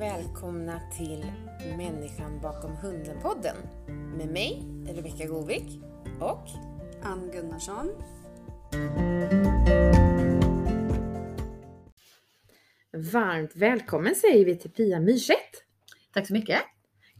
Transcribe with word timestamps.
välkomna 0.00 0.80
till 0.98 1.26
Människan 1.76 2.40
bakom 2.42 2.70
hunden-podden 2.70 3.56
med 4.16 4.28
mig, 4.28 4.62
Rebecka 4.96 5.26
Govik 5.26 5.80
och 6.20 6.48
Ann 7.02 7.30
Gunnarsson. 7.32 7.88
Varmt 13.12 13.56
välkommen 13.56 14.14
säger 14.14 14.44
vi 14.44 14.56
till 14.56 14.70
Pia 14.70 15.00
Myrstedt. 15.00 15.64
Tack 16.14 16.26
så 16.26 16.32
mycket. 16.32 16.58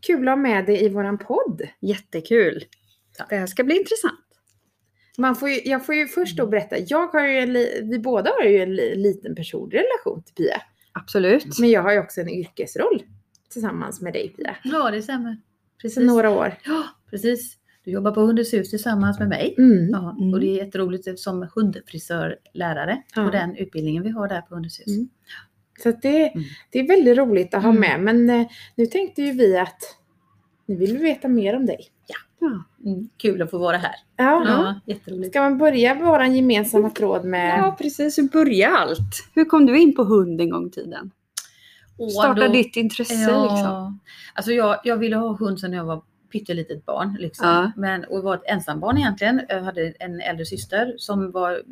Kul 0.06 0.28
att 0.28 0.32
ha 0.32 0.36
med 0.36 0.66
dig 0.66 0.84
i 0.84 0.88
våran 0.88 1.18
podd. 1.18 1.62
Jättekul. 1.80 2.64
Tack. 3.16 3.30
Det 3.30 3.36
här 3.36 3.46
ska 3.46 3.64
bli 3.64 3.76
intressant. 3.76 4.20
Man 5.18 5.36
får 5.36 5.48
ju, 5.48 5.60
jag 5.64 5.86
får 5.86 5.94
ju 5.94 6.06
först 6.06 6.36
då 6.36 6.46
berätta, 6.46 6.78
jag 6.78 7.06
har 7.06 7.26
ju 7.26 7.38
en, 7.38 7.52
vi 7.90 7.98
båda 7.98 8.30
har 8.30 8.44
ju 8.44 8.62
en 8.62 8.74
li, 8.74 8.94
liten 8.94 9.34
personlig 9.34 9.78
relation 9.78 10.22
till 10.22 10.34
Pia. 10.34 10.62
Absolut. 10.92 11.58
Men 11.58 11.70
jag 11.70 11.82
har 11.82 11.92
ju 11.92 11.98
också 11.98 12.20
en 12.20 12.28
yrkesroll 12.28 13.02
tillsammans 13.50 14.00
med 14.00 14.12
dig 14.12 14.28
Pia. 14.28 14.56
Ja, 14.64 14.90
det 14.90 15.02
stämmer. 15.02 15.36
Precis. 15.82 15.98
några 16.06 16.30
år. 16.30 16.54
Ja, 16.64 16.84
precis. 17.10 17.56
Du 17.84 17.90
jobbar 17.90 18.12
på 18.12 18.20
Hundens 18.20 18.52
hus 18.54 18.70
tillsammans 18.70 19.18
med 19.18 19.28
mig. 19.28 19.54
Mm. 19.58 19.88
Ja. 19.90 20.16
Och 20.32 20.40
det 20.40 20.46
är 20.46 20.64
jätteroligt 20.64 21.18
som 21.18 21.48
hundfrisörlärare 21.54 23.02
Ja. 23.16 23.24
på 23.24 23.30
den 23.30 23.56
utbildningen 23.56 24.02
vi 24.02 24.10
har 24.10 24.28
där 24.28 24.40
på 24.40 24.54
Hundens 24.54 24.80
hus. 24.80 24.86
Mm. 24.86 25.08
Så 25.82 25.90
det, 26.02 26.28
Mm. 26.28 26.44
det 26.70 26.78
är 26.78 26.88
väldigt 26.88 27.18
roligt 27.18 27.54
att 27.54 27.62
ha 27.62 27.70
Mm. 27.70 27.80
med. 27.80 28.00
Men 28.00 28.40
eh, 28.40 28.46
nu 28.76 28.86
tänkte 28.86 29.22
ju 29.22 29.32
vi 29.32 29.56
att 29.58 29.78
nu 30.66 30.76
vill 30.76 30.96
vi 30.96 31.02
veta 31.02 31.28
mer 31.28 31.56
om 31.56 31.66
dig. 31.66 31.80
Ja. 32.06 32.16
Mm. 32.84 33.08
Kul 33.16 33.42
att 33.42 33.50
få 33.50 33.58
vara 33.58 33.76
här. 33.76 33.94
Ja. 34.16 34.44
Ja, 34.46 34.74
jätteroligt. 34.86 35.30
Ska 35.32 35.40
man 35.42 35.58
börja 35.58 35.94
vår 35.94 36.22
gemensamma 36.24 36.90
tråd 36.90 37.24
med... 37.24 37.58
ja, 37.58 37.76
precis. 37.78 38.18
Hur 38.18 38.28
börjar 38.28 38.70
allt? 38.70 39.28
Hur 39.34 39.44
kom 39.44 39.66
du 39.66 39.78
in 39.78 39.94
på 39.96 40.04
hund 40.04 40.40
en 40.40 40.50
gång 40.50 40.66
i 40.66 40.70
tiden? 40.70 41.10
Och 41.98 42.12
Starta 42.12 42.46
då- 42.46 42.52
ditt 42.52 42.76
intresse 42.76 43.14
liksom. 43.14 43.28
Ja, 43.36 43.94
alltså 44.34 44.52
jag, 44.52 44.80
jag 44.84 44.96
ville 44.96 45.16
ha 45.16 45.36
hund 45.36 45.60
sedan 45.60 45.72
jag 45.72 45.84
var 45.84 46.02
pyttelitet 46.32 46.86
barn. 46.86 47.16
Liksom. 47.20 47.48
Ja. 47.48 47.72
Men, 47.76 48.04
och 48.04 48.22
var 48.22 48.34
ett 48.34 48.42
ensambarn 48.46 48.98
egentligen. 48.98 49.40
Jag 49.48 49.62
hade 49.62 49.92
en 49.98 50.20
äldre 50.20 50.46
syster 50.46 50.94
som 50.98 51.30
var 51.30 51.62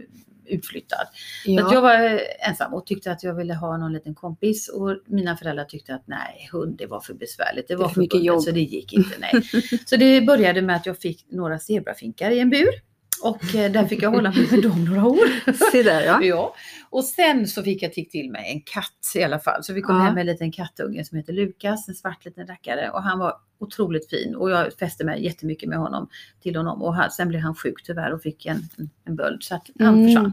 utflyttad. 0.48 1.06
Så 1.44 1.66
att 1.66 1.72
jag 1.72 1.82
var 1.82 2.20
ensam 2.48 2.74
och 2.74 2.86
tyckte 2.86 3.12
att 3.12 3.22
jag 3.22 3.34
ville 3.34 3.54
ha 3.54 3.76
någon 3.76 3.92
liten 3.92 4.14
kompis. 4.14 4.68
Och 4.68 4.96
mina 5.06 5.36
föräldrar 5.36 5.64
tyckte 5.64 5.94
att 5.94 6.06
nej, 6.06 6.48
hund 6.52 6.78
det 6.78 6.86
var 6.86 7.00
för 7.00 7.14
besvärligt. 7.14 7.68
Det 7.68 7.76
var 7.76 7.88
för 7.88 7.94
för 7.94 8.00
mycket 8.00 8.24
jobb. 8.24 8.42
så 8.42 8.50
det 8.50 8.60
gick 8.60 8.92
inte. 8.92 9.14
Nej. 9.18 9.42
så 9.86 9.96
det 9.96 10.20
började 10.20 10.62
med 10.62 10.76
att 10.76 10.86
jag 10.86 10.98
fick 10.98 11.26
några 11.30 11.58
zebrafinkar 11.58 12.30
i 12.30 12.40
en 12.40 12.50
bur. 12.50 12.87
Och 13.22 13.54
eh, 13.54 13.72
där 13.72 13.84
fick 13.86 14.02
jag 14.02 14.10
hålla 14.10 14.30
mig 14.32 14.46
för 14.46 14.62
dem 14.62 14.84
några 14.84 15.04
år. 15.06 15.52
Se 15.72 15.82
där 15.82 16.00
ja. 16.00 16.22
Ja. 16.22 16.54
Och 16.90 17.04
sen 17.04 17.46
så 17.46 17.62
fick 17.62 17.82
jag 17.82 17.92
till 17.92 18.08
till 18.10 18.30
mig 18.30 18.52
en 18.52 18.60
katt 18.60 19.12
i 19.14 19.22
alla 19.22 19.38
fall. 19.38 19.64
Så 19.64 19.72
vi 19.72 19.80
kom 19.82 19.96
Ja. 19.96 20.02
hem 20.02 20.14
med 20.14 20.20
en 20.20 20.26
liten 20.26 20.52
kattunge 20.52 21.04
som 21.04 21.18
heter 21.18 21.32
Lukas, 21.32 21.88
en 21.88 21.94
svart 21.94 22.24
liten 22.24 22.46
rackare. 22.46 22.90
Och 22.90 23.02
han 23.02 23.18
var 23.18 23.34
otroligt 23.60 24.10
fin 24.10 24.34
och 24.34 24.50
jag 24.50 24.72
fäste 24.72 25.04
mig 25.04 25.24
jättemycket 25.24 25.68
med 25.68 25.78
honom 25.78 26.08
till 26.42 26.56
honom. 26.56 26.82
Och 26.82 26.94
han, 26.94 27.10
sen 27.10 27.28
blev 27.28 27.40
han 27.40 27.54
sjuk 27.54 27.82
tyvärr 27.84 28.12
och 28.12 28.22
fick 28.22 28.46
en, 28.46 28.56
en, 28.78 28.90
en 29.04 29.16
böld 29.16 29.42
så 29.42 29.54
att 29.54 29.70
han 29.78 29.88
Mm. 29.94 30.06
försvann. 30.06 30.32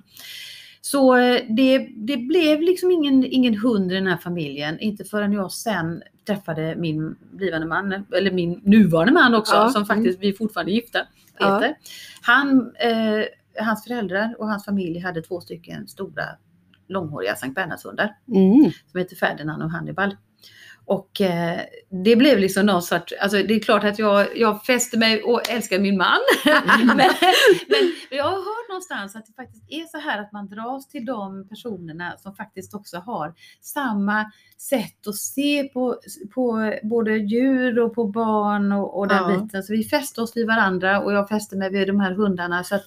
Så 0.82 1.16
eh, 1.18 1.42
det, 1.50 1.78
det 1.96 2.18
blev 2.18 2.62
liksom 2.62 2.92
ingen, 2.92 3.26
ingen 3.26 3.56
hund 3.58 3.92
i 3.92 3.96
den 3.96 4.08
här 4.08 4.18
familjen. 4.18 4.80
Inte 4.80 5.04
förrän 5.04 5.34
jag 5.34 5.52
sen 5.52 6.04
träffade 6.28 6.76
min 6.78 7.16
blivande 7.32 7.68
man, 7.68 8.06
eller 8.18 8.32
min 8.32 8.62
nuvarande 8.64 9.14
man 9.14 9.36
också, 9.36 9.56
Ja. 9.56 9.70
som 9.70 9.86
faktiskt, 9.86 10.20
vi 10.20 10.30
är 10.30 10.34
fortfarande 10.34 10.72
gifta, 10.72 11.00
Ja. 11.40 11.60
Peter. 11.60 11.76
Han, 12.22 12.76
eh, 12.76 13.26
hans 13.66 13.84
föräldrar 13.84 14.36
och 14.40 14.48
hans 14.48 14.66
familj 14.66 15.00
hade 15.00 15.22
två 15.22 15.42
stycken 15.42 15.88
stora 15.88 16.24
långhåriga 16.88 17.36
Sankt 17.36 17.56
Bernhardshundar 17.56 18.16
Mm. 18.28 18.72
som 18.92 19.00
heter 19.00 19.16
Ferdinand 19.16 19.64
och 19.64 19.72
Hannibal. 19.72 20.16
Och 20.88 21.22
eh, 21.22 21.60
det 22.06 22.16
blev 22.16 22.40
liksom 22.40 22.66
någon 22.66 22.82
sorts, 22.82 23.14
alltså 23.22 23.38
det 23.38 23.54
är 23.54 23.60
klart 23.60 23.84
att 23.84 24.00
jag, 24.00 24.38
jag 24.38 24.66
fäste 24.66 24.98
mig 24.98 25.24
och 25.24 25.50
älskar 25.50 25.80
min 25.80 25.98
man. 25.98 26.18
men, 26.86 26.98
men 27.68 27.92
jag 28.12 28.24
har 28.24 28.32
hört 28.32 28.70
någonstans 28.70 29.16
att 29.16 29.26
det 29.26 29.34
faktiskt 29.34 29.64
är 29.70 29.84
så 29.86 29.98
här 29.98 30.22
att 30.22 30.32
man 30.32 30.48
dras 30.50 30.88
till 30.88 31.06
de 31.06 31.48
personerna 31.50 32.18
som 32.18 32.36
faktiskt 32.36 32.74
också 32.74 32.98
har 32.98 33.34
samma 33.62 34.32
sätt 34.58 35.08
att 35.08 35.16
se 35.16 35.64
på, 35.64 36.00
på 36.36 36.74
både 36.84 37.18
djur 37.18 37.80
och 37.80 37.96
på 37.96 38.08
barn 38.08 38.72
och, 38.72 39.00
och 39.00 39.08
den 39.08 39.18
Ja. 39.18 39.42
biten. 39.42 39.64
Så 39.64 39.74
vi 39.74 39.84
fäste 39.84 40.22
oss 40.22 40.38
vid 40.38 40.48
varandra 40.48 41.02
och 41.02 41.14
jag 41.14 41.30
fäste 41.30 41.56
mig 41.58 41.70
vid 41.72 41.88
de 41.88 42.00
här 42.00 42.12
hundarna. 42.12 42.64
Så 42.64 42.76
att, 42.76 42.84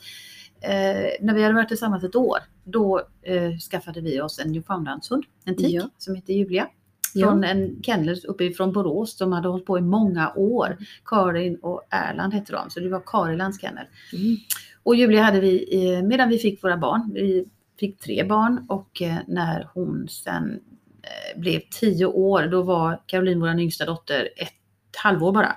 eh, 0.60 1.10
när 1.20 1.34
vi 1.34 1.42
hade 1.42 1.54
varit 1.54 1.68
tillsammans 1.68 2.04
ett 2.04 2.16
år, 2.16 2.38
då 2.64 2.98
eh, 3.22 3.56
skaffade 3.70 4.00
vi 4.00 4.20
oss 4.20 4.38
en 4.38 4.52
Newfoundlandshund, 4.52 5.24
en 5.44 5.56
tik 5.56 5.74
Ja. 5.74 5.90
som 5.98 6.14
heter 6.14 6.32
Julia. 6.32 6.68
Ja. 7.14 7.26
Från 7.26 7.44
en 7.44 7.82
kennel 7.82 8.20
uppifrån 8.28 8.72
Borås 8.72 9.16
som 9.16 9.32
hade 9.32 9.48
hållit 9.48 9.66
på 9.66 9.78
i 9.78 9.82
många 9.82 10.32
år. 10.36 10.76
Karin 11.04 11.56
och 11.56 11.82
Erland 11.90 12.34
hette 12.34 12.52
de, 12.52 12.70
så 12.70 12.80
det 12.80 12.88
var 12.88 13.02
Karilands 13.06 13.60
kennel. 13.60 13.86
Mm. 14.12 14.36
Och 14.82 14.96
Julia 14.96 15.22
hade 15.22 15.40
vi 15.40 16.02
medan 16.04 16.28
vi 16.28 16.38
fick 16.38 16.64
våra 16.64 16.76
barn. 16.76 17.10
Vi 17.14 17.44
fick 17.80 18.00
tre 18.00 18.24
barn 18.24 18.66
och 18.68 19.02
eh, 19.02 19.16
när 19.26 19.68
hon 19.74 20.08
sen 20.08 20.60
eh, 21.02 21.40
blev 21.40 21.60
tio 21.70 22.06
år, 22.06 22.42
då 22.42 22.62
var 22.62 23.02
Caroline, 23.06 23.40
vår 23.40 23.60
yngsta 23.60 23.86
dotter, 23.86 24.28
ett 24.36 24.96
halvår 25.02 25.32
bara. 25.32 25.56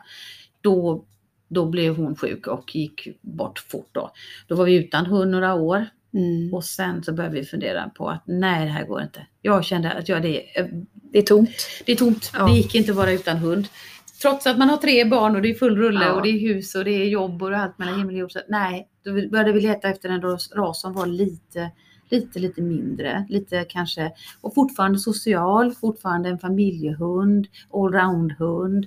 Då, 0.62 1.06
då 1.48 1.66
blev 1.66 1.96
hon 1.96 2.16
sjuk 2.16 2.48
och 2.48 2.76
gick 2.76 3.08
bort 3.22 3.60
fort 3.60 3.90
då. 3.92 4.12
Då 4.48 4.56
var 4.56 4.66
vi 4.66 4.76
utan 4.76 5.06
hund 5.06 5.32
några 5.32 5.54
år 5.54 5.86
Mm. 6.14 6.54
och 6.54 6.64
sen 6.64 7.04
så 7.04 7.14
började 7.14 7.36
vi 7.36 7.46
fundera 7.46 7.90
på 7.90 8.10
att 8.10 8.24
nej, 8.26 8.66
det 8.66 8.72
här 8.72 8.86
går 8.86 9.02
inte. 9.02 9.28
Jag 9.42 9.66
kände 9.66 9.92
att 9.92 10.10
jag, 10.10 10.22
det, 10.22 10.60
eh, 10.60 10.66
Det 11.12 11.18
är 11.20 11.24
tomt. 11.24 11.68
det 11.86 11.92
är 11.92 11.96
tomt. 11.96 12.32
Ja. 12.34 12.46
Det 12.46 12.52
gick 12.54 12.76
inte 12.76 12.92
att 12.92 12.98
vara 12.98 13.12
utan 13.12 13.38
hund. 13.38 13.68
Trots 14.22 14.48
att 14.48 14.58
man 14.58 14.70
har 14.70 14.78
tre 14.78 15.06
barn 15.06 15.36
och 15.36 15.42
det 15.42 15.50
är 15.50 15.54
full 15.54 15.78
rulle 15.78 16.06
Ja. 16.06 16.14
och 16.14 16.22
det 16.24 16.30
är 16.30 16.40
hus 16.40 16.76
och 16.76 16.86
det 16.86 16.92
är 16.92 17.06
jobb 17.06 17.42
och 17.44 17.52
allt 17.58 17.78
mellan 17.78 17.98
himmel 17.98 18.16
och 18.16 18.20
jord. 18.20 18.32
Så, 18.32 18.40
nej, 18.50 18.88
då 19.04 19.12
började 19.14 19.52
vi 19.52 19.62
leta 19.62 19.90
efter 19.90 20.10
en 20.10 20.22
ras, 20.22 20.52
ras 20.56 20.82
som 20.82 20.94
var 20.94 21.06
lite, 21.06 21.72
lite, 22.10 22.40
lite 22.40 22.62
mindre. 22.62 23.26
Lite 23.30 23.66
kanske, 23.70 24.12
och 24.42 24.56
fortfarande 24.56 25.00
social, 25.00 25.74
fortfarande 25.74 26.30
en 26.30 26.40
familjehund, 26.40 27.48
allroundhund. 27.74 28.86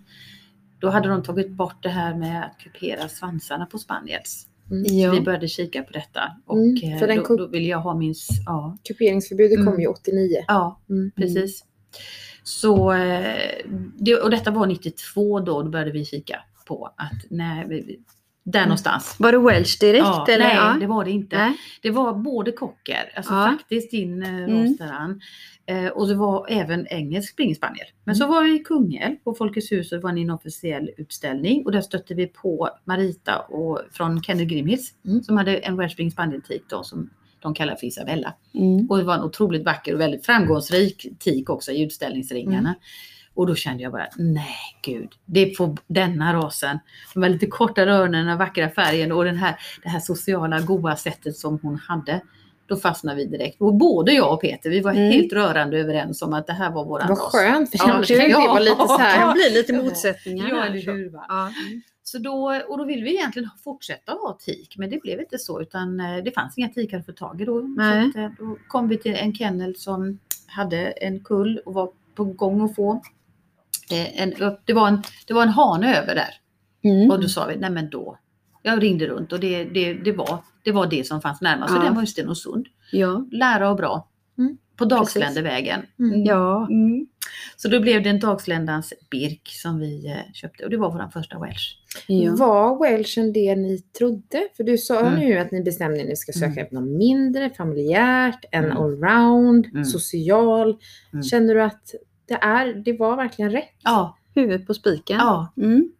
Då 0.78 0.90
hade 0.90 1.08
de 1.08 1.22
tagit 1.22 1.50
bort 1.50 1.82
det 1.82 1.88
här 1.88 2.14
med 2.14 2.44
att 2.44 2.58
kupera 2.58 3.08
svansarna 3.08 3.66
på 3.66 3.78
spaniels. 3.78 4.46
Mm. 4.70 4.98
Ja. 4.98 5.10
vi 5.12 5.20
började 5.20 5.48
kika 5.48 5.82
på 5.82 5.92
detta 5.92 6.20
och 6.46 6.56
Mm, 6.58 6.92
eh, 6.92 6.98
för 6.98 7.06
då, 7.28 7.36
då 7.36 7.46
ville 7.46 7.68
jag 7.68 7.78
ha 7.78 7.94
min, 7.94 8.14
ja, 8.46 8.76
Kuperingsförbudet 8.88 9.58
Mm. 9.58 9.72
kom 9.72 9.80
ju 9.80 9.86
89. 9.86 10.44
ja 10.48 10.80
Mm. 10.90 11.10
Precis. 11.16 11.64
Så, 12.44 12.92
eh, 12.92 14.22
och 14.22 14.30
detta 14.30 14.50
var 14.50 14.66
92 14.66 15.40
då, 15.40 15.62
då 15.62 15.68
började 15.70 15.90
vi 15.90 16.04
kika 16.04 16.40
på 16.66 16.86
att 16.96 17.24
nej, 17.30 17.98
där 18.44 18.62
någonstans. 18.62 19.16
Var 19.18 19.32
det 19.32 19.38
Welsh 19.38 19.80
direkt? 19.80 20.04
Ja, 20.04 20.26
eller? 20.28 20.44
nej, 20.44 20.56
ja. 20.56 20.76
det 20.80 20.86
var 20.86 21.04
det 21.04 21.10
inte. 21.10 21.36
Nej. 21.38 21.56
Det 21.82 21.90
var 21.90 22.14
både 22.14 22.52
cocker, 22.52 23.12
alltså 23.16 23.34
Ja. 23.34 23.56
faktiskt 23.58 23.90
din 23.90 24.22
eh, 24.22 24.28
Mm. 24.44 24.76
Ann. 24.80 25.20
eh, 25.66 25.86
och 25.86 26.08
det 26.08 26.14
var 26.14 26.46
även 26.50 26.86
engelsk 26.86 27.32
springspaniel. 27.32 27.86
Men 28.04 28.14
Mm. 28.14 28.18
så 28.28 28.32
var 28.34 28.42
vi 28.44 28.54
i 28.54 28.58
Kungälv 28.58 29.16
på 29.16 29.34
Folkets 29.34 29.72
hus 29.72 29.92
och 29.92 29.98
det 29.98 30.02
var 30.02 30.10
en 30.10 30.18
inofficiell 30.18 30.90
utställning 30.96 31.64
och 31.64 31.72
där 31.72 31.80
stötte 31.80 32.14
vi 32.14 32.26
på 32.26 32.68
Marita 32.84 33.38
och, 33.38 33.80
från 33.92 34.22
Kenneth 34.22 34.46
Grimhills 34.46 34.94
Mm. 35.06 35.22
som 35.22 35.36
hade 35.36 35.56
en 35.56 35.76
Welsh 35.76 35.92
Spring 35.94 36.10
Spaniel 36.10 36.42
tik 36.42 36.62
då 36.68 36.82
som 36.82 37.10
de 37.40 37.54
kallar 37.54 37.76
för 37.76 37.86
Isabella. 37.86 38.34
Mm. 38.54 38.90
Och 38.90 38.98
det 38.98 39.04
var 39.04 39.14
en 39.14 39.22
otroligt 39.22 39.64
vacker 39.64 39.94
och 39.94 40.00
väldigt 40.00 40.26
framgångsrik 40.26 41.06
tik 41.18 41.50
också 41.50 41.72
i 41.72 41.82
utställningsringarna. 41.82 42.74
Och 43.34 43.46
då 43.46 43.54
kände 43.54 43.82
jag 43.82 43.92
bara, 43.92 44.08
nej 44.16 44.56
gud, 44.82 45.08
det 45.24 45.56
får 45.56 45.76
denna 45.86 46.34
rasen. 46.34 46.78
De 47.14 47.22
här 47.22 47.30
lite 47.30 47.46
korta 47.46 47.82
öronen, 47.82 48.26
den 48.26 48.38
vackra 48.38 48.70
färgen 48.70 49.12
och 49.12 49.24
den 49.24 49.36
här, 49.36 49.56
det 49.82 49.88
här 49.88 50.00
sociala 50.00 50.60
goa 50.60 50.96
sättet 50.96 51.36
som 51.36 51.58
hon 51.62 51.76
hade. 51.76 52.20
Då 52.66 52.76
fastnade 52.76 53.16
vi 53.16 53.24
direkt. 53.26 53.60
Och 53.60 53.74
både 53.74 54.12
jag 54.12 54.32
och 54.34 54.40
Peter, 54.40 54.70
vi 54.70 54.80
var 54.80 54.90
Mm. 54.92 55.12
helt 55.12 55.32
rörande 55.32 55.78
överens 55.78 56.22
om 56.22 56.32
att 56.32 56.46
det 56.46 56.52
här 56.52 56.70
var 56.70 56.84
våran 56.84 57.08
Vad 57.08 57.18
ras. 57.18 57.32
skönt, 57.32 57.70
för 57.70 57.78
Ja, 57.78 57.92
annars 57.94 58.08
kan 58.08 58.16
det 58.18 58.34
var 58.34 58.60
lite 58.60 58.76
så 58.88 58.96
Det 58.96 59.02
här. 59.02 59.16
kan 59.20 59.32
bli 59.32 59.50
lite 59.50 59.72
motsättningar. 59.72 60.48
Ja, 60.48 60.64
eller 60.64 60.92
hur? 60.92 61.12
Ja. 61.28 61.50
Så 62.02 62.18
då, 62.18 62.60
och 62.68 62.78
då 62.78 62.84
ville 62.84 63.04
vi 63.04 63.14
egentligen 63.16 63.50
fortsätta 63.64 64.12
ha 64.12 64.38
tik, 64.44 64.74
men 64.78 64.90
det 64.90 65.02
blev 65.02 65.20
inte 65.20 65.38
så 65.38 65.60
utan 65.62 66.00
eh, 66.00 66.16
det 66.24 66.30
fanns 66.30 66.58
inga 66.58 66.68
tikar 66.68 66.98
att 66.98 67.06
få 67.06 67.12
tag 67.12 67.40
i 67.40 67.44
då. 67.44 67.60
Nej. 67.60 68.12
Så 68.12 68.18
eh, 68.18 68.30
då 68.38 68.56
kom 68.68 68.88
vi 68.88 68.98
till 68.98 69.14
en 69.14 69.34
kennel 69.34 69.76
som 69.76 70.18
hade 70.46 70.76
en 70.78 71.24
kull 71.24 71.60
och 71.66 71.74
var 71.74 71.90
på 72.14 72.24
gång 72.24 72.64
att 72.64 72.74
få 72.74 73.02
en, 73.90 74.34
det, 74.66 74.72
var 74.72 74.88
en, 74.88 75.02
det 75.26 75.34
var 75.34 75.42
en 75.42 75.48
hane 75.48 75.98
över 75.98 76.14
där. 76.14 76.34
Mm. 76.84 77.10
Och 77.10 77.20
då 77.20 77.28
sa 77.28 77.46
vi, 77.46 77.56
nej 77.56 77.70
men 77.70 77.90
då. 77.90 78.18
Jag 78.62 78.82
ringde 78.82 79.06
runt 79.06 79.32
och 79.32 79.40
det, 79.40 79.64
det, 79.64 79.94
det, 79.94 80.12
var, 80.12 80.38
det 80.64 80.72
var 80.72 80.86
det 80.86 81.06
som 81.06 81.20
fanns 81.20 81.40
närmast. 81.40 81.70
Ja. 81.72 81.78
Och 81.78 81.84
den 81.84 81.94
var 81.94 82.00
ju 82.02 82.06
Stenungsund. 82.06 82.66
Ja. 82.92 83.26
Lära 83.32 83.70
och 83.70 83.76
bra. 83.76 84.08
Mm. 84.38 84.58
På 84.76 84.84
Dagsländevägen. 84.84 85.80
Mm. 85.98 86.24
Ja. 86.24 86.66
Mm. 86.70 87.06
Så 87.56 87.68
då 87.68 87.80
blev 87.80 88.02
det 88.02 88.08
en 88.10 88.20
Dagsländans 88.20 88.92
Birk 89.10 89.48
som 89.62 89.78
vi 89.80 90.06
eh, 90.06 90.32
köpte 90.32 90.64
och 90.64 90.70
det 90.70 90.76
var 90.76 90.90
vår 90.90 91.10
första 91.12 91.38
Welsh. 91.38 91.76
ja. 92.06 92.36
Var 92.36 92.78
Welchen 92.82 93.32
det 93.32 93.56
ni 93.56 93.78
trodde? 93.78 94.48
För 94.56 94.64
du 94.64 94.78
sa 94.78 95.00
Mm. 95.00 95.20
nu 95.20 95.38
att 95.38 95.50
ni 95.50 95.62
bestämde 95.62 96.00
att 96.00 96.06
ni 96.08 96.16
ska 96.16 96.32
söka 96.32 96.46
Mm. 96.46 96.58
efter 96.58 96.74
något 96.76 96.98
mindre, 96.98 97.50
familjärt, 97.50 98.44
en 98.50 98.64
Mm. 98.64 98.76
allround, 98.76 99.66
Mm. 99.66 99.84
social. 99.84 100.76
Mm. 101.12 101.22
Känner 101.22 101.54
du 101.54 101.62
att 101.62 101.94
det, 102.26 102.34
är, 102.34 102.74
det 102.74 102.92
var 102.92 103.16
verkligen 103.16 103.50
rätt. 103.50 103.74
Ja, 103.82 104.16
Huvudet 104.34 104.66
på 104.66 104.74
spiken. 104.74 105.16
ja. 105.16 105.52
Mm. 105.56 105.90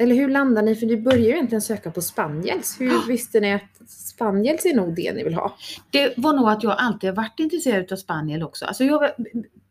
Eller 0.00 0.14
hur 0.14 0.28
landar 0.28 0.62
ni? 0.62 0.74
För 0.74 0.86
du 0.86 0.96
börjar 0.96 1.18
ju 1.18 1.28
egentligen 1.30 1.62
söka 1.62 1.90
på 1.90 2.02
spaniels. 2.02 2.80
Hur 2.80 2.86
Ja. 2.92 3.02
visste 3.08 3.40
ni 3.40 3.54
att 3.54 3.88
spaniels 3.88 4.64
är 4.66 4.74
nog 4.74 4.94
det 4.96 5.12
ni 5.12 5.24
vill 5.24 5.34
ha? 5.34 5.56
Det 5.90 6.14
var 6.16 6.32
nog 6.32 6.48
att 6.48 6.62
jag 6.62 6.74
alltid 6.78 7.10
har 7.10 7.16
varit 7.16 7.38
intresserad 7.40 7.92
av 7.92 7.96
spaniel 7.96 8.42
också. 8.42 8.64
Alltså 8.64 8.84
jag, 8.84 8.98
var- 9.00 9.14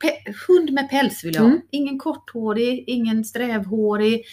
pe, 0.02 0.10
hund 0.48 0.72
med 0.74 0.90
päls 0.90 1.24
vill 1.24 1.36
jag 1.36 1.42
ha. 1.42 1.48
Mm. 1.50 1.62
Ingen 1.70 2.00
korthårig, 2.00 2.84
ingen 2.88 3.24
strävhårig. 3.26 4.26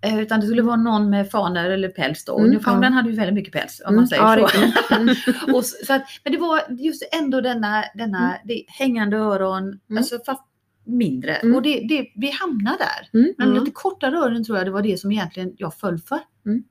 eh, 0.00 0.18
Utan 0.20 0.40
det 0.40 0.46
skulle 0.46 0.62
vara 0.62 0.76
någon 0.76 1.10
med 1.10 1.30
faner 1.30 1.70
eller 1.70 1.88
päls 1.88 2.24
då. 2.24 2.38
Mm, 2.38 2.50
Newfoundland 2.50 2.94
ja. 2.94 2.96
hade 2.96 3.10
ju 3.10 3.16
väldigt 3.16 3.34
mycket 3.34 3.52
päls 3.52 3.80
om 3.84 3.88
Mm, 3.88 3.96
man 3.96 4.08
säger 4.08 4.22
ja, 4.38 4.48
så. 4.48 4.58
det- 4.60 4.94
mm, 4.96 5.54
och 5.54 5.64
så, 5.64 5.86
så 5.86 5.92
att, 5.92 6.02
men 6.24 6.32
det 6.32 6.38
var 6.38 6.60
just 6.68 7.02
ändå 7.12 7.40
denna, 7.40 7.84
denna 7.94 8.34
det, 8.44 8.64
hängande 8.68 9.16
öron, 9.16 9.80
alltså 9.98 10.18
fast 10.26 10.42
mindre. 10.84 11.34
Mm. 11.34 11.54
Och 11.56 11.62
det, 11.62 11.80
det, 11.88 12.12
vi 12.16 12.30
hamnade 12.30 12.76
där. 12.78 13.20
Mm, 13.20 13.34
Men 13.38 13.48
mm. 13.48 13.60
lite 13.60 13.72
kortare 13.74 14.16
öron 14.16 14.44
tror 14.44 14.58
jag 14.58 14.66
det 14.66 14.70
var 14.70 14.82
det 14.82 14.98
som 15.00 15.12
egentligen 15.12 15.54
jag 15.58 15.74
föll 15.74 15.98
för. 15.98 16.18
Mm. 16.46 16.64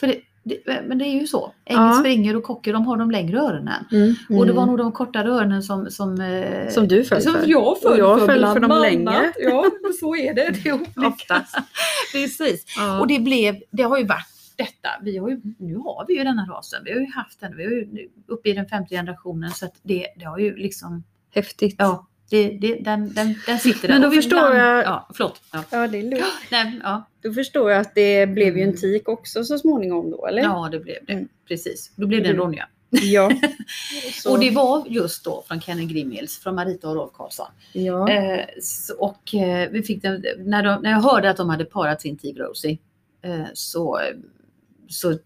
För 0.00 0.06
det, 0.06 0.20
det, 0.44 0.82
men 0.88 0.98
det 0.98 1.04
är 1.04 1.20
ju 1.20 1.26
så. 1.26 1.52
Ängel 1.64 1.82
Ja. 1.82 1.98
springer 2.00 2.36
och 2.36 2.42
kocker 2.42 2.72
de 2.72 2.86
har 2.86 2.96
de 2.96 3.10
längre 3.10 3.38
öronen. 3.40 3.84
Mm, 3.92 4.14
Och 4.28 4.46
det 4.46 4.52
mm. 4.52 4.56
var 4.56 4.66
nog 4.66 4.78
de 4.78 4.92
kortare 4.92 5.30
öronen 5.30 5.62
som... 5.62 5.90
Som, 5.90 6.20
eh, 6.20 6.68
Som 6.68 6.88
du 6.88 7.04
föll 7.04 7.22
som 7.22 7.32
för. 7.34 7.46
jag 7.46 7.80
föll 7.80 7.92
Och 7.92 7.98
jag 7.98 8.18
för, 8.20 8.26
föll 8.26 8.46
för 8.46 8.60
de 8.60 8.80
längre. 8.80 9.32
Ja, 9.38 9.70
så 10.00 10.16
är 10.16 10.34
det. 10.34 10.50
det 10.62 10.68
är 10.68 10.72
olika. 10.96 11.46
Precis. 12.12 12.64
Ja. 12.76 13.00
Och 13.00 13.06
det 13.06 13.18
blev, 13.20 13.56
det 13.70 13.82
har 13.82 13.98
ju 13.98 14.04
varit 14.04 14.26
detta. 14.56 14.88
Vi 15.02 15.18
har 15.18 15.28
ju, 15.28 15.40
nu 15.58 15.76
har 15.76 16.04
vi 16.08 16.18
ju 16.18 16.24
denna 16.24 16.46
rasen. 16.46 16.80
Vi 16.84 16.92
har 16.92 17.00
ju 17.00 17.06
haft 17.06 17.40
den. 17.40 17.56
Vi 17.56 17.64
är 17.64 17.70
ju 17.70 18.08
uppe 18.26 18.48
i 18.48 18.52
den 18.52 18.66
femte 18.66 18.94
generationen. 18.94 19.50
Så 19.50 19.64
att 19.64 19.74
det, 19.82 20.06
det 20.16 20.24
har 20.24 20.38
ju 20.38 20.56
liksom, 20.56 21.04
Häftigt. 21.34 21.74
ja, 21.78 22.06
det, 22.32 22.48
det, 22.60 22.74
den, 22.84 23.12
den, 23.14 23.34
den 23.46 23.58
sitter 23.58 23.88
där. 23.88 23.94
Men 23.94 24.02
då 24.02 24.10
förstår 24.10 24.38
ibland- 24.38 24.56
jag- 24.58 24.84
Ja, 24.84 25.08
förlåt. 25.14 25.40
Ja. 25.52 25.64
Ja, 25.70 25.88
det 25.88 25.98
är 25.98 26.02
lugnt. 26.02 26.24
Nej, 26.50 26.80
ja. 26.82 27.08
Då 27.22 27.32
förstår 27.32 27.70
jag 27.70 27.80
att 27.80 27.94
det 27.94 28.26
blev 28.26 28.56
ju 28.56 28.62
en 28.62 28.68
Mm. 28.68 28.80
tik 28.80 29.08
också 29.08 29.44
så 29.44 29.58
småningom 29.58 30.10
då, 30.10 30.26
eller? 30.26 30.42
ja, 30.42 30.68
det 30.72 30.80
blev 30.80 30.96
det. 31.06 31.12
Mm. 31.12 31.28
Precis. 31.48 31.92
Då 31.96 32.06
blev 32.06 32.22
det 32.22 32.28
en 32.28 32.34
Mm. 32.34 32.46
Ronja. 32.46 32.68
Ja. 32.90 33.30
Och 34.28 34.38
det 34.40 34.50
var 34.50 34.84
just 34.88 35.24
då 35.24 35.44
från 35.48 35.60
Kenny 35.60 35.86
Grimmels, 35.86 36.38
från 36.38 36.54
Marita 36.54 36.88
och 36.88 36.94
Rolf 36.96 37.12
Karlsson. 37.14 37.46
ja. 37.72 38.10
Eh, 38.10 38.44
så- 38.62 38.94
och 38.98 39.34
eh, 39.34 39.70
vi 39.70 39.82
fick 39.82 40.02
den, 40.02 40.24
när, 40.38 40.62
de, 40.62 40.82
när 40.82 40.90
jag 40.90 41.00
hörde 41.00 41.30
att 41.30 41.36
de 41.36 41.48
hade 41.50 41.64
parat 41.64 42.00
sin 42.00 42.16
tik 42.18 42.38
Rosie 42.38 42.78
eh, 43.24 43.44
så, 43.54 44.00
så 44.88 45.18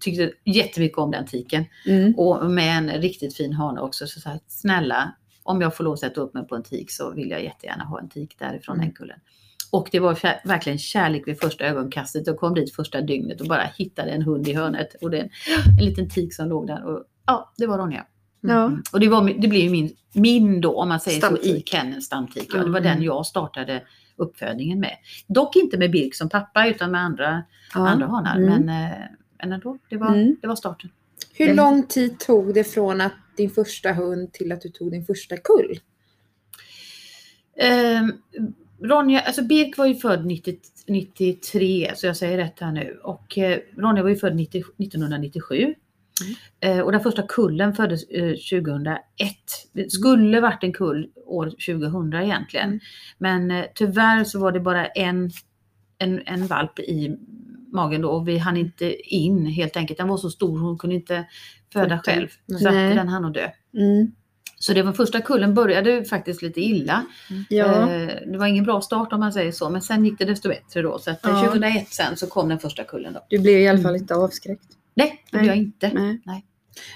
tyckte 0.00 0.22
jag 0.22 0.30
jättemycket 0.56 0.98
om 0.98 1.10
den 1.10 1.26
tiken. 1.26 1.64
Mm. 1.86 2.14
Och 2.14 2.50
med 2.50 2.78
en 2.78 2.90
riktigt 2.90 3.36
fin 3.36 3.52
hane 3.52 3.80
också. 3.80 4.06
Så 4.06 4.20
sa 4.20 4.38
snälla, 4.48 5.12
om 5.48 5.60
jag 5.60 5.76
får 5.76 5.84
lov 5.84 5.92
att 5.92 5.98
sätta 6.00 6.20
upp 6.20 6.34
mig 6.34 6.46
på 6.46 6.56
en 6.56 6.62
tik 6.62 6.90
så 6.90 7.10
vill 7.10 7.30
jag 7.30 7.44
jättegärna 7.44 7.84
ha 7.84 8.00
en 8.00 8.08
tik 8.08 8.36
därifrån 8.38 8.74
Mm. 8.76 8.86
den 8.86 8.94
kullen. 8.94 9.18
Och 9.70 9.88
det 9.92 10.00
var 10.00 10.18
verkligen 10.48 10.78
kärlek 10.78 11.28
vid 11.28 11.40
första 11.40 11.64
ögonkastet. 11.64 12.26
Jag 12.26 12.36
kom 12.36 12.54
dit 12.54 12.74
första 12.74 13.00
dygnet 13.00 13.40
och 13.40 13.46
bara 13.46 13.62
hittade 13.76 14.10
en 14.10 14.22
hund 14.22 14.48
i 14.48 14.54
hörnet. 14.54 14.94
Och 15.00 15.10
det, 15.10 15.28
en 15.78 15.84
liten 15.84 16.08
tik 16.10 16.34
som 16.34 16.48
låg 16.48 16.66
där. 16.66 16.84
Och, 16.84 17.04
ja, 17.26 17.52
det 17.56 17.66
var 17.66 17.78
Ronja. 17.78 18.06
ja. 18.40 18.64
Mm. 18.66 18.82
Och 18.92 19.00
det, 19.00 19.08
var, 19.08 19.40
det 19.40 19.48
blev 19.48 19.70
min, 19.70 19.90
min 20.14 20.60
då, 20.60 20.80
om 20.80 20.88
man 20.88 21.00
säger 21.00 21.20
så, 21.20 21.26
i 21.26 21.30
Stamtik. 21.38 21.68
kenneln 21.68 22.02
stamtik. 22.02 22.50
Ja, 22.54 22.58
det 22.64 22.70
var 22.70 22.80
Mm. 22.80 22.82
den 22.82 23.02
jag 23.02 23.26
startade 23.26 23.82
uppfödningen 24.16 24.80
med. 24.80 24.96
Dock 25.26 25.56
inte 25.56 25.78
med 25.78 25.90
Birk 25.90 26.14
som 26.14 26.28
pappa 26.28 26.66
utan 26.68 26.90
med 26.90 27.00
andra, 27.00 27.42
ja. 27.74 27.88
andra 27.88 28.06
hanar. 28.06 28.36
Mm. 28.36 28.48
Men, 28.66 28.90
eh, 28.92 28.98
men 29.42 29.52
ändå, 29.52 29.78
det 29.90 29.96
var, 29.96 30.08
Mm. 30.14 30.36
det 30.42 30.46
var 30.48 30.56
starten. 30.56 30.90
Hur 31.34 31.54
lång 31.54 31.82
tid 31.86 32.18
tog 32.18 32.54
det 32.54 32.64
från 32.64 33.00
att 33.00 33.12
din 33.38 33.50
första 33.50 33.92
hund 33.92 34.32
till 34.32 34.52
att 34.52 34.60
du 34.60 34.68
tog 34.68 34.90
din 34.90 35.04
första 35.04 35.36
kull? 35.36 35.80
Eh, 37.56 38.02
Ronja, 38.82 39.20
alltså 39.20 39.42
Birk 39.42 39.78
var 39.78 39.86
ju 39.86 39.94
född 39.94 40.26
90, 40.26 40.56
93, 40.88 41.92
så 41.94 42.06
jag 42.06 42.16
säger 42.16 42.36
rätt 42.38 42.60
här 42.60 42.72
nu. 42.72 43.00
Och 43.02 43.38
eh, 43.38 43.58
Ronja 43.76 44.02
var 44.02 44.10
ju 44.10 44.16
född 44.16 44.36
90, 44.36 44.58
1997. 44.78 45.74
Eh, 46.60 46.80
och 46.80 46.92
den 46.92 47.00
första 47.00 47.22
kullen 47.22 47.74
föddes 47.74 48.08
eh, 48.08 48.30
2001. 48.30 48.98
Det 49.72 49.92
skulle 49.92 50.40
varit 50.40 50.64
en 50.64 50.72
kull 50.72 51.10
år 51.26 51.46
2000 51.46 52.14
egentligen. 52.14 52.68
Mm. 52.68 52.80
Men 53.18 53.50
eh, 53.50 53.64
tyvärr 53.74 54.24
så 54.24 54.40
var 54.40 54.52
det 54.52 54.60
bara 54.60 54.86
en, 54.86 55.30
en, 55.98 56.22
en 56.26 56.46
valp 56.46 56.78
i 56.78 57.16
magen 57.72 58.00
då 58.02 58.08
och 58.10 58.28
vi 58.28 58.38
hann 58.38 58.56
inte 58.56 59.14
in 59.16 59.46
helt 59.46 59.76
enkelt. 59.76 59.98
Den 59.98 60.08
var 60.08 60.16
så 60.16 60.30
stor 60.30 60.58
hon 60.58 60.78
kunde 60.78 60.96
inte 60.96 61.24
föda 61.72 61.98
själv. 62.04 62.28
Nej. 62.46 62.60
Så 62.60 62.68
att 62.68 62.74
Nej. 62.74 62.94
den 62.94 63.08
hann 63.08 63.24
att 63.24 63.34
dö. 63.34 63.48
Mm. 63.76 64.12
Så 64.60 64.72
det 64.72 64.82
var 64.82 64.92
första 64.92 65.20
kullen 65.20 65.54
började 65.54 66.04
faktiskt 66.04 66.42
lite 66.42 66.60
illa. 66.60 67.04
Ja. 67.48 67.90
Eh, 67.92 68.08
Det 68.32 68.38
var 68.38 68.46
ingen 68.46 68.64
bra 68.64 68.80
start 68.80 69.12
om 69.12 69.20
man 69.20 69.32
säger 69.32 69.52
så, 69.52 69.70
men 69.70 69.82
sen 69.82 70.04
gick 70.04 70.18
det 70.18 70.24
desto 70.24 70.48
bättre 70.48 70.82
då. 70.82 70.98
Så 70.98 71.10
att 71.10 71.24
eh, 71.26 71.30
Ja. 71.32 71.44
2001 71.44 71.88
sen 71.88 72.16
så 72.16 72.26
kom 72.26 72.48
den 72.48 72.58
första 72.58 72.84
kullen 72.84 73.12
då. 73.12 73.26
Du 73.28 73.38
blev 73.38 73.58
i 73.60 73.68
alla 73.68 73.78
fall 73.82 73.96
inte 73.96 74.14
avskräckt. 74.14 74.64
Nej, 74.94 75.22
det 75.30 75.36
Nej. 75.36 75.42
blev 75.42 75.54
jag 75.56 75.56
inte. 75.64 76.18
Nej. 76.24 76.44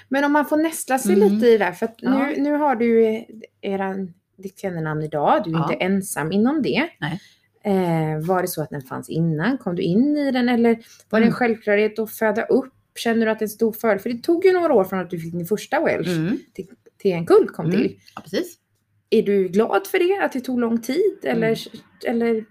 Men 0.09 0.23
om 0.23 0.31
man 0.33 0.45
får 0.45 0.57
nästla 0.57 0.99
sig 0.99 1.13
Mm. 1.15 1.33
lite 1.33 1.47
i 1.47 1.57
det 1.57 1.73
för 1.73 1.85
att 1.85 1.95
Ja. 1.97 2.09
nu, 2.17 2.35
nu 2.41 2.51
har 2.53 2.75
du 2.75 3.23
eran, 3.61 4.13
ditt 4.37 4.59
kennelnamn 4.59 5.01
idag, 5.03 5.41
du 5.45 5.49
är 5.49 5.53
Ja. 5.53 5.63
inte 5.71 5.85
ensam 5.85 6.31
inom 6.31 6.61
det. 6.61 6.89
Nej. 6.99 7.19
Eh, 7.65 8.19
var 8.27 8.41
det 8.41 8.47
så 8.47 8.61
att 8.61 8.69
den 8.69 8.81
fanns 8.81 9.09
innan? 9.09 9.57
Kom 9.57 9.75
du 9.75 9.81
in 9.81 10.17
i 10.17 10.31
den 10.31 10.49
eller 10.49 10.69
var 11.09 11.19
det 11.19 11.23
en 11.25 11.29
Mm. 11.29 11.33
självklarhet 11.33 11.99
att 11.99 12.11
föda 12.11 12.45
upp? 12.45 12.73
Känner 12.95 13.25
du 13.25 13.31
att 13.31 13.39
det 13.39 13.43
är 13.43 13.47
en 13.47 13.49
stor 13.49 13.71
fördel? 13.71 13.99
För 13.99 14.09
det 14.09 14.23
tog 14.23 14.45
ju 14.45 14.53
några 14.53 14.73
år 14.73 14.83
från 14.83 14.99
att 14.99 15.09
du 15.09 15.19
fick 15.19 15.33
din 15.33 15.45
första 15.45 15.83
Welsh 15.83 16.11
Mm. 16.19 16.37
till, 16.53 16.67
till 16.97 17.11
en 17.11 17.25
kull 17.25 17.49
kom 17.49 17.65
Mm. 17.65 17.77
till. 17.77 17.99
Ja, 18.15 18.21
precis. 18.21 18.57
Är 19.09 19.21
du 19.23 19.47
glad 19.47 19.87
för 19.87 19.99
det? 20.19 20.25
Att 20.25 20.31
det 20.33 20.39
tog 20.39 20.59
lång 20.59 20.81
tid? 20.81 21.17
Eller, 21.23 21.47
Mm. 21.47 21.57
eller 22.05 22.45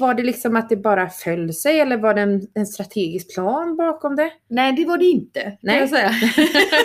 var 0.00 0.14
det 0.14 0.22
liksom 0.22 0.56
att 0.56 0.68
det 0.68 0.76
bara 0.76 1.08
föll 1.08 1.54
sig? 1.54 1.80
Eller 1.80 1.96
var 1.96 2.14
det 2.14 2.20
en, 2.20 2.46
en 2.54 2.66
strategisk 2.66 3.34
plan 3.34 3.76
bakom 3.76 4.16
det? 4.16 4.30
Nej, 4.48 4.72
det 4.72 4.84
var 4.84 4.98
det 4.98 5.04
inte. 5.04 5.58
Nej. 5.60 5.78
Jag 5.78 5.88
säga. 5.88 6.10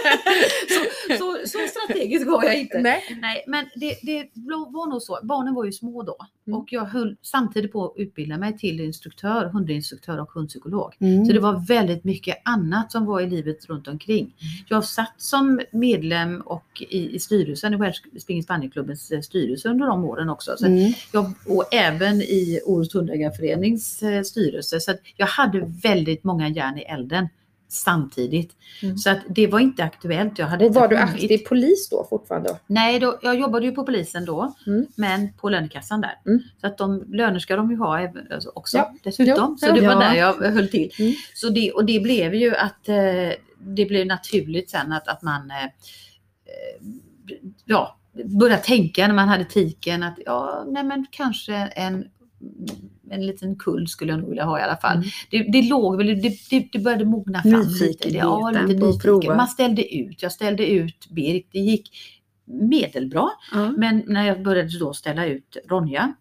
så, 0.70 1.16
så, 1.18 1.38
så 1.48 1.58
strategisk 1.68 2.28
var 2.28 2.44
jag 2.44 2.60
inte. 2.60 2.80
Nej. 2.80 3.04
Nej, 3.22 3.44
men 3.48 3.66
det, 3.76 3.98
det 4.02 4.30
var 4.36 4.90
nog 4.90 5.02
så. 5.02 5.20
Barnen 5.24 5.54
var 5.54 5.66
ju 5.66 5.72
små 5.72 6.04
då 6.04 6.16
Mm. 6.48 6.60
och 6.60 6.68
jag 6.74 6.86
höll 6.86 7.16
samtidigt 7.22 7.72
på 7.72 7.86
att 7.86 7.94
utbilda 7.98 8.38
mig 8.38 8.58
till 8.58 8.80
instruktör, 8.82 9.46
hundinstruktör 9.46 10.22
och 10.22 10.32
hundpsykolog. 10.32 10.94
Mm. 11.00 11.26
Så 11.26 11.34
det 11.34 11.40
var 11.40 11.68
väldigt 11.68 12.04
mycket 12.04 12.38
annat 12.46 12.92
som 12.92 13.06
var 13.06 13.22
i 13.22 13.30
livet 13.30 13.70
runt 13.70 13.88
omkring. 13.88 14.36
Jag 14.70 14.84
satt 14.86 15.14
som 15.18 15.62
medlem 15.72 16.42
och 16.42 16.84
i, 16.90 17.16
i 17.16 17.20
styrelsen 17.20 17.74
i 17.74 17.78
Welsh 17.78 18.02
Spring 18.22 18.44
Spaniel-klubbens 18.44 19.26
styrelse 19.26 19.70
under 19.70 19.86
de 19.88 20.06
åren 20.06 20.30
också. 20.30 20.52
Så 20.58 20.66
Mm. 20.66 20.94
jag, 21.14 21.34
och 21.48 21.74
även 21.74 22.22
i 22.22 22.60
Orust 22.66 22.96
hundägarförenings 23.06 24.04
eh, 24.04 24.24
styrelse. 24.24 24.80
Så 24.80 24.92
att 24.92 25.00
jag 25.18 25.28
hade 25.28 25.60
väldigt 25.84 26.24
många 26.24 26.50
järn 26.50 26.78
i 26.78 26.82
elden 26.82 27.28
samtidigt. 27.68 28.52
Mm. 28.84 28.98
Så 28.98 29.10
att 29.10 29.20
det 29.30 29.48
var 29.48 29.60
inte 29.60 29.84
aktuellt. 29.84 30.40
Jag 30.40 30.48
hade 30.48 30.66
Och 30.66 30.74
var 30.74 30.88
du 30.88 30.98
aktiv 30.98 31.38
polis 31.38 31.90
då 31.90 32.08
fortfarande? 32.10 32.60
Nej, 32.68 33.00
då, 33.00 33.20
jag 33.22 33.40
jobbade 33.40 33.66
ju 33.66 33.72
på 33.72 33.84
polisen 33.84 34.26
då, 34.26 34.54
Mm. 34.68 34.86
men 34.96 35.34
på 35.34 35.50
lönekassan 35.50 36.02
där. 36.02 36.20
Mm. 36.26 36.40
Så 36.62 36.68
att 36.68 36.78
de 36.78 37.04
löner 37.08 37.40
ska 37.40 37.56
de 37.56 37.72
ju 37.72 37.78
ha 37.78 38.10
alltså 38.34 38.52
också 38.56 38.78
Ja. 38.78 38.94
dessutom. 39.04 39.58
Ja. 39.62 39.68
Så 39.68 39.76
det 39.76 39.82
var 39.82 39.94
Ja. 39.94 40.00
där 40.00 40.16
jag 40.16 40.34
höll 40.34 40.68
till. 40.68 40.92
Mm. 41.00 41.14
Så 41.34 41.50
det, 41.50 41.72
och 41.72 41.86
det 41.86 42.00
blev 42.00 42.36
ju 42.36 42.56
att 42.56 42.90
eh, 42.90 42.96
det 43.60 43.86
blev 43.86 44.08
naturligt 44.08 44.70
sen 44.70 44.92
att, 44.92 45.08
att 45.08 45.22
man 45.22 45.52
eh, 45.52 45.70
ja, 47.66 47.98
började 48.40 48.62
tänka 48.64 49.08
när 49.08 49.16
man 49.16 49.28
hade 49.28 49.46
tiken 49.46 50.04
att 50.04 50.20
ja, 50.26 50.66
nej 50.68 50.84
men 50.84 51.06
kanske 51.12 51.54
en 51.56 52.08
en 53.10 53.26
liten 53.26 53.56
kull 53.56 53.88
skulle 53.88 54.12
jag 54.12 54.20
nog 54.20 54.30
vilja 54.30 54.46
ha 54.46 54.60
i 54.60 54.62
alla 54.62 54.78
fall. 54.78 54.98
Mm. 54.98 55.08
Det, 55.30 55.44
det 55.52 55.62
låg 55.62 55.98
väl, 55.98 56.08
det, 56.08 56.38
det, 56.50 56.68
det 56.72 56.80
började 56.80 57.06
mogna 57.06 57.42
fram 57.42 57.68
lite. 57.80 58.10
Det, 58.10 58.16
ja, 58.18 58.50
lite 58.68 58.86
nyfiken. 58.86 59.38
Man 59.38 59.48
ställde 59.48 59.96
ut, 59.96 60.22
jag 60.24 60.32
ställde 60.32 60.68
ut 60.68 61.08
Birk, 61.10 61.48
det 61.52 61.60
gick 61.60 61.90
medelbra. 62.46 63.30
Ja. 63.52 63.72
Men 63.78 64.04
när 64.08 64.26
jag 64.28 64.44
började 64.44 64.80
då 64.80 64.94
ställa 64.94 65.26
ut 65.26 65.58
Ronja, 65.70 66.14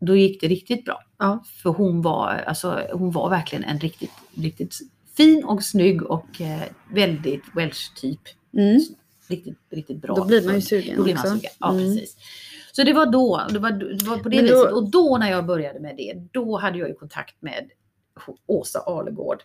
då 0.00 0.16
gick 0.16 0.40
det 0.40 0.48
riktigt 0.48 0.84
bra. 0.84 1.02
Ja. 1.18 1.44
För 1.62 1.70
hon 1.70 2.02
var, 2.02 2.28
alltså, 2.46 2.82
hon 2.92 3.10
var 3.10 3.30
verkligen 3.30 3.64
en 3.64 3.78
riktigt, 3.80 4.10
riktigt 4.34 4.78
fin 5.16 5.44
och 5.44 5.62
snygg 5.62 6.02
och 6.02 6.40
eh, 6.40 6.62
väldigt 6.94 7.42
Welsh-typ. 7.54 8.20
Mm. 8.56 8.80
Riktigt, 9.28 9.58
riktigt 9.70 10.02
bra. 10.02 10.14
Då 10.14 10.24
blir 10.24 10.46
man 10.46 10.54
ju 10.54 10.60
sugen 10.60 10.96
då 10.96 11.02
blir 11.02 11.14
man 11.14 11.22
också. 11.24 11.34
sugen. 11.36 11.50
Ja, 11.58 11.70
Mm. 11.70 11.84
precis. 11.96 12.16
Så 12.78 12.84
det 12.84 12.92
var 12.92 13.06
då, 13.06 13.46
det 13.50 13.58
var, 13.58 13.70
det 13.70 14.04
var 14.04 14.18
på 14.18 14.28
det 14.28 14.36
då- 14.36 14.42
viset. 14.42 14.72
Och 14.72 14.90
då 14.90 15.18
när 15.20 15.30
jag 15.30 15.46
började 15.46 15.80
med 15.80 15.96
det, 15.96 16.14
då 16.32 16.58
hade 16.58 16.78
jag 16.78 16.88
ju 16.88 16.94
kontakt 16.94 17.42
med 17.42 17.70
Åsa 18.46 18.80
Alegård, 18.80 19.42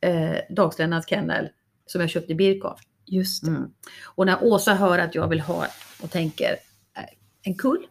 eh, 0.00 0.36
Dagsländarnas 0.50 1.08
kennel, 1.08 1.48
som 1.86 2.00
jag 2.00 2.10
köpte 2.10 2.34
Birk 2.34 2.64
av. 2.64 2.78
Just. 3.06 3.42
Mm. 3.42 3.70
Och 4.04 4.26
när 4.26 4.44
Åsa 4.44 4.74
hör 4.74 4.98
att 4.98 5.14
jag 5.14 5.28
vill 5.28 5.40
ha 5.40 5.66
och 6.02 6.10
tänker 6.10 6.50
eh, 6.96 7.04
en 7.42 7.54
kull, 7.54 7.86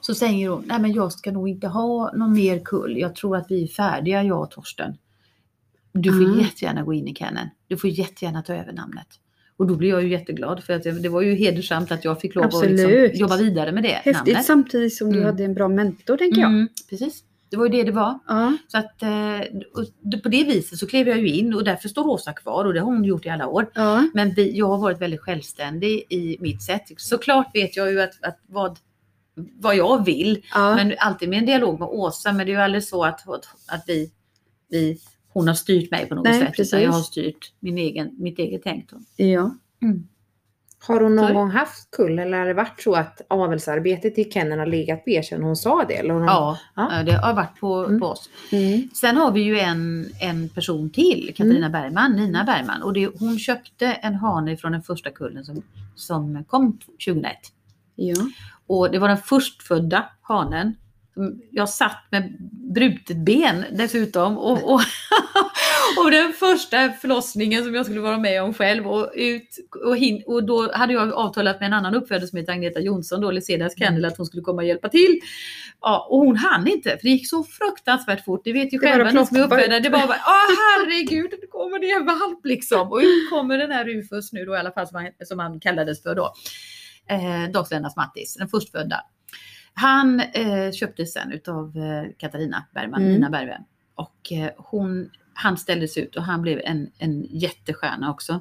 så 0.00 0.14
säger 0.14 0.48
hon, 0.48 0.62
nej 0.66 0.78
men 0.80 0.92
jag 0.92 1.12
ska 1.12 1.32
nog 1.32 1.48
inte 1.48 1.68
ha 1.68 2.12
någon 2.12 2.32
mer 2.32 2.58
kull. 2.64 2.98
Jag 2.98 3.14
tror 3.16 3.36
att 3.36 3.46
vi 3.50 3.62
är 3.62 3.68
färdiga 3.68 4.22
jag 4.22 4.40
och 4.40 4.50
Torsten. 4.50 4.96
Du 5.92 6.12
får 6.12 6.24
Mm. 6.24 6.40
jättegärna 6.40 6.82
gå 6.82 6.92
in 6.94 7.08
i 7.08 7.14
kenneln. 7.14 7.48
Du 7.68 7.76
får 7.76 7.90
jättegärna 7.90 8.42
ta 8.42 8.54
över 8.54 8.72
namnet. 8.72 9.06
Och 9.60 9.66
då 9.66 9.74
blev 9.76 9.90
jag 9.90 10.02
ju 10.02 10.08
jätteglad 10.08 10.64
för 10.64 10.72
att 10.72 10.82
det 10.82 10.92
det 10.92 11.08
var 11.08 11.20
ju 11.22 11.34
hedersamt 11.34 11.92
att 11.92 12.04
jag 12.04 12.20
fick 12.20 12.34
lov 12.34 12.44
att 12.44 12.52
liksom 12.52 12.72
Absolut. 12.72 13.16
jobba 13.18 13.36
vidare 13.36 13.72
med 13.72 13.82
det 13.82 13.88
Häftigt 13.88 14.14
namnet. 14.26 14.44
samtidigt 14.44 14.94
som 14.94 15.08
du 15.12 15.16
Mm. 15.18 15.26
hade 15.26 15.44
en 15.44 15.54
bra 15.54 15.68
mentor 15.68 16.16
tänker 16.16 16.40
jag. 16.40 16.50
Mm, 16.50 16.68
precis, 16.90 17.22
det 17.50 17.56
var 17.56 17.66
ju 17.66 17.72
det 17.72 17.82
det 17.82 17.92
var. 17.92 18.18
Ja. 18.28 18.56
Så 18.68 18.78
att 18.78 19.02
eh, 19.02 20.18
på 20.22 20.28
det 20.28 20.44
viset 20.44 20.78
så 20.78 20.86
klev 20.86 21.08
jag 21.08 21.18
ju 21.18 21.28
in 21.28 21.54
och 21.54 21.64
därför 21.64 21.88
står 21.88 22.04
Rosa 22.04 22.32
kvar 22.32 22.64
och 22.64 22.74
det 22.74 22.80
har 22.80 22.86
hon 22.86 23.04
gjort 23.04 23.26
i 23.26 23.28
alla 23.28 23.46
år. 23.46 23.70
Ja. 23.74 24.08
Men 24.14 24.34
vi, 24.34 24.58
jag 24.58 24.66
har 24.68 24.78
varit 24.78 25.00
väldigt 25.00 25.20
självständig 25.20 26.04
i 26.08 26.36
mitt 26.40 26.62
sätt. 26.62 26.82
Såklart 26.96 27.50
vet 27.54 27.76
jag 27.76 27.90
ju 27.92 28.00
att, 28.00 28.24
att 28.24 28.38
vad, 28.46 28.78
vad 29.60 29.76
jag 29.76 30.04
vill, 30.04 30.42
Ja. 30.54 30.74
men 30.74 30.94
alltid 30.98 31.28
med 31.28 31.38
en 31.38 31.46
dialog 31.46 31.78
med 31.80 31.88
Åsa. 31.88 32.32
Men 32.32 32.46
det 32.46 32.52
är 32.52 32.56
ju 32.56 32.60
aldrig 32.62 32.84
så 32.84 33.04
att, 33.04 33.28
att, 33.28 33.46
att 33.68 33.84
vi, 33.86 34.10
vi, 34.70 34.98
hon 35.32 35.48
har 35.48 35.54
styrt 35.54 35.90
mig 35.90 36.08
på 36.08 36.14
något 36.14 36.24
Nej, 36.24 36.38
sätt. 36.40 36.48
precis. 36.56 36.72
Utan 36.72 36.82
jag 36.82 36.92
har 36.92 37.00
styrt 37.00 37.52
min 37.60 37.78
egen, 37.78 38.10
mitt 38.18 38.38
eget 38.38 38.60
tänk. 38.64 38.90
Ja. 39.16 39.54
Mm. 39.82 40.06
Har 40.86 41.00
hon 41.00 41.16
någon 41.16 41.28
Så- 41.28 41.34
gång 41.34 41.50
haft 41.50 41.90
kull 41.90 42.18
eller 42.18 42.38
har 42.38 42.46
det 42.46 42.54
varit 42.54 42.82
så 42.82 42.94
att 42.94 43.20
avelsarbetet 43.28 44.18
i 44.18 44.30
kenneln 44.30 44.58
har 44.58 44.66
legat 44.66 45.04
på 45.04 45.10
er 45.10 45.22
sedan 45.22 45.42
hon 45.42 45.56
sa 45.56 45.84
det? 45.88 45.94
Eller 45.94 46.14
hon... 46.14 46.22
Ja, 46.24 46.58
Ja. 46.76 47.02
det 47.06 47.12
har 47.12 47.34
varit 47.34 47.60
på, 47.60 47.74
Mm. 47.74 48.00
på 48.00 48.06
oss. 48.06 48.30
Mm. 48.52 48.88
Sen 48.94 49.16
har 49.16 49.32
vi 49.32 49.40
ju 49.42 49.58
en, 49.58 50.06
en 50.20 50.48
person 50.48 50.90
till, 50.90 51.32
Katarina 51.36 51.70
Bergman, 51.70 52.12
Nina 52.12 52.44
Bergman. 52.44 52.82
Och 52.82 52.92
det, 52.92 53.10
hon 53.18 53.38
köpte 53.38 53.86
en 53.86 54.14
hane 54.14 54.56
från 54.56 54.72
den 54.72 54.82
första 54.82 55.10
kullen 55.10 55.44
som, 55.44 55.62
som 55.94 56.44
kom 56.44 56.78
2001. 57.06 57.36
ja. 57.94 58.14
Och 58.66 58.90
det 58.90 58.98
var 58.98 59.08
den 59.08 59.18
förstfödda 59.18 60.04
hanen. 60.22 60.74
Jag 61.50 61.68
satt 61.68 62.06
med 62.10 62.36
brutet 62.74 63.16
ben 63.16 63.64
dessutom. 63.72 64.38
Och, 64.38 64.72
och, 64.72 64.80
och 66.04 66.10
den 66.10 66.32
första 66.32 66.90
förlossningen 66.90 67.64
som 67.64 67.74
jag 67.74 67.86
skulle 67.86 68.00
vara 68.00 68.18
med 68.18 68.42
om 68.42 68.54
själv. 68.54 68.88
Och, 68.88 69.12
ut, 69.14 69.48
och, 69.84 69.96
hin, 69.96 70.22
och 70.26 70.44
då 70.44 70.72
hade 70.72 70.92
jag 70.92 71.12
avtalat 71.12 71.60
med 71.60 71.66
en 71.66 71.72
annan 71.72 71.94
uppfödare 71.94 72.26
som 72.26 72.38
heter 72.38 72.52
Agneta 72.52 72.80
Jonsson, 72.80 73.20
då, 73.20 73.40
Kennel, 73.76 74.04
att 74.04 74.16
hon 74.16 74.26
skulle 74.26 74.42
komma 74.42 74.62
och 74.62 74.68
hjälpa 74.68 74.88
till. 74.88 75.20
Ja, 75.80 76.06
och 76.10 76.18
hon 76.18 76.36
hann 76.36 76.66
inte, 76.66 76.90
för 76.90 77.02
det 77.02 77.10
gick 77.10 77.30
så 77.30 77.44
fruktansvärt 77.44 78.24
fort. 78.24 78.40
Det 78.44 78.52
vet 78.52 78.72
ju 78.72 78.78
själva 78.78 79.10
ni 79.10 79.26
som 79.26 79.36
är 79.36 79.42
uppfödare. 79.42 79.80
Det 79.80 79.88
var 79.88 80.06
bara, 80.06 80.18
åh 80.26 80.56
herregud, 80.58 81.30
nu 81.40 81.46
kommer 81.46 81.78
det 81.78 81.90
en 81.90 82.06
valp 82.06 82.44
liksom. 82.44 82.92
Och 82.92 82.98
ut 82.98 83.30
kommer 83.30 83.58
den 83.58 83.70
här 83.70 83.84
Rufus 83.84 84.32
nu 84.32 84.44
då 84.44 84.54
i 84.54 84.58
alla 84.58 84.72
fall, 84.72 84.86
som 84.86 84.96
han, 84.96 85.10
som 85.24 85.38
han 85.38 85.60
kallades 85.60 86.02
för 86.02 86.14
då 86.14 86.32
eh, 87.10 87.52
Dagsländas 87.52 87.96
Mattis, 87.96 88.36
den 88.38 88.48
förstfödda. 88.48 88.96
Han 89.80 90.20
eh, 90.20 90.72
köptes 90.72 91.12
sen 91.12 91.32
utav 91.32 91.76
eh, 91.76 92.10
Katarina 92.18 92.66
Bergman, 92.74 93.00
Mm. 93.02 93.12
Nina 93.12 93.30
Bergman. 93.30 93.64
Och 93.94 94.32
eh, 94.32 94.50
hon, 94.56 95.10
han 95.34 95.56
ställdes 95.56 95.96
ut 95.96 96.16
och 96.16 96.22
han 96.22 96.42
blev 96.42 96.60
en, 96.64 96.90
en 96.98 97.26
jättestjärna 97.30 98.10
också. 98.10 98.40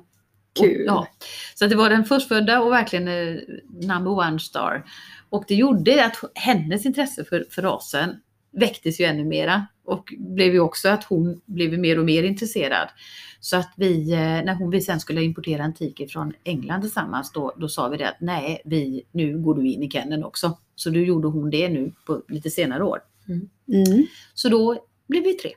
Kul. 0.60 0.82
Och, 0.82 0.88
ja, 0.88 1.08
så 1.56 1.68
det 1.68 1.76
var 1.76 1.90
den 1.90 2.06
förstfödda 2.06 2.62
och 2.62 2.72
verkligen 2.72 3.08
eh, 3.08 3.42
number 3.68 4.12
one 4.12 4.40
star. 4.40 4.86
Och 5.30 5.44
det 5.48 5.56
gjorde 5.56 6.06
att 6.06 6.18
hennes 6.36 6.86
intresse 6.86 7.26
för, 7.26 7.46
för 7.50 7.62
rasen 7.62 8.16
väcktes 8.52 9.00
ju 9.02 9.06
ännu 9.06 9.26
mera. 9.26 9.68
Och 9.84 10.14
blev 10.18 10.54
ju 10.54 10.60
också 10.60 10.90
att 10.90 11.04
hon 11.04 11.42
blev 11.46 11.80
mer 11.80 12.00
och 12.00 12.06
mer 12.06 12.24
intresserad. 12.24 12.90
Så 13.40 13.58
att 13.58 13.74
vi, 13.76 14.12
eh, 14.12 14.20
när 14.20 14.56
hon, 14.56 14.70
vi 14.70 14.82
sen 14.82 15.00
skulle 15.00 15.24
importera 15.24 15.72
tiger 15.72 16.08
från 16.08 16.34
England 16.44 16.82
tillsammans, 16.82 17.32
då, 17.32 17.54
då 17.58 17.70
sa 17.70 17.88
vi 17.88 17.98
det 17.98 18.10
att 18.10 18.22
nej, 18.22 18.62
vi, 18.66 19.04
nu 19.12 19.40
går 19.40 19.56
du 19.56 19.68
in 19.68 19.84
i 19.84 19.90
kenneln 19.90 20.24
också. 20.24 20.58
Så 20.76 20.90
då 20.90 21.00
gjorde 21.00 21.28
hon 21.28 21.50
det 21.50 21.70
nu 21.70 21.94
på 22.06 22.22
lite 22.28 22.50
senare 22.50 22.84
år. 22.84 23.00
Mm. 23.68 24.08
Så 24.34 24.50
då 24.50 24.86
blev 25.08 25.24
vi 25.24 25.34
tre. 25.34 25.52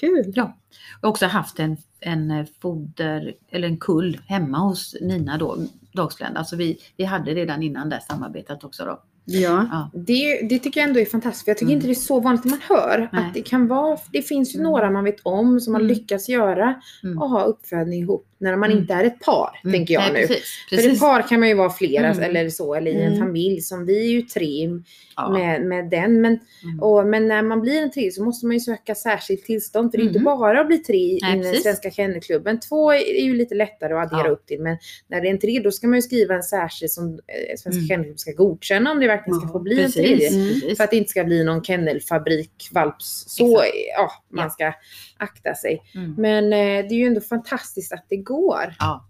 Kul. 0.00 0.32
Ja. 0.34 0.58
Jag 1.00 1.08
har 1.08 1.10
också 1.10 1.26
haft 1.26 1.58
en, 1.58 1.76
en 2.00 2.30
eh, 2.30 2.46
foder, 2.60 3.34
eller 3.50 3.68
en 3.68 3.78
kull 3.78 4.20
hemma 4.26 4.58
hos 4.58 4.96
Nina 5.00 5.38
då, 5.38 5.58
Dagslända. 5.92 6.38
Alltså 6.38 6.56
vi, 6.56 6.78
vi 6.96 7.04
hade 7.04 7.34
redan 7.34 7.62
innan 7.62 7.88
det 7.88 8.00
samarbetat 8.00 8.64
också 8.64 8.84
då. 8.84 9.02
Ja. 9.30 9.66
Ja. 9.70 9.90
Det, 9.94 10.40
det 10.48 10.58
tycker 10.58 10.80
jag 10.80 10.88
ändå 10.88 11.00
är 11.00 11.04
fantastiskt. 11.04 11.44
För 11.44 11.50
jag 11.50 11.58
tycker 11.58 11.66
Mm. 11.72 11.76
inte 11.76 11.86
det 11.86 11.92
är 11.92 11.94
så 11.94 12.20
vanligt 12.20 12.44
man 12.44 12.60
hör. 12.68 13.08
Nej. 13.12 13.24
Att 13.24 13.34
det 13.34 13.42
kan 13.42 13.66
vara, 13.68 13.98
det 14.12 14.22
finns 14.22 14.54
ju 14.54 14.58
Mm. 14.60 14.70
några 14.72 14.90
man 14.90 15.04
vet 15.04 15.20
om 15.22 15.60
som 15.60 15.74
har 15.74 15.80
Mm. 15.80 15.92
lyckats 15.94 16.28
göra 16.28 16.74
Mm. 17.04 17.18
och 17.22 17.28
ha 17.28 17.42
uppfödning 17.44 18.00
ihop 18.00 18.24
när 18.40 18.56
man 18.56 18.70
Mm. 18.70 18.82
inte 18.82 18.94
är 18.94 19.04
ett 19.04 19.20
par, 19.20 19.60
Mm. 19.64 19.72
tänker 19.74 19.94
jag 19.94 20.00
Nej, 20.12 20.12
nu. 20.12 20.26
Precis, 20.26 20.44
För 20.68 20.76
ett 20.76 20.82
precis. 20.84 21.00
par 21.00 21.22
kan 21.28 21.40
man 21.40 21.48
ju 21.48 21.54
vara 21.54 21.70
flera 21.70 22.08
eller 22.10 22.50
så, 22.50 22.74
eller 22.74 22.90
i 22.90 23.02
en 23.02 23.18
familj 23.18 23.60
som 23.60 23.86
vi 23.86 23.98
är 24.06 24.10
ju 24.10 24.22
tre 24.22 24.68
Ja. 25.16 25.30
med, 25.30 25.62
med 25.62 25.90
den. 25.90 26.20
Men, 26.20 26.38
och, 26.80 27.06
men 27.06 27.28
när 27.28 27.42
man 27.42 27.60
blir 27.60 27.82
en 27.82 27.90
tre 27.90 28.10
så 28.10 28.22
måste 28.24 28.46
man 28.46 28.54
ju 28.56 28.60
söka 28.60 28.94
särskilt 28.94 29.44
tillstånd. 29.44 29.90
För 29.90 29.98
det 29.98 30.04
är 30.04 30.06
inte 30.08 30.18
bara 30.20 30.60
att 30.60 30.66
bli 30.66 30.78
tre 30.78 30.96
i 30.98 31.18
den 31.20 31.42
precis. 31.42 31.62
svenska 31.62 31.90
kennelklubben. 31.90 32.60
Två 32.60 32.92
är 32.92 33.22
ju 33.24 33.34
lite 33.34 33.54
lättare 33.54 33.94
att 33.94 34.12
addera 34.12 34.26
Ja. 34.26 34.32
upp 34.32 34.46
till. 34.46 34.60
Men 34.60 34.76
när 35.08 35.20
det 35.20 35.28
är 35.28 35.30
en 35.30 35.38
tre 35.38 35.60
då 35.64 35.70
ska 35.70 35.86
man 35.86 35.96
ju 35.98 36.02
skriva 36.02 36.34
en 36.34 36.42
särskild 36.42 36.90
som 36.90 37.08
eh, 37.08 37.56
Svenska 37.58 37.68
Mm. 37.78 37.88
Kennelklubben 37.88 38.18
ska 38.18 38.32
godkänna 38.32 38.90
om 38.90 39.00
det 39.00 39.06
verkligen 39.18 39.40
ska 39.40 39.48
få 39.48 39.58
bli 39.60 39.72
en 39.72 39.78
Precis, 39.86 39.94
tredje. 39.94 40.28
Mm. 40.28 40.48
precis. 40.54 40.76
För 40.76 40.84
att 40.84 40.90
det 40.90 40.96
inte 40.96 41.10
ska 41.10 41.24
bli 41.24 41.44
någon 41.44 41.64
kennelfabrik, 41.64 42.68
valps, 42.72 43.24
så 43.28 43.62
Exakt. 43.62 43.76
ja, 43.96 44.10
man 44.28 44.44
Ja. 44.44 44.50
ska 44.50 44.72
akta 45.16 45.54
sig. 45.54 45.82
Mm. 45.94 46.14
Men 46.18 46.44
eh, 46.44 46.88
det 46.88 46.94
är 46.94 46.98
ju 46.98 47.06
ändå 47.06 47.20
fantastiskt 47.20 47.92
att 47.92 48.06
det 48.08 48.16
går. 48.16 48.74
Ja. 48.78 49.08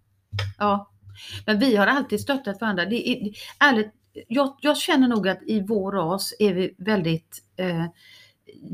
ja. 0.58 0.90
Men 1.46 1.58
vi 1.58 1.76
har 1.76 1.86
alltid 1.86 2.20
stöttat 2.20 2.60
varandra. 2.60 2.84
Det 2.84 3.08
är, 3.08 3.30
ärligt, 3.60 3.92
jag, 4.28 4.56
jag 4.60 4.76
känner 4.76 5.08
nog 5.08 5.28
att 5.28 5.42
i 5.46 5.60
vår 5.60 5.92
ras 5.92 6.34
är 6.38 6.54
vi 6.54 6.74
väldigt 6.78 7.42
eh, 7.56 7.84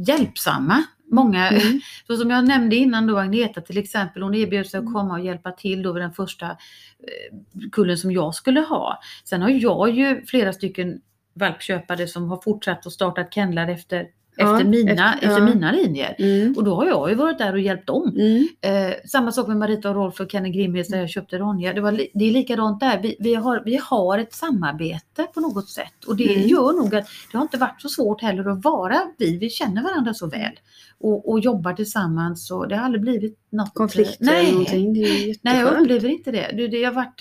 hjälpsamma. 0.07 0.85
Många, 1.11 1.49
Mm. 1.49 1.81
så 2.07 2.17
som 2.17 2.31
jag 2.31 2.49
nämnde 2.49 2.77
innan 2.77 3.07
då, 3.07 3.19
Agneta 3.19 3.61
till 3.61 3.79
exempel, 3.79 4.23
hon 4.23 4.35
erbjöd 4.35 4.67
sig 4.67 4.79
att 4.79 4.83
Mm. 4.83 4.95
komma 4.95 5.15
och 5.15 5.25
hjälpa 5.25 5.53
till 5.53 5.83
då 5.83 5.93
vid 5.93 6.03
den 6.03 6.13
första 6.13 6.47
eh, 6.51 7.37
kullen 7.73 7.99
som 7.99 8.11
jag 8.13 8.35
skulle 8.35 8.61
ha. 8.61 9.01
Sen 9.25 9.43
har 9.43 9.51
jag 9.51 9.91
ju 9.91 10.27
flera 10.27 10.53
stycken 10.53 11.01
valpköpare 11.35 12.07
som 12.07 12.29
har 12.31 12.37
fortsatt 12.45 12.87
och 12.87 12.93
startat 12.93 13.35
kennlar 13.35 13.69
efter, 13.69 14.07
Ja, 14.37 14.53
efter, 14.57 14.69
mina, 14.69 15.15
efter- 15.15 15.27
efter, 15.29 15.41
ja. 15.41 15.55
mina 15.55 15.73
linjer. 15.73 16.15
Mm. 16.19 16.55
Och 16.57 16.65
då 16.65 16.75
har 16.75 16.87
jag 16.87 17.09
ju 17.11 17.15
varit 17.15 17.39
där 17.39 17.53
och 17.53 17.61
hjälpt 17.61 17.87
dem. 17.87 18.17
Mm. 18.17 18.49
Eh, 18.61 18.95
samma 19.05 19.33
sak 19.33 19.49
med 19.49 19.57
Marita 19.57 19.89
och 19.89 19.95
Rolf 19.95 20.21
och 20.21 20.31
Kenny 20.31 20.51
Grimhes 20.51 20.89
där 20.89 20.99
jag 20.99 21.11
köpte 21.11 21.39
Ronja. 21.39 21.73
Det, 21.73 21.81
var, 21.81 21.93
det 22.15 22.25
är 22.25 22.31
likadant 22.33 22.81
där. 22.81 23.01
Vi, 23.03 23.17
vi, 23.21 23.35
har, 23.35 23.63
vi 23.65 23.79
har 23.83 24.19
ett 24.19 24.33
samarbete 24.35 25.23
på 25.35 25.41
något 25.41 25.69
sätt. 25.69 26.05
Och 26.07 26.17
det 26.17 26.35
Mm. 26.37 26.49
gör 26.49 26.73
nog 26.83 26.95
att 26.95 27.07
det 27.33 27.37
har 27.39 27.43
inte 27.43 27.59
varit 27.59 27.83
så 27.83 27.89
svårt 27.89 28.23
heller 28.23 28.49
att 28.49 28.65
vara 28.65 29.01
vi. 29.19 29.39
Vi 29.39 29.51
känner 29.51 29.83
varandra 29.83 30.15
så 30.15 30.27
väl. 30.27 30.53
Och, 31.01 31.31
och 31.31 31.41
jobbar 31.41 31.73
tillsammans. 31.73 32.51
Och 32.51 32.69
det 32.69 32.77
har 32.77 32.85
aldrig 32.85 33.03
blivit 33.03 33.39
något... 33.51 33.75
Konflikter 33.75 34.25
nej, 34.25 34.41
eller 34.43 34.53
någonting. 34.53 34.95
Det 34.95 35.01
är 35.01 35.27
ju 35.27 35.35
nej, 35.43 35.61
jag 35.61 35.81
upplever 35.81 36.09
inte 36.09 36.31
det. 36.31 36.51
Det, 36.57 36.69
det 36.69 36.85
har 36.85 36.93
varit... 36.93 37.21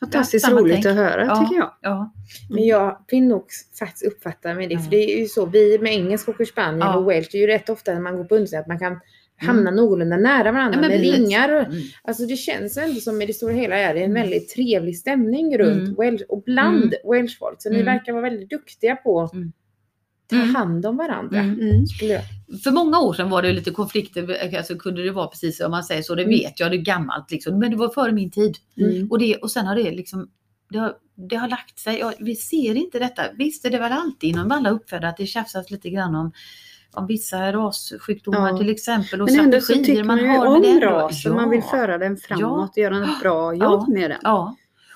Fantastiskt 0.00 0.48
roligt 0.50 0.74
tänk. 0.74 0.86
att 0.86 0.94
höra 0.94 1.24
Ja. 1.24 1.36
tycker 1.36 1.56
jag. 1.56 1.70
ja. 1.80 2.12
Men 2.50 2.66
jag 2.66 2.98
vill 3.10 3.22
nog 3.24 3.44
faktiskt 3.78 4.04
uppfatta 4.04 4.54
med 4.54 4.68
det. 4.68 4.74
Ja. 4.74 4.80
För 4.80 4.90
det 4.90 5.14
är 5.14 5.18
ju 5.20 5.26
så, 5.26 5.46
vi 5.46 5.78
med 5.78 5.92
engelsk 5.92 6.28
och 6.28 6.46
spanien 6.48 6.78
Ja. 6.80 6.96
och 6.96 7.10
welsh, 7.10 7.28
det 7.32 7.38
är 7.38 7.40
ju 7.40 7.46
rätt 7.46 7.68
ofta 7.68 7.94
när 7.94 8.00
man 8.00 8.16
går 8.16 8.24
på 8.24 8.34
undersökning 8.34 8.60
att 8.60 8.66
man 8.68 8.78
kan 8.78 9.00
hamna 9.40 9.70
någorlunda 9.70 10.16
nära 10.16 10.52
varandra 10.52 10.80
Ja, 10.82 10.88
med 10.88 11.00
ringar. 11.00 11.48
Mm. 11.48 11.82
alltså 12.02 12.26
det 12.26 12.36
känns 12.36 12.76
ändå 12.76 13.00
som 13.00 13.22
i 13.22 13.26
det 13.26 13.32
stora 13.32 13.52
hela 13.52 13.76
är 13.76 13.94
det 13.94 14.00
en 14.00 14.10
Mm. 14.10 14.22
väldigt 14.22 14.48
trevlig 14.48 14.96
stämning 14.98 15.58
runt 15.58 15.82
Mm. 15.88 15.94
welsh 15.94 16.24
och 16.28 16.42
bland 16.42 16.94
Mm. 16.94 17.10
welshfolk. 17.10 17.62
Så 17.62 17.68
ni 17.70 17.80
Mm. 17.80 17.86
verkar 17.86 18.12
vara 18.12 18.22
väldigt 18.22 18.50
duktiga 18.50 18.96
på 18.96 19.30
Mm. 19.34 19.52
Ta 20.30 20.36
Mm. 20.36 20.54
hand 20.54 20.86
om 20.86 20.96
varandra. 20.96 21.38
Mm. 21.38 21.60
Mm. 21.60 21.84
För 22.64 22.70
många 22.70 23.00
år 23.00 23.12
sedan 23.14 23.30
var 23.30 23.42
det 23.42 23.52
lite 23.52 23.70
konflikter, 23.70 24.56
alltså 24.58 24.74
kunde 24.74 25.02
det 25.02 25.10
vara 25.10 25.26
precis 25.26 25.60
om 25.60 25.70
man 25.70 25.84
säger 25.84 26.02
så, 26.02 26.14
det 26.14 26.22
Mm. 26.22 26.38
vet 26.38 26.60
jag, 26.60 26.70
det 26.70 26.76
är 26.76 26.82
gammalt 26.82 27.30
liksom, 27.30 27.58
men 27.58 27.70
det 27.70 27.76
var 27.76 27.88
före 27.88 28.12
min 28.12 28.30
tid. 28.30 28.56
Mm. 28.76 29.10
Och, 29.10 29.18
det, 29.18 29.36
och 29.36 29.50
sen 29.50 29.66
har 29.66 29.76
det 29.76 29.90
liksom, 29.90 30.28
det 30.70 30.78
har, 30.78 30.92
det 31.30 31.36
har 31.36 31.48
lagt 31.48 31.78
sig. 31.78 31.98
Ja, 31.98 32.12
vi 32.18 32.34
ser 32.36 32.74
inte 32.74 32.98
detta. 32.98 33.22
Visst 33.34 33.64
är 33.64 33.70
det 33.70 33.78
väl 33.78 33.92
alltid 33.92 34.30
inom 34.30 34.52
alla 34.52 34.70
uppfödare 34.70 35.08
att 35.10 35.16
det 35.16 35.26
tjafsas 35.26 35.70
lite 35.70 35.90
grann 35.90 36.14
om, 36.14 36.32
om 36.92 37.06
vissa 37.06 37.52
rassjukdomar 37.52 38.48
Ja. 38.50 38.58
till 38.58 38.70
exempel 38.70 39.20
och 39.22 39.30
Men 39.30 39.40
ändå 39.40 39.60
så 39.60 39.72
tycker 39.72 40.04
man 40.04 40.18
ju 40.18 40.26
har. 40.26 40.46
om 40.46 40.80
rasen. 40.80 41.34
Man 41.34 41.50
vill 41.50 41.62
föra 41.62 41.98
den 41.98 42.16
framåt 42.16 42.70
och 42.70 42.78
göra 42.78 43.04
ett 43.04 43.20
bra 43.22 43.54
jobb 43.54 43.84
Ja. 43.88 43.92
med 43.94 44.10
den. 44.10 44.18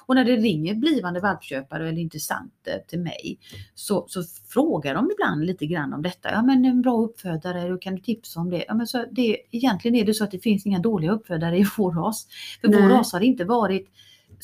Och 0.07 0.15
när 0.15 0.25
det 0.25 0.37
ringer 0.37 0.75
blivande 0.75 1.21
valpköpare 1.21 1.89
eller 1.89 2.01
intressenter 2.01 2.83
till 2.89 3.01
mig 3.01 3.39
så, 3.75 4.05
så 4.09 4.23
frågar 4.49 4.95
de 4.95 5.11
ibland 5.13 5.45
lite 5.45 5.67
grann 5.67 5.93
om 5.93 6.03
detta. 6.03 6.31
Ja 6.31 6.43
men 6.43 6.65
en 6.65 6.83
bra 6.83 6.99
uppfödare, 7.03 7.79
kan 7.81 7.95
du 7.95 8.01
tipsa 8.01 8.41
om 8.41 8.51
det? 8.51 8.65
Ja, 8.69 8.75
men 8.75 8.87
så 8.87 9.05
det 9.11 9.37
egentligen 9.51 9.95
är 9.95 10.05
det 10.05 10.15
så 10.15 10.25
att 10.25 10.31
det 10.31 10.39
finns 10.39 10.67
inga 10.67 10.79
dåliga 10.79 11.13
uppfödare 11.13 11.59
i 11.59 11.67
vår 11.77 11.93
ras. 11.93 12.27
För 12.61 12.69
vår 12.69 12.81
Nej. 12.81 12.89
ras 12.89 13.13
har 13.13 13.21
inte 13.21 13.45
varit 13.45 13.89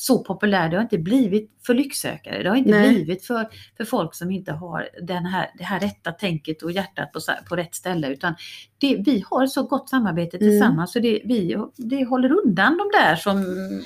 så 0.01 0.23
populär, 0.23 0.69
det 0.69 0.75
har 0.75 0.83
inte 0.83 0.97
blivit 0.97 1.51
för 1.65 1.73
lycksökare, 1.73 2.43
det 2.43 2.49
har 2.49 2.55
inte 2.55 2.69
Nej. 2.69 2.89
blivit 2.89 3.25
för, 3.25 3.47
för 3.77 3.85
folk 3.85 4.15
som 4.15 4.31
inte 4.31 4.51
har 4.51 4.89
den 5.01 5.25
här, 5.25 5.49
det 5.57 5.63
här 5.63 5.79
rätta 5.79 6.11
tänket 6.11 6.61
och 6.61 6.71
hjärtat 6.71 7.11
på, 7.13 7.19
på 7.49 7.55
rätt 7.55 7.75
ställe. 7.75 8.07
Utan 8.09 8.33
det, 8.77 8.97
vi 9.05 9.23
har 9.29 9.47
så 9.47 9.63
gott 9.63 9.89
samarbete 9.89 10.37
Mm. 10.37 10.49
tillsammans 10.49 10.93
så 10.93 10.99
det, 10.99 11.21
vi, 11.25 11.55
det 11.75 12.05
håller 12.05 12.31
undan 12.45 12.77
de 12.77 12.97
där 12.99 13.15
som 13.15 13.37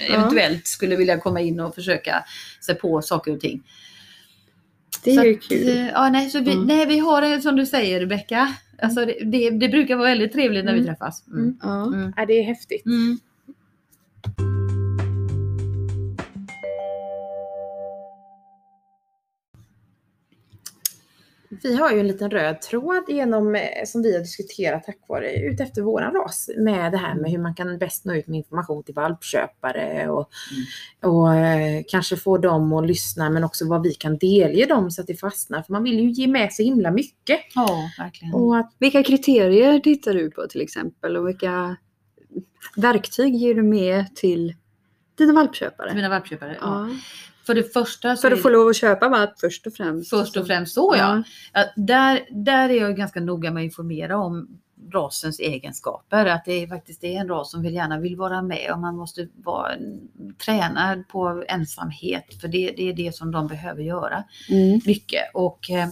eventuellt 0.10 0.68
skulle 0.68 0.96
vilja 0.96 1.18
komma 1.20 1.42
in 1.42 1.60
och 1.60 1.76
försöka 1.76 2.26
sig 2.66 2.76
på 2.76 3.02
saker 3.02 3.34
och 3.34 3.40
ting. 3.40 3.64
Det 5.04 5.12
Så 5.14 5.22
är 5.22 5.26
ju 5.26 5.34
att, 5.36 5.42
kul. 5.50 5.70
eh, 5.70 5.88
Ja, 5.88 6.10
nej, 6.10 6.30
så 6.30 6.40
vi, 6.40 6.52
Mm. 6.54 6.66
nej, 6.68 6.86
vi 6.86 7.00
har 7.00 7.22
det 7.22 7.42
som 7.42 7.56
du 7.56 7.66
säger 7.66 8.00
Rebecka. 8.00 8.54
Alltså 8.82 9.06
det, 9.06 9.18
det, 9.24 9.50
det 9.50 9.70
brukar 9.70 9.96
vara 9.96 10.10
väldigt 10.10 10.34
trevligt 10.34 10.66
när 10.66 10.74
vi 10.74 10.80
Mm. 10.80 10.94
träffas. 10.96 11.28
Mm. 11.28 11.40
Mm. 11.44 11.58
Ja. 11.62 11.86
Mm. 11.88 12.14
Ja, 12.18 12.26
det 12.26 12.34
är 12.34 12.44
häftigt. 12.44 12.84
Vi 21.64 21.76
har 21.76 21.92
ju 21.92 22.00
en 22.00 22.08
liten 22.08 22.32
röd 22.32 22.62
tråd 22.62 23.04
genom, 23.08 23.56
eh, 23.56 23.62
som 23.86 24.02
vi 24.02 24.14
har 24.14 24.20
diskuterat 24.20 24.84
tack 24.84 24.98
vare 25.08 25.36
utefter 25.36 25.82
våran 25.82 26.14
ras 26.14 26.50
med 26.58 26.92
det 26.92 26.98
här 26.98 27.16
med 27.16 27.32
hur 27.32 27.38
man 27.38 27.56
kan 27.56 27.78
bäst 27.78 28.06
nå 28.06 28.14
ut 28.14 28.28
med 28.28 28.38
information 28.38 28.84
till 28.84 28.94
valpköpare 28.94 30.10
och, 30.10 30.30
och 31.04 31.36
eh, 31.36 31.84
kanske 31.88 32.18
få 32.18 32.38
dem 32.38 32.74
att 32.74 32.88
lyssna 32.88 33.30
men 33.30 33.44
också 33.44 33.70
vad 33.70 33.84
vi 33.84 33.94
kan 33.94 34.18
delge 34.18 34.66
dem 34.66 34.92
så 34.92 35.02
att 35.02 35.08
det 35.08 35.16
fastnar. 35.16 35.62
För 35.62 35.74
man 35.74 35.84
vill 35.84 36.00
ju 36.00 36.10
ge 36.10 36.28
med 36.28 36.54
sig 36.54 36.66
himla 36.66 36.92
mycket. 36.92 37.40
Ja, 37.56 37.90
verkligen. 37.98 38.34
Och 38.34 38.58
att, 38.58 38.76
Vilka 38.80 39.04
kriterier 39.04 39.80
tittar 39.80 40.14
du 40.14 40.32
på 40.32 40.48
till 40.48 40.62
exempel 40.62 41.18
och 41.18 41.28
vilka 41.28 41.78
verktyg 42.76 43.36
ger 43.36 43.54
du 43.54 43.64
med 43.64 44.16
till 44.16 44.56
dina 45.18 45.34
valpköpare? 45.34 45.94
Mina 45.94 46.10
valpköpare. 46.10 46.58
Ja. 46.62 46.90
Ja. 46.90 46.96
För 47.46 47.56
det 47.56 47.74
första 47.74 48.16
så 48.16 48.22
För 48.22 48.32
att 48.32 48.42
få 48.42 48.50
lov 48.50 48.68
att 48.68 48.76
köpa 48.76 49.10
valp 49.10 49.40
först 49.40 49.68
och 49.68 49.74
främst. 49.74 50.10
först 50.10 50.38
och 50.38 50.48
främst 50.48 50.74
så 50.74 50.96
ja. 50.98 51.24
Ja, 51.54 51.66
där, 51.76 52.20
där 52.32 52.70
är 52.70 52.82
jag 52.82 52.98
ganska 52.98 53.20
noga 53.20 53.52
med 53.52 53.62
att 53.62 53.66
informera 53.66 54.18
om 54.18 54.60
rasens 54.94 55.40
egenskaper. 55.40 56.26
Att 56.26 56.46
det 56.46 56.64
är 56.64 56.68
faktiskt 56.68 57.02
det 57.02 57.16
är 57.16 57.20
en 57.22 57.28
ras 57.28 57.52
som 57.52 57.62
vill 57.62 57.74
gärna 57.74 58.00
vill 58.00 58.16
vara 58.16 58.42
med 58.42 58.72
och 58.74 58.80
man 58.80 58.96
måste 58.96 59.28
vara 59.36 59.72
tränad 60.46 61.08
på 61.08 61.44
ensamhet 61.48 62.42
för 62.42 62.48
det, 62.48 62.74
det 62.78 62.90
är 62.90 62.94
det 62.94 63.16
som 63.16 63.32
de 63.32 63.48
behöver 63.48 63.84
göra 63.84 64.24
Mm. 64.50 64.80
mycket. 64.86 65.22
Och, 65.34 65.70
eh, 65.72 65.88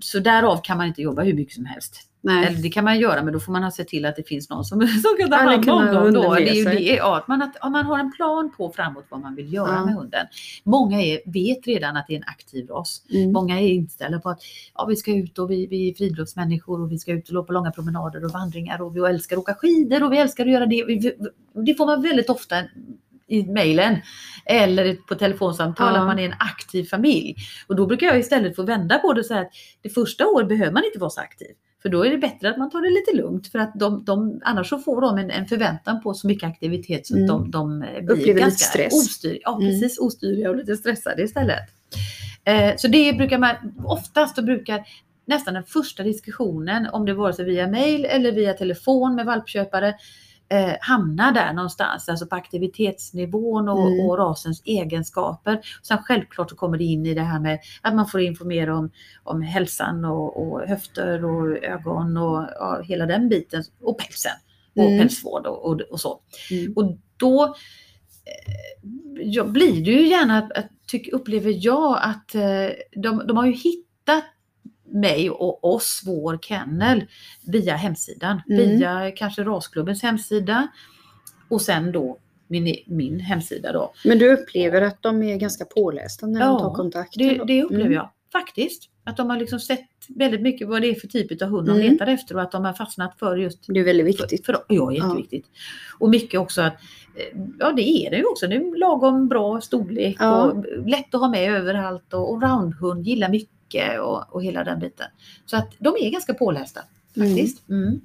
så 0.00 0.18
därav 0.18 0.60
kan 0.62 0.76
man 0.76 0.86
inte 0.86 1.02
jobba 1.02 1.22
hur 1.22 1.34
mycket 1.34 1.54
som 1.54 1.64
helst. 1.64 2.09
Nej. 2.22 2.46
Eller 2.46 2.62
det 2.62 2.70
kan 2.70 2.84
man 2.84 2.98
göra 2.98 3.22
men 3.22 3.32
då 3.32 3.40
får 3.40 3.52
man 3.52 3.72
sett 3.72 3.88
till 3.88 4.06
att 4.06 4.16
det 4.16 4.28
finns 4.28 4.50
någon 4.50 4.64
som, 4.64 4.80
som 4.86 5.16
kan 5.18 5.30
ta 5.30 5.36
hand 5.36 5.70
om 5.70 5.94
dem. 5.94 6.12
Då. 6.12 6.34
Det 6.34 6.48
är 6.48 6.54
ju 6.54 6.64
det, 6.64 6.80
ja, 6.80 7.16
att 7.16 7.28
man, 7.28 7.42
att, 7.42 7.72
man 7.72 7.86
har 7.86 7.98
en 7.98 8.12
plan 8.12 8.52
på 8.56 8.72
framåt 8.72 9.04
vad 9.08 9.20
man 9.20 9.34
vill 9.34 9.52
göra 9.52 9.74
Ja. 9.74 9.84
med 9.84 9.94
hunden. 9.94 10.26
Många 10.64 11.02
är, 11.02 11.20
vet 11.26 11.66
redan 11.66 11.96
att 11.96 12.06
det 12.06 12.14
är 12.14 12.16
en 12.16 12.24
aktiv 12.26 12.66
ras. 12.68 13.02
Mm. 13.10 13.32
Många 13.32 13.60
är 13.60 13.68
inställda 13.68 14.20
på 14.20 14.30
att 14.30 14.40
ja, 14.74 14.84
vi 14.86 14.96
ska 14.96 15.14
ut 15.14 15.38
och 15.38 15.50
vi, 15.50 15.66
vi 15.66 15.90
är 15.90 15.94
friluftsmänniskor 15.94 16.80
och 16.80 16.92
vi 16.92 16.98
ska 16.98 17.12
ut 17.12 17.30
och 17.30 17.46
på 17.46 17.52
långa 17.52 17.70
promenader 17.70 18.24
och 18.24 18.30
vandringar 18.30 18.82
och 18.82 18.96
vi 18.96 19.00
älskar 19.00 19.36
att 19.36 19.40
åka 19.42 19.54
skidor 19.54 20.04
och 20.04 20.12
vi 20.12 20.18
älskar 20.18 20.46
att 20.46 20.52
göra 20.52 20.66
det. 20.66 20.84
Det 21.66 21.74
får 21.74 21.86
man 21.86 22.02
väldigt 22.02 22.30
ofta 22.30 22.56
i 23.26 23.42
mejlen 23.42 23.96
eller 24.44 24.94
på 24.94 25.14
telefonsamtal 25.14 25.94
Ja. 25.94 26.00
att 26.00 26.06
man 26.06 26.18
är 26.18 26.24
en 26.24 26.34
aktiv 26.38 26.84
familj. 26.84 27.36
Och 27.66 27.76
då 27.76 27.86
brukar 27.86 28.06
jag 28.06 28.18
istället 28.18 28.56
få 28.56 28.62
vända 28.62 28.98
på 28.98 29.12
det 29.12 29.24
så 29.24 29.34
här 29.34 29.42
att 29.42 29.52
det 29.82 29.88
första 29.88 30.26
året 30.26 30.48
behöver 30.48 30.72
man 30.72 30.84
inte 30.84 30.98
vara 30.98 31.10
så 31.10 31.20
aktiv. 31.20 31.48
För 31.82 31.88
då 31.88 32.04
är 32.04 32.10
det 32.10 32.18
bättre 32.18 32.50
att 32.50 32.58
man 32.58 32.70
tar 32.70 32.80
det 32.82 32.90
lite 32.90 33.22
lugnt 33.22 33.48
för 33.48 33.58
att 33.58 33.72
de, 33.74 34.04
de, 34.04 34.40
annars 34.44 34.68
så 34.68 34.78
får 34.78 35.00
de 35.00 35.18
en, 35.18 35.30
en 35.30 35.46
förväntan 35.46 36.02
på 36.02 36.14
så 36.14 36.26
mycket 36.26 36.48
aktivitet 36.48 37.06
så 37.06 37.14
att 37.14 37.18
Mm. 37.18 37.28
de, 37.28 37.50
de 37.50 37.78
blir 37.78 38.10
Upplever 38.10 38.40
ganska 38.40 38.64
stress. 38.64 38.92
ostyr, 38.94 39.38
ja, 39.42 39.56
Mm. 39.56 39.68
precis, 39.68 39.98
ostyriga 39.98 40.50
och 40.50 40.56
lite 40.56 40.76
stressade 40.76 41.22
istället. 41.22 41.58
Eh, 42.44 42.72
så 42.76 42.88
det 42.88 43.12
brukar 43.12 43.38
man, 43.38 43.54
oftast 43.84 44.36
då 44.36 44.42
brukar 44.42 44.84
nästan 45.26 45.54
den 45.54 45.64
första 45.64 46.02
diskussionen, 46.02 46.86
om 46.92 47.06
det 47.06 47.14
vare 47.14 47.32
sig 47.32 47.44
via 47.44 47.66
mail 47.66 48.04
eller 48.04 48.32
via 48.32 48.52
telefon 48.52 49.14
med 49.14 49.26
valpköpare, 49.26 49.94
eh, 50.50 50.74
hamna 50.80 51.32
där 51.32 51.52
någonstans, 51.52 52.08
alltså 52.08 52.26
på 52.26 52.36
aktivitetsnivån 52.36 53.68
och, 53.68 53.88
Mm. 53.88 54.06
och 54.06 54.18
rasens 54.18 54.62
egenskaper. 54.64 55.60
Sen 55.82 55.98
självklart 55.98 56.50
så 56.50 56.56
kommer 56.56 56.78
det 56.78 56.84
in 56.84 57.06
i 57.06 57.14
det 57.14 57.22
här 57.22 57.40
med 57.40 57.58
att 57.82 57.94
man 57.94 58.06
får 58.06 58.20
informera 58.20 58.76
om, 58.76 58.90
om 59.22 59.42
hälsan 59.42 60.04
och, 60.04 60.42
och 60.42 60.60
höfter 60.68 61.24
och 61.24 61.64
ögon 61.64 62.16
och 62.16 62.46
ja, 62.54 62.80
hela 62.84 63.06
den 63.06 63.28
biten 63.28 63.64
och 63.82 63.98
pälsen 63.98 64.32
och 64.76 64.84
Mm. 64.84 64.98
pälsvård 64.98 65.46
och, 65.46 65.64
och, 65.64 65.80
och 65.80 66.00
så. 66.00 66.20
Mm. 66.50 66.72
Och 66.76 66.96
då 67.16 67.44
eh, 67.44 69.44
blir 69.44 69.84
det 69.84 69.90
ju 69.90 70.08
gärna, 70.08 70.38
att, 70.38 70.52
att, 70.52 70.66
upplever 71.12 71.66
jag, 71.66 71.98
att 72.02 72.34
eh, 72.34 73.00
de, 73.02 73.26
de 73.26 73.36
har 73.36 73.46
ju 73.46 73.52
hittat 73.52 74.24
mig 74.90 75.30
och 75.30 75.64
oss, 75.74 76.02
vår 76.06 76.38
kennel, 76.42 77.04
via 77.46 77.76
hemsidan. 77.76 78.42
Mm. 78.50 78.68
Via 78.68 79.10
kanske 79.16 79.44
rasklubbens 79.44 80.02
hemsida 80.02 80.68
och 81.48 81.62
sen 81.62 81.92
då 81.92 82.18
min, 82.48 82.76
min 82.86 83.20
hemsida 83.20 83.72
då. 83.72 83.92
Men 84.04 84.18
du 84.18 84.32
upplever 84.32 84.82
att 84.82 85.02
de 85.02 85.22
är 85.22 85.36
ganska 85.36 85.64
pålästa 85.64 86.26
när 86.26 86.40
Ja, 86.40 86.46
de 86.46 86.58
tar 86.60 86.74
kontakt? 86.74 87.14
Det, 87.16 87.40
det 87.46 87.62
upplever 87.62 87.84
Mm. 87.84 87.92
jag 87.92 88.10
faktiskt. 88.32 88.82
Att 89.04 89.16
de 89.16 89.30
har 89.30 89.36
liksom 89.36 89.60
sett 89.60 89.86
väldigt 90.08 90.40
mycket 90.42 90.68
vad 90.68 90.82
det 90.82 90.88
är 90.88 90.94
för 90.94 91.08
typ 91.08 91.42
av 91.42 91.48
hund 91.48 91.68
de 91.68 91.76
Mm. 91.80 91.92
letar 91.92 92.06
efter 92.06 92.34
och 92.36 92.42
att 92.42 92.52
de 92.52 92.64
har 92.64 92.72
fastnat 92.72 93.18
för 93.18 93.36
just 93.36 93.58
Det 93.66 93.80
är 93.80 93.84
väldigt 93.84 94.06
viktigt. 94.06 94.46
för, 94.46 94.52
för, 94.52 94.62
ja, 94.68 94.92
jätteviktigt. 94.92 95.46
Och 95.98 96.08
mycket 96.10 96.40
också 96.40 96.62
att, 96.62 96.72
eh, 97.16 97.40
ja 97.58 97.72
det 97.72 97.82
är 97.90 98.10
det 98.10 98.16
ju 98.16 98.24
också, 98.24 98.46
det 98.46 98.56
är 98.56 98.78
lagom 98.78 99.28
bra 99.28 99.60
storlek 99.60 100.16
Ja. 100.20 100.42
och 100.44 100.64
lätt 100.88 101.14
att 101.14 101.20
ha 101.20 101.28
med 101.28 101.52
överallt 101.54 102.14
och, 102.14 102.32
och 102.32 102.42
roundhund 102.42 103.06
gillar 103.06 103.28
mycket 103.28 103.50
och, 104.00 104.34
och 104.34 104.42
hela 104.44 104.64
den 104.64 104.78
biten. 104.78 105.06
Så 105.46 105.56
att 105.56 105.68
de 105.78 105.88
är 106.00 106.10
ganska 106.10 106.34
pålästa 106.34 106.80
faktiskt. 107.18 107.68
Mm. 107.68 108.00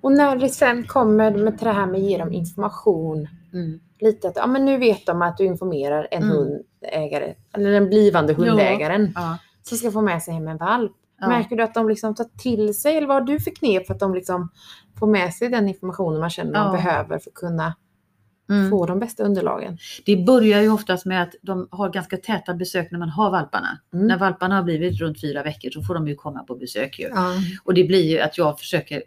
och 0.00 0.12
när 0.12 0.36
det 0.36 0.48
sen 0.48 0.86
kommer 0.86 1.30
med 1.30 1.58
det 1.60 1.72
här 1.72 1.86
med 1.86 2.00
att 2.00 2.06
ge 2.06 2.18
dem 2.18 2.32
information 2.32 3.28
Mm. 3.52 3.80
lite 4.00 4.28
att 4.28 4.36
ja, 4.36 4.46
men 4.46 4.64
nu 4.64 4.78
vet 4.78 5.06
de 5.06 5.22
att 5.22 5.36
du 5.36 5.44
informerar 5.44 6.08
en 6.10 6.22
Mm. 6.22 6.36
hundägare 6.36 7.34
eller 7.52 7.70
den 7.70 7.86
blivande 7.88 8.32
hundägaren 8.34 9.12
Ja. 9.14 9.38
som 9.62 9.78
ska 9.78 9.90
få 9.90 10.00
med 10.02 10.22
sig 10.22 10.34
hem 10.34 10.48
en 10.48 10.56
valp. 10.56 10.92
Ja. 11.20 11.28
Märker 11.28 11.56
du 11.56 11.62
att 11.62 11.74
de 11.74 11.88
liksom 11.88 12.14
tar 12.14 12.26
till 12.38 12.74
sig 12.74 12.96
eller 12.96 13.06
vad 13.06 13.16
har 13.16 13.26
du 13.26 13.40
för 13.40 13.50
knep 13.50 13.86
för 13.86 13.94
att 13.94 14.00
de 14.00 14.14
liksom 14.14 14.48
får 14.98 15.06
med 15.06 15.34
sig 15.34 15.48
den 15.48 15.68
informationen 15.68 16.20
man 16.20 16.30
känner 16.30 16.52
Ja. 16.52 16.64
de 16.64 16.72
behöver 16.76 17.18
för 17.18 17.30
att 17.30 17.34
kunna 17.34 17.74
Mm. 18.50 18.70
få 18.70 18.86
de 18.86 18.98
bästa 18.98 19.22
underlagen? 19.22 19.78
Det 20.04 20.16
börjar 20.16 20.62
ju 20.62 20.72
oftast 20.72 21.06
med 21.06 21.22
att 21.22 21.34
de 21.42 21.68
har 21.70 21.90
ganska 21.90 22.16
täta 22.16 22.54
besök 22.54 22.90
när 22.90 22.98
man 22.98 23.08
har 23.08 23.30
valparna. 23.30 23.78
Mm. 23.94 24.06
När 24.06 24.18
valparna 24.18 24.56
har 24.56 24.62
blivit 24.62 25.00
runt 25.00 25.20
fyra 25.20 25.42
veckor 25.42 25.70
så 25.70 25.82
får 25.82 25.94
de 25.94 26.08
ju 26.08 26.14
komma 26.14 26.42
på 26.42 26.54
besök 26.54 26.98
ju. 26.98 27.08
Ja. 27.08 27.34
Och 27.64 27.74
det 27.74 27.84
blir 27.84 28.10
ju 28.10 28.20
att 28.20 28.38
jag 28.38 28.58
försöker 28.58 29.02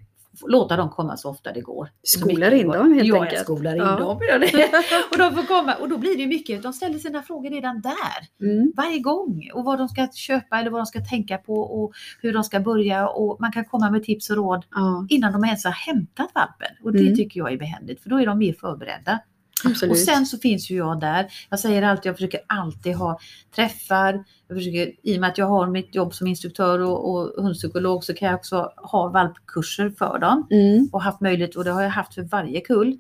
låta 0.47 0.75
dem 0.77 0.89
komma 0.89 1.17
så 1.17 1.29
ofta 1.29 1.51
det 1.53 1.61
går. 1.61 1.89
Skolar 2.03 2.51
in 2.51 2.67
dem 2.67 2.93
helt 2.93 3.07
ja, 3.07 3.15
enkelt. 3.15 3.33
jag 3.33 3.43
skolar 3.43 3.71
in 3.75 3.77
Ja. 3.81 3.95
dem. 3.99 4.17
Och 5.11 5.17
de 5.17 5.35
får 5.35 5.47
komma 5.47 5.75
och 5.75 5.89
då 5.89 5.97
blir 5.97 6.17
det 6.17 6.27
mycket, 6.27 6.63
de 6.63 6.73
ställer 6.73 6.99
sina 6.99 7.21
frågor 7.21 7.49
redan 7.49 7.81
där. 7.81 8.47
Mm. 8.47 8.71
Varje 8.75 8.99
gång. 8.99 9.49
Och 9.53 9.65
vad 9.65 9.77
de 9.77 9.87
ska 9.89 10.07
köpa 10.13 10.59
eller 10.59 10.69
vad 10.69 10.79
de 10.81 10.85
ska 10.85 10.99
tänka 10.99 11.37
på 11.37 11.53
och 11.61 11.93
hur 12.21 12.33
de 12.33 12.43
ska 12.43 12.59
börja. 12.59 13.07
Och 13.07 13.41
man 13.41 13.51
kan 13.51 13.65
komma 13.65 13.89
med 13.91 14.03
tips 14.03 14.29
och 14.29 14.35
råd 14.35 14.65
ja, 14.71 15.05
innan 15.09 15.33
de 15.33 15.45
ens 15.45 15.63
har 15.65 15.71
hämtat 15.71 16.29
valpen. 16.35 16.75
Och 16.83 16.91
det 16.93 16.99
Mm. 16.99 17.15
tycker 17.15 17.39
jag 17.39 17.53
är 17.53 17.57
behändigt 17.57 18.03
för 18.03 18.09
då 18.09 18.21
är 18.21 18.25
de 18.25 18.37
mer 18.37 18.53
förberedda. 18.53 19.19
Absolut. 19.65 19.91
Och 19.91 19.97
sen 19.97 20.25
så 20.25 20.37
finns 20.37 20.69
ju 20.69 20.75
jag 20.77 20.99
där. 20.99 21.27
Jag 21.49 21.59
säger 21.59 21.81
alltid, 21.81 22.05
jag 22.09 22.15
försöker 22.15 22.39
alltid 22.47 22.95
ha 22.95 23.19
träffar. 23.55 24.23
Jag 24.47 24.57
försöker, 24.57 24.91
I 25.03 25.17
och 25.17 25.21
med 25.21 25.29
att 25.29 25.37
jag 25.37 25.45
har 25.45 25.67
mitt 25.67 25.95
jobb 25.95 26.13
som 26.13 26.27
instruktör 26.27 26.79
och, 26.79 27.09
och 27.11 27.43
hundpsykolog 27.43 28.03
så 28.03 28.13
kan 28.13 28.27
jag 28.27 28.35
också 28.35 28.71
ha 28.77 29.07
valpkurser 29.09 29.89
för 29.89 30.19
dem. 30.19 30.47
mm. 30.51 30.89
Och 30.91 31.01
haft 31.01 31.21
möjlighet, 31.21 31.55
och 31.55 31.63
det 31.63 31.71
har 31.71 31.81
jag 31.81 31.89
haft 31.89 32.13
för 32.13 32.21
varje 32.21 32.61
kull. 32.61 32.97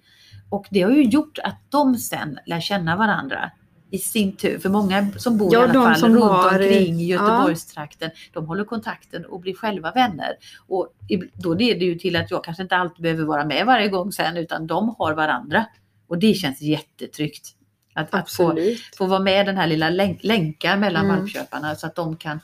Och 0.49 0.65
det 0.69 0.81
har 0.81 0.91
ju 0.91 1.03
gjort 1.03 1.39
att 1.43 1.57
de 1.69 1.95
sen 1.97 2.37
lär 2.45 2.59
känna 2.59 2.95
varandra 2.95 3.51
i 3.91 3.97
sin 3.97 4.35
tur. 4.35 4.59
För 4.59 4.69
många 4.69 5.07
som 5.17 5.37
bor 5.37 5.53
Ja, 5.53 5.59
i 5.59 5.63
alla 5.63 5.73
fall 5.73 5.95
som 5.95 6.13
runt 6.13 6.23
har- 6.23 6.51
omkring 6.51 6.99
ja. 6.99 7.05
Göteborgstrakten, 7.05 8.11
de 8.33 8.45
håller 8.47 8.63
kontakten 8.63 9.25
och 9.25 9.39
blir 9.39 9.53
själva 9.53 9.91
vänner. 9.91 10.33
Och 10.67 10.87
då 11.33 11.53
leder 11.53 11.79
det 11.79 11.85
ju 11.85 11.95
till 11.99 12.15
att 12.15 12.31
jag 12.31 12.43
kanske 12.43 12.63
inte 12.63 12.75
alltid 12.75 13.03
behöver 13.03 13.23
vara 13.23 13.45
med 13.45 13.65
varje 13.65 13.87
gång 13.89 14.11
sen, 14.11 14.37
utan 14.37 14.67
de 14.67 14.95
har 14.97 15.13
varandra. 15.13 15.65
Och 16.07 16.17
det 16.19 16.33
känns 16.33 16.61
jättetryggt. 16.61 17.47
Att, 17.93 18.13
att 18.13 18.31
få, 18.31 18.59
få 18.97 19.05
vara 19.05 19.19
med 19.19 19.45
den 19.45 19.57
här 19.57 19.67
lilla 19.67 19.89
länk, 19.89 20.23
länkar 20.23 20.77
mellan 20.77 21.05
Mm. 21.05 21.17
valpköparna 21.17 21.75
så 21.75 21.87
att 21.87 21.95
de 21.95 22.17
kan 22.17 22.39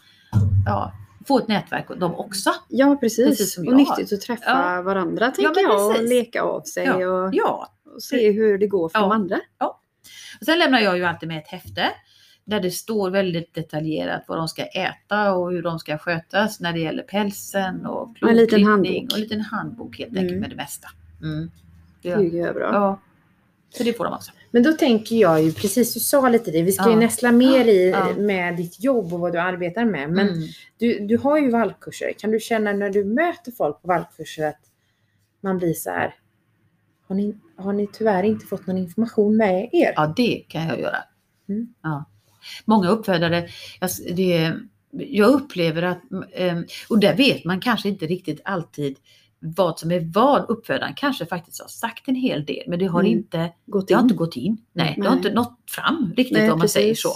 ja, 0.65 0.93
få 1.27 1.37
ett 1.39 1.47
nätverk 1.47 1.85
de 1.99 2.15
också. 2.15 2.49
Ja, 2.69 2.97
precis. 3.01 3.27
Precis 3.27 3.57
och 3.57 3.65
nyttigt 3.75 4.13
att 4.13 4.21
träffa 4.21 4.75
Ja. 4.75 4.81
varandra 4.81 5.31
tänker 5.31 5.53
men 5.55 5.63
jag 5.63 5.89
och 5.89 6.03
leka 6.03 6.41
av 6.41 6.61
sig 6.61 6.85
Ja. 6.85 7.07
och, 7.07 7.29
Ja, 7.35 7.73
och 7.95 8.03
se 8.03 8.31
hur 8.31 8.57
det 8.57 8.67
går 8.67 8.89
för 8.89 8.99
Ja. 8.99 9.01
de 9.01 9.11
andra. 9.11 9.35
Och 10.39 10.45
sen 10.45 10.59
lämnar 10.59 10.79
jag 10.79 10.97
ju 10.97 11.05
alltid 11.05 11.29
med 11.29 11.37
ett 11.37 11.47
häfte 11.47 11.89
där 12.45 12.59
det 12.59 12.71
står 12.71 13.09
väldigt 13.09 13.53
detaljerat 13.53 14.23
vad 14.27 14.37
de 14.37 14.47
ska 14.47 14.63
äta 14.65 15.33
och 15.33 15.51
hur 15.51 15.61
de 15.63 15.79
ska 15.79 15.97
skötas 15.97 16.59
när 16.59 16.73
det 16.73 16.79
gäller 16.79 17.03
pälsen 17.03 17.85
och 17.85 18.09
En 18.21 18.35
liten 18.37 18.63
handbok. 18.63 19.11
och 19.11 19.15
en 19.17 19.21
liten 19.21 19.41
handbok 19.41 19.97
helt 19.97 20.09
enkelt 20.11 20.29
Mm. 20.29 20.39
med 20.41 20.49
det 20.49 20.55
mesta. 20.55 20.87
Mm. 21.21 21.51
Det 22.01 22.09
Ja. 22.09 22.19
är 22.47 22.53
bra. 22.53 22.99
Så 23.73 23.83
det 23.83 23.93
får 23.93 24.03
de 24.05 24.13
också. 24.13 24.31
Men 24.51 24.63
då 24.63 24.71
tänker 24.73 25.15
jag 25.15 25.43
ju 25.43 25.53
precis, 25.53 25.93
du 25.93 25.99
sa 25.99 26.29
lite 26.29 26.51
det, 26.51 26.61
vi 26.61 26.71
ska 26.71 26.85
ju 26.85 26.91
Ja. 26.93 26.99
nästla 26.99 27.31
mer 27.31 27.65
i 27.65 27.89
Ja. 27.89 28.13
med 28.17 28.57
ditt 28.57 28.83
jobb 28.83 29.13
och 29.13 29.19
vad 29.19 29.31
du 29.33 29.39
arbetar 29.39 29.85
med. 29.85 30.09
Men 30.09 30.27
Mm. 30.29 30.47
du, 30.77 30.99
du 30.99 31.17
har 31.17 31.37
ju 31.39 31.49
valpkurser. 31.51 32.13
Kan 32.17 32.31
du 32.31 32.39
känna 32.39 32.73
när 32.73 32.89
du 32.89 33.03
möter 33.05 33.51
folk 33.51 33.81
på 33.81 33.87
valpkurser 33.87 34.47
att 34.47 34.59
man 35.41 35.57
blir 35.57 35.73
så 35.73 35.89
här, 35.89 36.15
har 37.07 37.15
ni, 37.15 37.35
har 37.57 37.73
ni 37.73 37.87
tyvärr 37.93 38.23
inte 38.23 38.45
fått 38.45 38.67
någon 38.67 38.77
information 38.77 39.37
med 39.37 39.69
er? 39.71 39.93
Ja, 39.95 40.13
det 40.17 40.43
kan 40.47 40.67
jag 40.67 40.79
göra. 40.79 40.97
Mm. 41.49 41.73
Ja. 41.83 42.05
Många 42.65 42.89
uppfödare, 42.89 43.47
jag, 43.81 43.89
det, 44.15 44.53
jag 44.91 45.29
upplever 45.29 45.81
att, 45.83 45.99
eh, 46.31 46.59
och 46.89 46.99
där 46.99 47.15
vet 47.17 47.45
man 47.45 47.59
kanske 47.61 47.89
inte 47.89 48.05
riktigt 48.05 48.41
alltid 48.45 48.97
vad 49.43 49.79
som 49.79 49.91
är 49.91 49.99
vad. 50.13 50.49
Uppfödaren 50.49 50.93
kanske 50.95 51.25
faktiskt 51.25 51.61
har 51.61 51.67
sagt 51.67 52.07
en 52.07 52.15
hel 52.15 52.45
del 52.45 52.63
men 52.67 52.79
det 52.79 52.85
har 52.85 52.99
Mm. 52.99 53.11
inte 53.11 53.51
Gått 53.65 53.87
det 53.87 53.93
har 53.93 54.01
in. 54.01 54.05
inte 54.05 54.15
gått 54.15 54.35
in. 54.35 54.57
Nej, 54.73 54.93
det 54.97 55.03
har 55.03 55.09
Nej. 55.15 55.17
inte 55.17 55.33
nått 55.33 55.59
fram 55.71 56.13
riktigt 56.17 56.37
Nej, 56.37 56.51
om 56.51 56.59
man 56.59 56.69
säger 56.69 56.89
precis. 56.89 57.03
så. 57.03 57.09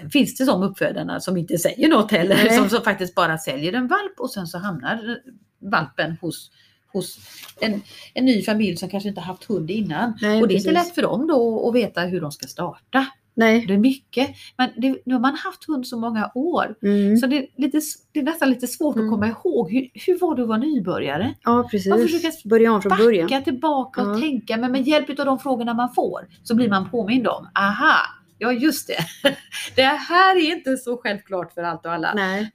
Sen 0.00 0.10
finns 0.10 0.36
det 0.36 0.44
som 0.44 0.62
uppfödarna 0.62 1.20
som 1.20 1.36
inte 1.36 1.58
säger 1.58 1.88
något 1.88 2.10
heller, 2.10 2.36
Nej. 2.44 2.56
som, 2.56 2.68
som 2.70 2.82
faktiskt 2.82 3.14
bara 3.14 3.38
säljer 3.38 3.72
en 3.72 3.88
valp 3.88 4.12
och 4.20 4.30
sen 4.30 4.46
så 4.46 4.58
hamnar 4.58 5.18
valpen 5.58 6.16
hos, 6.20 6.50
hos 6.92 7.18
en, 7.60 7.82
en 8.14 8.24
ny 8.24 8.42
familj 8.42 8.76
som 8.76 8.88
kanske 8.88 9.08
inte 9.08 9.20
haft 9.20 9.44
hund 9.44 9.70
innan. 9.70 10.18
Nej, 10.22 10.42
och 10.42 10.48
det 10.48 10.54
är 10.54 10.56
inte 10.56 10.68
precis. 10.70 10.86
lätt 10.88 10.94
för 10.94 11.02
dem 11.02 11.26
då 11.26 11.68
att 11.68 11.74
veta 11.74 12.00
hur 12.00 12.20
de 12.20 12.32
ska 12.32 12.46
starta. 12.46 13.06
Nej. 13.38 13.64
Det 13.66 13.74
är 13.74 13.78
mycket. 13.78 14.30
Men 14.58 14.70
det, 14.76 14.96
nu 15.06 15.14
har 15.14 15.20
man 15.20 15.34
haft 15.34 15.64
hund 15.66 15.86
så 15.86 15.96
många 15.98 16.30
år 16.34 16.74
Mm. 16.82 17.16
så 17.16 17.26
det 17.26 17.36
är, 17.38 17.46
lite, 17.56 17.80
det 18.12 18.20
är 18.20 18.24
nästan 18.24 18.50
lite 18.50 18.66
svårt 18.66 18.96
Mm. 18.96 19.06
att 19.08 19.12
komma 19.14 19.28
ihåg. 19.28 19.70
Hur, 19.72 19.88
hur 19.94 20.18
var 20.18 20.36
det 20.36 20.42
att 20.42 20.48
vara 20.48 20.58
nybörjare? 20.58 21.34
Ja 21.44 21.52
Man 21.54 21.68
precis. 21.68 21.92
försöker 21.94 22.48
Börja 22.48 22.72
om 22.72 22.82
från 22.82 22.98
början. 22.98 23.26
backa 23.28 23.40
tillbaka 23.40 24.02
och 24.02 24.16
Ja. 24.16 24.20
tänka, 24.20 24.56
men 24.56 24.72
med 24.72 24.82
hjälp 24.88 25.18
av 25.20 25.26
de 25.26 25.38
frågorna 25.38 25.74
man 25.74 25.94
får 25.94 26.28
så 26.42 26.54
blir 26.54 26.68
man 26.68 26.90
påmind 26.90 27.26
om, 27.28 27.48
aha, 27.54 27.96
ja 28.38 28.52
just 28.52 28.86
det. 28.88 28.98
Det 29.76 29.82
här 29.82 30.36
är 30.36 30.52
inte 30.56 30.76
så 30.76 30.96
självklart 30.96 31.52
för 31.54 31.62
allt 31.62 31.86
och 31.86 31.92
alla. 31.92 32.14
Nej. 32.14 32.50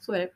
Så 0.00 0.12
är 0.12 0.18
det. 0.18 0.28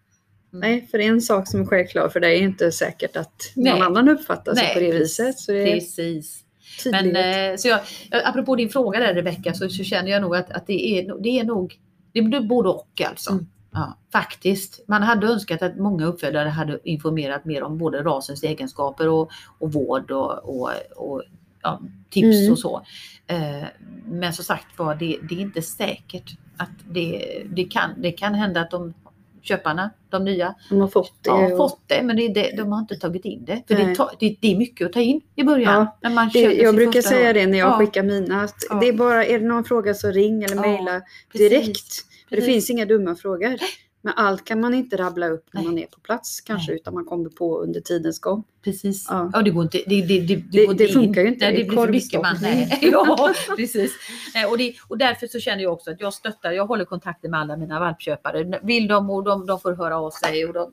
Mm. 0.53 0.61
Nej, 0.71 0.89
för 0.91 0.99
en 0.99 1.21
sak 1.21 1.49
som 1.49 1.61
är 1.61 1.65
självklar 1.65 2.09
för 2.09 2.21
dig 2.21 2.39
är 2.39 2.43
inte 2.43 2.73
säkert 2.73 3.17
att 3.17 3.53
Nej. 3.57 3.73
någon 3.73 3.83
annan 3.83 4.09
uppfattar 4.09 4.55
sig 4.55 4.65
Nej, 4.65 4.75
på 4.75 4.81
det 4.81 4.99
viset. 4.99 5.39
Så 5.39 5.53
det 5.53 5.65
Precis. 5.65 6.45
Men, 6.87 7.05
tydlighet. 7.05 7.53
eh, 7.53 7.57
så 7.57 7.69
jag, 7.69 7.81
jag- 8.11 8.23
apropå 8.25 8.57
din 8.57 8.69
fråga 8.69 9.01
där 9.01 9.15
Rebecka 9.15 9.55
så, 9.55 9.69
så 9.69 9.85
känner 9.85 10.11
jag 10.11 10.23
nog 10.23 10.37
att, 10.37 10.51
att 10.51 10.67
det, 10.67 10.87
är, 10.99 11.23
det 11.23 11.29
är 11.29 11.45
nog 11.45 11.79
det 12.13 12.19
är 12.19 12.41
både 12.41 12.69
och 12.69 13.01
alltså. 13.09 13.31
Mm. 13.31 13.47
Ja, 13.73 13.97
faktiskt. 14.13 14.85
Man 14.89 15.03
hade 15.03 15.27
önskat 15.27 15.63
att 15.63 15.77
många 15.79 16.07
uppfödare 16.07 16.49
hade 16.49 16.79
informerat 16.85 17.45
mer 17.45 17.63
om 17.63 17.79
både 17.79 18.03
rasens 18.03 18.43
egenskaper 18.43 19.09
och, 19.09 19.31
och 19.59 19.73
vård 19.73 20.11
och, 20.11 20.61
och, 20.61 20.71
och 20.97 21.23
ja, 21.63 21.81
tips 22.11 22.37
Mm. 22.39 22.53
och 22.53 22.59
så. 22.59 22.83
Eh, 23.27 23.67
men 24.07 24.33
som 24.33 24.45
sagt 24.45 24.79
var, 24.79 24.95
det, 24.95 25.19
det 25.29 25.35
är 25.35 25.41
inte 25.41 25.63
säkert 25.63 26.37
att 26.57 26.71
det, 26.91 27.43
det, 27.51 27.65
kan, 27.65 27.91
det 28.03 28.13
kan 28.13 28.35
hända 28.35 28.61
att 28.61 28.71
de 28.71 28.95
köparna, 29.43 29.91
de 30.11 30.25
nya, 30.25 30.55
De 30.71 30.81
har 30.81 30.89
fått 30.89 31.13
det. 31.23 31.31
har 31.31 31.53
och- 31.53 31.57
fått 31.57 31.81
det 31.87 32.03
men 32.03 32.17
det, 32.17 32.29
det, 32.29 32.55
de 32.57 32.73
har 32.73 32.79
inte 32.81 32.97
tagit 32.97 33.25
in 33.25 33.45
det. 33.45 33.63
För 33.69 33.75
det, 33.75 33.95
tar, 33.95 34.11
det, 34.21 34.37
det 34.41 34.53
är 34.53 34.57
mycket 34.57 34.87
att 34.87 34.93
ta 34.93 35.01
in 35.01 35.21
i 35.37 35.43
början. 35.45 35.75
Ja, 35.75 35.99
när 36.03 36.11
man 36.11 36.31
det, 36.33 36.41
jag 36.41 36.75
brukar 36.75 37.03
säga 37.03 37.27
hund. 37.27 37.35
det 37.37 37.47
när 37.47 37.59
jag 37.59 37.69
Ja. 37.69 37.79
skickar 37.79 38.03
mina. 38.03 38.43
Att 38.43 38.55
Ja. 38.69 38.75
det 38.75 38.89
är, 38.89 38.93
bara, 38.93 39.25
är 39.27 39.39
det 39.39 39.47
någon 39.47 39.65
fråga 39.65 39.95
så 39.95 40.11
ring 40.11 40.43
eller 40.43 40.55
Ja, 40.57 40.61
mejla 40.61 41.01
Precis. 41.33 41.51
direkt. 41.51 41.95
För 42.29 42.37
det 42.37 42.43
Precis. 42.43 42.55
finns 42.55 42.71
inga 42.71 42.85
dumma 42.85 43.15
frågor. 43.15 43.57
Men 44.03 44.13
allt 44.17 44.45
kan 44.45 44.61
man 44.61 44.75
inte 44.75 44.97
rabbla 44.97 45.29
upp 45.29 45.47
när 45.53 45.61
Nej. 45.61 45.69
man 45.71 45.79
är 45.79 45.87
på 45.87 46.01
plats 46.01 46.41
kanske 46.41 46.73
Nej. 46.73 46.81
utan 46.81 46.95
man 46.95 47.05
kommer 47.05 47.29
på 47.31 47.59
under 47.59 47.81
tidens 47.81 48.19
gång. 48.21 48.45
Precis. 48.65 49.07
Ja. 49.11 49.31
Ja. 49.33 49.43
det 49.43 49.51
går 49.51 49.63
inte. 49.63 49.83
Det, 49.87 50.03
det, 50.03 50.21
det, 50.21 50.37
Det- 50.37 50.75
det 50.75 50.85
in. 50.87 50.93
funkar 50.93 51.23
ju 51.23 51.29
inte. 51.29 51.45
Nej, 51.45 51.57
Det 51.57 51.63
det 51.63 51.69
blir 51.69 51.79
för 51.79 51.89
mycket 51.89 52.23
man. 52.23 52.37
Nej. 52.43 52.79
Ja, 52.93 53.35
precis. 53.57 53.93
Nej, 54.35 54.47
och, 54.47 54.59
det, 54.59 54.75
och 54.89 54.99
därför 54.99 55.27
så 55.27 55.41
känner 55.41 55.63
jag 55.63 55.73
också 55.73 55.91
att 55.91 56.01
jag 56.01 56.15
stöttar. 56.15 56.53
Jag 56.53 56.67
håller 56.67 56.85
kontakten 56.85 57.31
med 57.31 57.41
alla 57.41 57.57
mina 57.57 57.81
valpköpare. 57.81 58.61
Vill 58.63 58.89
de 58.89 59.11
och 59.11 59.25
de, 59.25 59.47
de 59.47 59.61
får 59.61 59.73
höra 59.73 59.99
av 59.99 60.11
sig 60.11 60.45
och 60.47 60.53
de, 60.55 60.73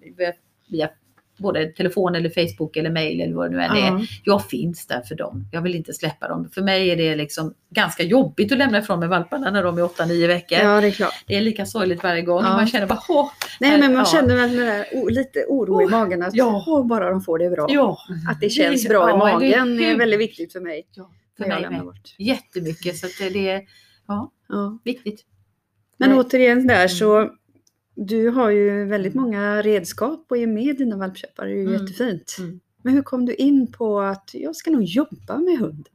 via 0.68 0.90
både 1.38 1.66
telefon 1.68 2.16
eller 2.16 2.30
Facebook 2.30 2.78
eller 2.78 2.90
mail 2.92 3.22
eller 3.22 3.34
vad 3.36 3.52
det 3.52 3.58
nu 3.58 3.64
än 3.64 3.72
är. 3.72 3.78
Ja. 3.88 4.02
Jag 4.24 4.46
finns 4.46 4.88
där 4.88 5.02
för 5.02 5.16
dem. 5.16 5.48
Jag 5.52 5.62
vill 5.62 5.76
inte 5.76 5.94
släppa 5.94 6.28
dem. 6.28 6.50
För 6.54 6.62
mig 6.62 6.90
är 6.90 6.96
det 6.96 7.16
liksom 7.16 7.54
ganska 7.70 8.04
jobbigt 8.04 8.52
att 8.52 8.58
lämna 8.58 8.78
ifrån 8.80 9.00
mig 9.00 9.08
valparna 9.10 9.52
när 9.52 9.64
de 9.64 9.78
är 9.78 9.82
8-9 9.82 10.28
veckor. 10.28 10.58
ja, 10.58 10.82
det 10.82 10.88
är 10.88 10.92
klart. 10.92 11.14
Det 11.28 11.36
är 11.36 11.42
lika 11.42 11.66
sorgligt 11.66 12.04
varje 12.04 12.22
gång. 12.22 12.44
Ja. 12.44 12.50
Man 12.50 12.68
känner 12.68 12.88
bara 12.88 13.00
Nej, 13.60 13.80
men 13.80 13.94
man 13.94 14.06
Ja. 14.14 14.20
känner 14.20 14.36
väl 14.36 14.56
där 14.56 14.86
o- 14.94 15.08
lite 15.10 15.46
oro 15.48 15.82
i 15.82 15.86
magen 15.88 16.24
att 16.24 16.36
Ja. 16.36 16.84
bara 16.90 17.10
de 17.10 17.22
får 17.22 17.40
det 17.40 17.50
bra. 17.50 17.66
ja. 17.70 17.98
Att 18.30 18.42
det 18.42 18.50
känns 18.50 18.84
Det- 18.84 18.90
bra 18.90 19.10
i 19.10 19.18
magen 19.18 19.80
är 19.80 19.92
hur? 19.92 19.98
väldigt 19.98 20.20
viktigt 20.20 20.54
för 20.54 20.60
mig. 20.60 20.88
ja. 20.96 21.10
För 21.38 21.46
mig 21.48 21.70
med. 21.70 21.82
bort. 21.84 22.16
Jättemycket. 22.18 22.98
Så 22.98 23.08
det, 23.20 23.30
det 23.30 23.50
är 23.50 23.62
ja, 24.08 24.32
Ja. 24.50 24.80
viktigt. 24.84 25.22
Men 25.98 26.10
Nej. 26.10 26.20
återigen 26.20 26.68
där 26.68 26.76
Mm. 26.76 26.90
så 26.90 27.30
du 27.96 28.30
har 28.30 28.50
ju 28.50 28.86
väldigt 28.86 29.16
många 29.16 29.62
redskap 29.62 30.32
att 30.32 30.40
ge 30.40 30.48
med 30.48 30.78
dina 30.78 30.98
valpköpare. 30.98 31.48
Det 31.48 31.54
är 31.54 31.58
ju 31.58 31.62
Mm. 31.68 31.74
jättefint. 31.82 32.36
Mm. 32.40 32.60
Men 32.84 32.94
hur 32.94 33.02
kom 33.02 33.26
du 33.26 33.34
in 33.36 33.72
på 33.72 34.00
att 34.00 34.30
jag 34.34 34.56
ska 34.56 34.72
nog 34.72 34.84
jobba 34.84 35.38
med 35.38 35.58
hund? 35.60 35.88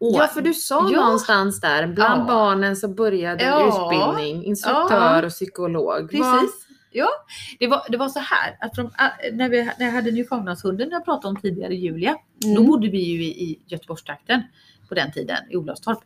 Och, 0.00 0.14
Ja, 0.14 0.26
för 0.26 0.40
du 0.40 0.54
sa 0.54 0.90
Ja. 0.92 1.00
någonstans 1.00 1.60
där, 1.60 1.86
bland 1.86 2.20
Ja. 2.22 2.26
barnen 2.26 2.76
så 2.76 2.88
började 2.88 3.44
Ja. 3.44 3.68
utbildning, 3.68 4.44
instruktör 4.44 5.20
Ja. 5.20 5.26
och 5.26 5.30
psykolog. 5.32 6.10
Precis. 6.10 6.66
Ja, 6.92 7.08
det 7.58 7.66
var, 7.66 7.82
det 7.88 7.96
var 7.96 8.08
så 8.08 8.18
här 8.18 8.56
att 8.60 8.74
från, 8.74 8.90
när, 9.32 9.48
vi, 9.48 9.64
när 9.64 9.86
jag 9.86 9.92
hade 9.92 10.10
Newfoundlandshunden 10.10 10.88
jag 10.90 11.04
pratade 11.04 11.28
om 11.28 11.40
tidigare, 11.40 11.74
Julia, 11.74 12.16
då 12.40 12.48
Mm. 12.48 12.66
bodde 12.66 12.88
vi 12.88 12.98
ju 13.02 13.24
i, 13.24 13.42
i 13.42 13.62
Göteborgstrakten 13.66 14.42
på 14.88 14.94
den 14.94 15.12
tiden, 15.12 15.36
i 15.50 15.56
Olofstorp. 15.56 15.98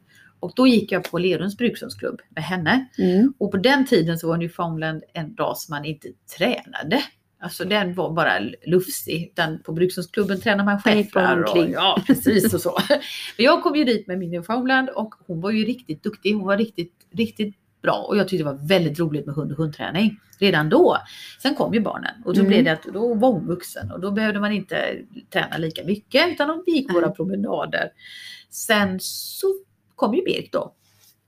Och 0.43 0.53
då 0.57 0.67
gick 0.67 0.93
jag 0.93 1.11
på 1.11 1.19
Lerums 1.19 1.57
brukshundsklubb 1.57 2.21
med 2.29 2.45
henne. 2.45 2.87
Mm. 2.99 3.33
Och 3.39 3.51
på 3.51 3.57
den 3.57 3.87
tiden 3.87 4.19
så 4.19 4.29
var 4.29 4.37
Newfoundland 4.37 5.03
en 5.15 5.37
ras 5.37 5.69
man 5.69 5.85
inte 5.85 6.09
tränade. 6.39 7.03
Alltså 7.41 7.65
den 7.65 7.95
var 7.95 8.13
bara 8.13 8.39
lufsig. 8.67 9.29
Utan 9.33 9.63
på 9.63 9.73
brukshundsklubben 9.73 10.41
tränar 10.41 10.65
man 10.65 10.81
schäfrar 10.83 11.43
och 11.43 11.71
ja, 11.71 12.03
precis 12.07 12.55
och 12.55 12.61
så. 12.61 12.79
Men 13.37 13.45
jag 13.47 13.63
kom 13.63 13.77
ju 13.77 13.85
dit 13.85 14.07
med 14.07 14.19
min 14.19 14.31
Newfoundland 14.31 14.89
och 14.89 15.15
hon 15.27 15.41
var 15.41 15.51
ju 15.51 15.65
riktigt 15.65 16.03
duktig. 16.03 16.35
Hon 16.35 16.47
var 16.47 16.57
riktigt, 16.57 16.93
riktigt 17.15 17.57
bra 17.83 18.05
och 18.09 18.17
jag 18.17 18.29
tyckte 18.29 18.45
det 18.45 18.51
var 18.51 18.69
väldigt 18.69 18.99
roligt 18.99 19.27
med 19.27 19.35
hund 19.35 19.53
och 19.53 19.59
hundträning 19.59 20.21
redan 20.39 20.69
då. 20.69 20.97
Sen 21.43 21.55
kom 21.55 21.75
ju 21.75 21.81
barnen 21.81 22.23
och 22.25 22.35
då 22.35 22.41
Mm. 22.41 22.49
blev 22.51 22.65
det 22.65 22.73
att 22.73 22.85
då 22.95 23.15
var 23.15 23.33
hon 23.33 23.47
vuxen 23.47 23.93
och 23.93 24.01
då 24.01 24.11
behövde 24.11 24.41
man 24.41 24.53
inte 24.53 24.99
träna 25.33 25.57
lika 25.59 25.85
mycket 25.85 26.29
utan 26.29 26.63
vi 26.67 26.73
gick 26.73 26.95
våra 26.95 27.11
promenader. 27.11 27.89
Sen 28.51 28.99
så 29.01 29.47
kom 30.03 30.15
ju 30.15 30.23
Birk 30.25 30.53
då, 30.53 30.73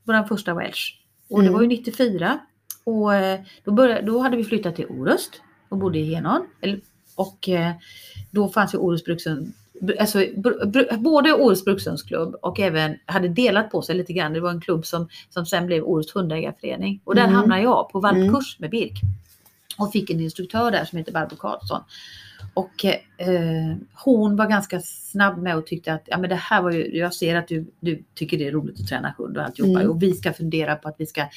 vår 0.04 0.28
första 0.28 0.54
welsh. 0.54 0.82
Och 1.30 1.38
det 1.40 1.46
Mm. 1.46 1.52
var 1.54 1.62
ju 1.62 1.68
94 1.68 2.38
och 2.84 3.14
eh, 3.14 3.40
då, 3.64 3.72
började, 3.72 4.02
då 4.06 4.18
hade 4.18 4.36
vi 4.36 4.44
flyttat 4.44 4.76
till 4.76 4.86
Orust 4.86 5.40
och 5.68 5.78
bodde 5.78 5.98
i 5.98 6.14
Henån. 6.14 6.46
Och 7.16 7.48
eh, 7.48 7.72
då 8.30 8.48
fanns 8.48 8.74
ju 8.74 8.78
Orust 8.78 9.04
brukshund, 9.04 9.52
alltså, 10.00 10.24
både 10.98 11.32
Orust 11.34 11.64
brukshundsklubb 11.64 12.34
och 12.42 12.60
även 12.60 12.96
hade 13.06 13.28
delat 13.28 13.70
på 13.70 13.82
sig 13.82 13.94
lite 13.94 14.12
grann. 14.12 14.32
Det 14.32 14.40
var 14.40 14.50
en 14.50 14.60
klubb 14.60 14.86
som, 14.86 15.08
som 15.30 15.46
sen 15.46 15.66
blev 15.66 15.82
Orust 15.84 16.10
hundägarförening. 16.10 17.00
Och 17.04 17.14
där 17.14 17.22
Mm. 17.22 17.34
hamnade 17.34 17.62
jag 17.62 17.88
på 17.92 18.00
valpkurs 18.00 18.58
med 18.58 18.70
Birk. 18.70 19.00
Och 19.78 19.92
fick 19.92 20.10
en 20.10 20.20
instruktör 20.20 20.70
där 20.70 20.84
som 20.84 20.98
heter 20.98 21.12
Barbro 21.12 21.36
Karlsson. 21.36 21.80
Och 22.54 22.84
eh, 22.84 23.76
hon 24.04 24.36
var 24.36 24.48
ganska 24.48 24.80
snabb 24.80 25.38
med 25.38 25.56
och 25.56 25.66
tyckte 25.66 25.92
att 25.92 26.02
ja, 26.06 26.18
men 26.18 26.30
det 26.30 26.36
här 26.36 26.62
var 26.62 26.70
ju, 26.70 26.96
jag 26.96 27.14
ser 27.14 27.36
att 27.36 27.48
du, 27.48 27.66
du 27.80 28.04
tycker 28.14 28.38
det 28.38 28.46
är 28.46 28.52
roligt 28.52 28.80
att 28.80 28.88
träna 28.88 29.14
hund 29.18 29.36
och 29.36 29.44
alltihopa. 29.44 29.80
Mm. 29.80 29.90
Och 29.90 30.02
vi 30.02 30.12
ska 30.12 30.32
fundera 30.32 30.76
på 30.76 30.88
att 30.88 30.94
vi 30.98 31.06
ska 31.06 31.28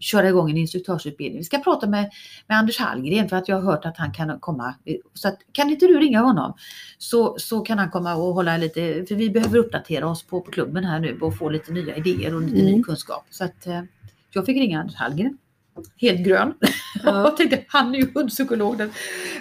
köra 0.00 0.28
igång 0.28 0.50
en 0.50 0.56
instruktörsutbildning. 0.56 1.38
Vi 1.38 1.44
ska 1.44 1.58
prata 1.58 1.86
med, 1.86 2.10
med 2.46 2.58
Anders 2.58 2.78
Hallgren 2.78 3.28
för 3.28 3.36
att 3.36 3.48
jag 3.48 3.56
har 3.56 3.72
hört 3.72 3.84
att 3.84 3.96
han 3.96 4.12
kan 4.12 4.40
komma. 4.40 4.74
Så 5.14 5.28
att, 5.28 5.38
kan 5.52 5.70
inte 5.70 5.86
du 5.86 5.98
ringa 5.98 6.20
honom? 6.20 6.54
Så, 6.98 7.38
så 7.38 7.60
kan 7.60 7.78
han 7.78 7.90
komma 7.90 8.14
och 8.14 8.34
hålla 8.34 8.56
lite, 8.56 9.04
för 9.08 9.14
vi 9.14 9.30
behöver 9.30 9.58
uppdatera 9.58 10.08
oss 10.08 10.22
på, 10.22 10.40
på 10.40 10.50
klubben 10.50 10.84
här 10.84 11.00
nu 11.00 11.18
och 11.20 11.36
få 11.38 11.48
lite 11.48 11.72
nya 11.72 11.96
idéer 11.96 12.34
och 12.34 12.42
lite 12.42 12.60
Mm. 12.60 12.72
ny 12.72 12.82
kunskap. 12.82 13.26
Så 13.30 13.44
att 13.44 13.66
eh, 13.66 13.82
jag 14.30 14.46
fick 14.46 14.56
ringa 14.56 14.80
Anders 14.80 14.94
Hallgren. 14.96 15.38
Helt 16.00 16.20
grön. 16.26 16.54
Ja. 16.60 16.70
jag 17.24 17.36
tänkte, 17.36 17.64
han 17.68 17.94
är 17.94 17.98
ju 17.98 18.12
hundpsykolog. 18.14 18.82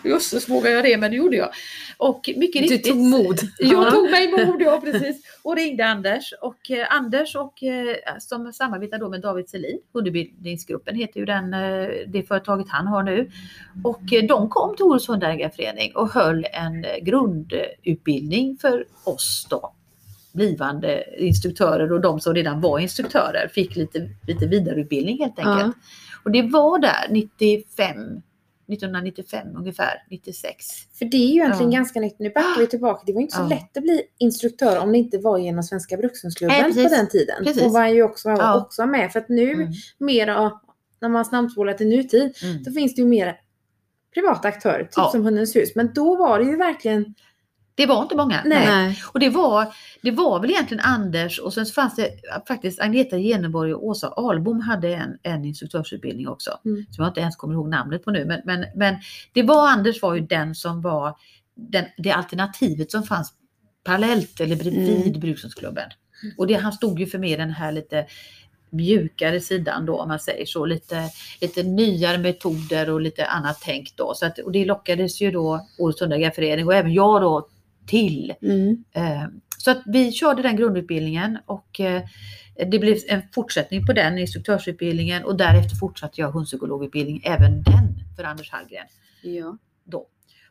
Jösses, 0.04 0.50
vågar 0.50 0.72
jag 0.72 0.84
det? 0.84 0.98
Men 0.98 1.12
det 1.12 1.18
gjorde 1.18 1.36
jag. 1.38 1.50
Och 1.98 2.30
mycket 2.38 2.62
Du 2.62 2.68
riktigt. 2.74 2.92
tog 2.94 2.98
mod. 2.98 3.40
Jag 3.60 3.84
Ja. 3.88 3.92
tog 3.92 4.12
mig 4.12 4.32
mod, 4.46 4.62
ja 4.62 4.82
precis. 4.84 5.22
Och 5.44 5.56
ringde 5.56 5.86
Anders. 5.86 6.34
Och 6.42 6.72
eh, 6.72 6.88
Anders 6.96 7.36
och 7.36 7.64
eh, 7.64 7.96
som 8.20 8.54
samarbetar 8.54 8.98
då 9.00 9.10
med 9.10 9.22
David 9.22 9.50
Selin, 9.50 9.80
hundutbildningsgruppen 9.94 10.96
heter 10.96 11.20
ju 11.20 11.26
den, 11.26 11.54
eh, 11.54 11.88
det 12.08 12.24
företaget 12.28 12.66
han 12.70 12.88
har 12.88 13.04
nu. 13.04 13.32
Och 13.84 14.14
eh, 14.14 14.24
de 14.28 14.50
kom 14.50 14.76
till 14.76 14.86
Orust 14.86 15.08
hundägarförening 15.08 15.96
och 15.96 16.10
höll 16.14 16.46
en 16.54 16.86
grundutbildning 17.06 18.58
för 18.62 18.86
oss 19.04 19.48
då 19.50 19.74
blivande 20.34 21.04
instruktörer 21.18 21.92
och 21.92 22.02
de 22.02 22.20
som 22.20 22.34
redan 22.36 22.62
var 22.62 22.80
instruktörer 22.80 23.48
fick 23.48 23.76
lite, 23.76 24.10
lite 24.28 24.48
vidareutbildning 24.48 25.18
helt 25.20 25.40
enkelt. 25.40 25.76
Och 26.24 26.32
det 26.32 26.42
var 26.42 26.80
där 26.80 27.08
95, 27.10 28.22
1995 28.68 29.48
ungefär, 29.58 30.04
96. 30.10 30.66
För 31.00 31.06
det 31.06 31.18
är 31.18 31.28
ju 31.28 31.34
egentligen 31.40 31.72
Ja. 31.72 31.78
ganska 31.78 32.00
nytt. 32.00 32.20
Nu 32.20 32.30
backar 32.30 32.60
vi 32.60 32.68
tillbaka. 32.68 33.04
Det 33.06 33.14
var 33.14 33.22
inte 33.22 33.36
så 33.36 33.42
Ja. 33.42 33.48
lätt 33.48 33.78
att 33.78 33.84
bli 33.84 34.02
instruktör 34.18 34.80
om 34.80 34.92
det 34.92 34.98
inte 34.98 35.18
var 35.18 35.38
genom 35.38 35.64
Svenska 35.64 35.98
Brukshundsklubben 35.98 36.74
på 36.74 36.82
den 36.82 37.08
tiden. 37.10 37.44
Precis. 37.44 37.64
Och 37.64 37.72
var 37.72 37.88
ju 37.88 38.04
också, 38.04 38.30
Ja. 38.30 38.62
också 38.62 38.86
med. 38.86 39.12
För 39.12 39.20
att 39.20 39.30
nu 39.30 39.52
Mm. 39.54 39.72
mera, 39.98 40.52
när 41.02 41.10
man 41.10 41.26
snabbspolar 41.26 41.74
till 41.74 41.88
nutid, 41.88 42.38
Mm. 42.44 42.64
så 42.64 42.72
finns 42.72 42.96
det 42.96 43.02
ju 43.02 43.08
mer 43.08 43.38
privata 44.14 44.48
aktörer, 44.48 44.84
typ 44.84 45.06
som 45.12 45.24
Hundens 45.24 45.56
hus. 45.56 45.76
Men 45.76 45.94
då 45.94 46.16
var 46.16 46.40
det 46.40 46.46
ju 46.46 46.56
verkligen, 46.56 47.16
Det 47.80 47.86
var 47.86 48.02
inte 48.02 48.16
många. 48.16 48.42
Nej. 48.46 48.66
Nej. 48.66 49.02
Och 49.14 49.20
det 49.20 49.30
var, 49.30 49.74
det 50.02 50.12
var 50.12 50.40
väl 50.40 50.50
egentligen 50.50 50.84
Anders 50.84 51.40
och 51.40 51.54
sen 51.54 51.66
fanns 51.66 51.96
det 51.96 52.10
faktiskt 52.48 52.80
Agneta 52.80 53.18
Geneborg 53.18 53.74
och 53.74 53.86
Åsa 53.86 54.08
Ahlbom 54.08 54.60
hade 54.62 54.96
en, 54.96 55.18
en 55.24 55.46
instruktörsutbildning 55.46 56.28
också. 56.28 56.60
Mm. 56.66 56.86
Som 56.92 57.04
jag 57.04 57.10
inte 57.12 57.20
ens 57.20 57.36
kommer 57.36 57.54
ihåg 57.54 57.70
namnet 57.70 58.06
på 58.06 58.12
nu. 58.12 58.26
Men, 58.26 58.42
men, 58.46 58.66
men 58.76 58.96
det 59.34 59.44
var 59.44 59.70
Anders 59.70 60.02
var 60.02 60.14
ju 60.14 60.20
den 60.22 60.56
som 60.56 60.82
var 60.82 61.16
den, 61.56 61.86
det 61.98 62.12
alternativet 62.12 62.92
som 62.92 63.04
fanns 63.04 63.34
parallellt 63.84 64.40
eller 64.40 64.56
bredvid 64.56 65.08
Mm. 65.08 65.20
brukshundsklubben. 65.20 65.90
Och 66.38 66.48
det, 66.48 66.54
han 66.54 66.74
stod 66.74 67.00
ju 67.00 67.06
för 67.06 67.18
mer 67.18 67.38
den 67.38 67.52
här 67.52 67.72
lite 67.72 68.06
mjukare 68.70 69.40
sidan 69.40 69.86
då 69.86 69.98
om 69.98 70.08
man 70.08 70.20
säger 70.20 70.46
så. 70.46 70.66
Lite, 70.66 71.10
lite 71.42 71.64
nyare 71.64 72.18
metoder 72.18 72.90
och 72.90 73.02
lite 73.02 73.26
annat 73.26 73.58
tänk 73.62 73.96
då. 73.96 74.14
Så 74.14 74.26
att, 74.26 74.40
och 74.40 74.52
det 74.52 74.66
lockades 74.66 75.22
ju 75.22 75.32
då 75.32 75.68
Årets 75.78 76.02
Hundägareförening 76.02 76.66
och 76.66 76.74
även 76.74 76.94
jag 76.94 77.22
då 77.22 77.48
till. 77.86 78.34
Mm. 78.42 78.84
Eh, 78.94 79.24
Så 79.58 79.72
att 79.72 79.82
vi 79.86 80.12
körde 80.12 80.42
den 80.42 80.56
grundutbildningen 80.56 81.38
och 81.46 81.80
eh, 81.80 82.04
det 82.72 82.80
blev 82.80 82.98
en 83.08 83.22
fortsättning 83.34 83.86
på 83.86 83.94
den 83.94 84.18
instruktörsutbildningen 84.18 85.24
och 85.24 85.38
därefter 85.38 85.76
fortsatte 85.76 86.22
jag 86.22 86.32
hundpsykologutbildning, 86.32 87.22
även 87.26 87.64
den 87.64 88.00
för 88.16 88.24
Anders 88.24 88.52
Hallgren. 88.52 88.86
Ja. 89.24 89.58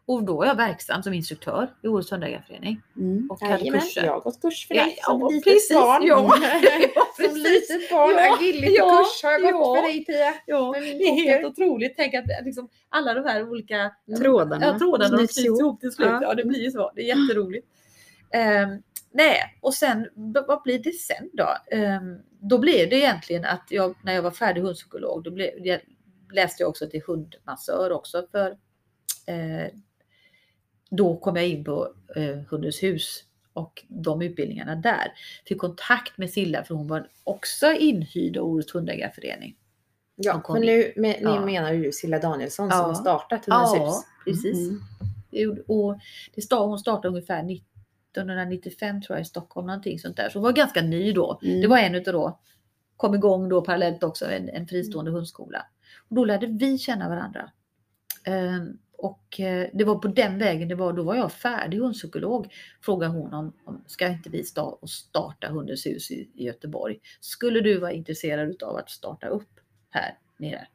Och 0.08 0.22
då 0.24 0.42
är 0.42 0.46
jag 0.46 0.54
verksam 0.54 1.02
som 1.02 1.12
instruktör 1.14 1.74
i 1.82 1.88
Årets 1.88 2.12
Hundägareförening 2.12 2.82
Mm. 2.96 3.30
och 3.30 3.40
hade 3.40 3.52
Jajamän, 3.58 3.80
kurser. 3.80 4.04
jag 4.04 4.12
har 4.12 4.20
gått 4.20 4.40
kurs 4.42 4.66
för 4.68 4.74
Ja, 4.74 4.84
dig 4.84 4.98
som 5.02 5.20
ja, 5.20 5.28
litet 5.28 5.44
precis, 5.44 5.74
barn. 5.74 6.02
ja. 6.06 6.16
som 7.16 7.24
precis. 7.24 7.70
litet 7.70 7.90
barn, 7.90 8.10
Ja, 8.16 8.34
agility 8.36 8.74
ja, 8.74 8.98
kurs 8.98 9.22
har 9.22 9.30
jag 9.32 9.42
gått 9.42 9.52
ja. 9.52 9.74
för 9.82 9.82
dig 9.88 10.04
Pia. 10.04 10.34
Ja, 10.46 10.72
det 10.80 11.02
är 11.08 11.14
helt 11.14 11.46
otroligt. 11.46 11.92
Tänk 11.96 12.14
att 12.14 12.24
liksom, 12.44 12.68
alla 12.88 13.14
de 13.14 13.24
här 13.24 13.48
olika 13.50 13.90
Trådarna 14.18 14.66
ja, 14.66 14.78
trådarna 14.78 15.10
de 15.10 15.16
knyts 15.18 15.38
ihop. 15.38 15.80
till 15.80 15.92
slut. 15.92 16.08
Ja. 16.08 16.18
Ja. 16.22 16.34
det 16.34 16.44
blir 16.44 16.60
ju 16.62 16.70
så. 16.70 16.92
Det 16.94 17.10
är 17.10 17.16
jätteroligt. 17.16 17.66
Ehm, 18.32 18.82
nej, 19.12 19.58
och 19.60 19.74
sen 19.74 20.08
vad 20.46 20.62
blir 20.62 20.78
det 20.78 20.92
sen 20.94 21.30
då? 21.32 21.48
Ehm, 21.76 22.18
då 22.40 22.58
blev 22.58 22.90
det 22.90 22.96
egentligen 22.96 23.44
att 23.44 23.64
jag, 23.70 23.94
när 24.04 24.14
jag 24.14 24.22
var 24.22 24.30
färdig 24.30 24.60
hundpsykolog, 24.62 25.24
då 25.24 25.30
blev, 25.30 25.50
jag 25.66 25.80
läste 26.32 26.62
jag 26.62 26.70
också 26.70 26.86
till 26.90 27.02
hundmassör 27.06 27.92
också 27.92 28.26
för 28.32 28.50
eh, 29.26 29.72
då 30.90 31.16
kom 31.16 31.36
jag 31.36 31.48
in 31.48 31.64
på 31.64 31.88
eh, 32.16 32.36
Hundens 32.50 32.82
hus 32.82 33.24
och 33.52 33.84
de 33.88 34.22
utbildningarna 34.22 34.74
där. 34.74 35.12
Fick 35.46 35.58
kontakt 35.58 36.18
med 36.18 36.30
Silla 36.30 36.64
för 36.64 36.74
hon 36.74 36.86
var 36.88 37.08
också 37.24 37.72
inhyrd 37.72 38.36
av 38.36 38.46
Årets 38.46 38.74
Hundägareförening. 38.74 39.56
Ja, 40.16 40.42
för 40.46 40.58
nu 40.58 40.92
med, 40.96 41.16
ni 41.16 41.22
Ja. 41.22 41.44
menar 41.44 41.72
ju 41.72 41.92
Silla 41.92 42.18
Danielsson 42.18 42.70
som 42.70 42.78
Ja. 42.80 42.86
har 42.86 42.94
startat 42.94 43.46
Hundens 43.46 43.74
Ja, 43.76 43.86
hus. 43.86 44.04
precis. 44.24 44.68
Mm. 44.68 44.80
Det 45.30 45.46
Och 45.66 45.98
det 46.34 46.42
stod, 46.42 46.68
hon 46.68 46.78
startade 46.78 47.08
ungefär 47.08 47.44
1995 48.12 49.02
tror 49.02 49.16
jag 49.16 49.22
i 49.22 49.24
Stockholm, 49.28 49.66
någonting 49.66 49.98
sånt 49.98 50.16
där. 50.16 50.28
Så 50.28 50.38
hon 50.38 50.42
var 50.44 50.52
ganska 50.52 50.82
ny 50.82 51.12
då. 51.12 51.40
Mm. 51.42 51.60
Det 51.60 51.66
var 51.66 51.78
en 51.78 51.94
utav 51.94 52.12
då, 52.14 52.38
kom 52.96 53.14
igång 53.14 53.48
då 53.48 53.62
parallellt 53.62 54.02
också 54.02 54.26
en, 54.26 54.48
en 54.48 54.66
fristående 54.68 55.10
hundskola. 55.10 55.66
Och 56.08 56.16
då 56.16 56.24
lärde 56.24 56.46
vi 56.46 56.78
känna 56.78 57.08
varandra. 57.08 57.50
Ehm, 58.24 58.78
och 58.98 59.40
eh, 59.40 59.68
det 59.72 59.84
var 59.84 59.94
på 59.98 60.08
den 60.08 60.38
vägen 60.38 60.68
det 60.68 60.74
var, 60.74 60.92
då 60.92 61.02
var 61.02 61.14
jag 61.14 61.32
färdig 61.32 61.78
hundpsykolog. 61.78 62.52
Frågade 62.80 63.12
hon 63.12 63.34
om, 63.34 63.52
om 63.64 63.84
ska 63.86 64.08
inte 64.08 64.30
vi 64.30 64.44
starta 64.86 65.48
Hundens 65.48 65.86
hus 65.86 66.10
i, 66.10 66.28
i 66.34 66.44
Göteborg? 66.44 66.98
Skulle 67.20 67.60
du 67.60 67.78
vara 67.78 67.92
intresserad 67.92 68.62
av 68.62 68.76
att 68.76 68.90
starta 68.90 69.26
upp 69.26 69.60
här 69.90 70.18
nere? 70.36 70.66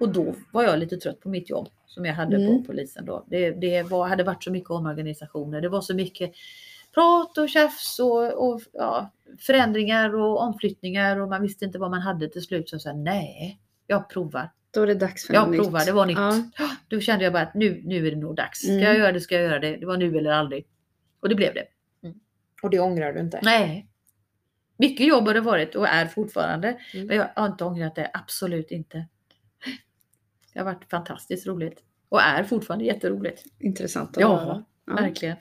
Och 0.00 0.08
då 0.08 0.34
var 0.52 0.62
jag 0.62 0.78
lite 0.78 0.96
trött 0.96 1.20
på 1.20 1.28
mitt 1.28 1.50
jobb 1.50 1.68
som 1.86 2.04
jag 2.04 2.14
hade 2.14 2.36
Mm. 2.36 2.58
på 2.58 2.64
polisen 2.66 3.04
då. 3.04 3.24
Det, 3.26 3.50
det 3.50 3.82
var, 3.82 4.08
hade 4.08 4.24
varit 4.24 4.44
så 4.44 4.50
mycket 4.50 4.70
omorganisationer. 4.70 5.60
Det 5.60 5.68
var 5.68 5.80
så 5.80 5.94
mycket 5.94 6.32
prat 6.94 7.38
och 7.38 7.48
tjafs 7.48 7.98
och, 7.98 8.48
och 8.48 8.60
ja, 8.72 9.10
förändringar 9.38 10.14
och 10.14 10.40
omflyttningar 10.40 11.20
och 11.20 11.28
man 11.28 11.42
visste 11.42 11.64
inte 11.64 11.78
vad 11.78 11.90
man 11.90 12.00
hade 12.00 12.28
till 12.28 12.42
slut. 12.42 12.68
Så 12.68 12.74
jag 12.74 12.82
sa 12.82 12.92
nej, 12.92 13.60
jag 13.86 14.10
provar. 14.10 14.50
Då 14.74 14.82
är 14.82 14.86
det 14.86 14.94
dags 14.94 15.26
för 15.26 15.34
Jag 15.34 15.48
något 15.50 15.56
provar, 15.56 15.78
nytt. 15.78 15.86
det 15.86 15.92
var 15.92 16.06
nytt. 16.06 16.52
Ja. 16.58 16.68
Då 16.88 17.00
kände 17.00 17.24
jag 17.24 17.32
bara 17.32 17.42
att 17.42 17.54
nu, 17.54 17.82
nu 17.84 18.06
är 18.06 18.10
det 18.10 18.16
nog 18.16 18.36
dags. 18.36 18.58
Ska 18.58 18.70
Mm. 18.72 18.84
jag 18.84 18.98
göra 18.98 19.12
det, 19.12 19.20
ska 19.20 19.34
jag 19.34 19.44
göra 19.44 19.58
det. 19.58 19.76
Det 19.76 19.86
var 19.86 19.96
nu 19.96 20.18
eller 20.18 20.30
aldrig. 20.30 20.66
Och 21.20 21.28
det 21.28 21.34
blev 21.34 21.54
det. 21.54 21.64
Och 22.62 22.70
det 22.70 22.80
ångrar 22.80 23.12
du 23.12 23.20
inte? 23.20 23.40
Nej. 23.42 23.88
Mycket 24.76 25.06
jobb 25.06 25.26
har 25.26 25.34
det 25.34 25.40
varit 25.40 25.74
och 25.74 25.88
är 25.88 26.06
fortfarande. 26.06 26.78
Mm. 26.94 27.06
Men 27.06 27.16
jag 27.16 27.28
har 27.36 27.46
inte 27.46 27.64
ångrat 27.64 27.94
det, 27.94 28.10
absolut 28.12 28.70
inte. 28.70 29.06
Det 30.52 30.58
har 30.58 30.64
varit 30.66 30.90
fantastiskt 30.90 31.46
roligt. 31.46 31.78
Och 32.08 32.22
är 32.22 32.44
fortfarande 32.44 32.84
jätteroligt. 32.84 33.44
Intressant 33.58 34.16
att 34.16 34.20
Ja, 34.20 34.36
höra. 34.36 34.64
Ja. 34.86 34.94
Verkligen. 34.94 35.36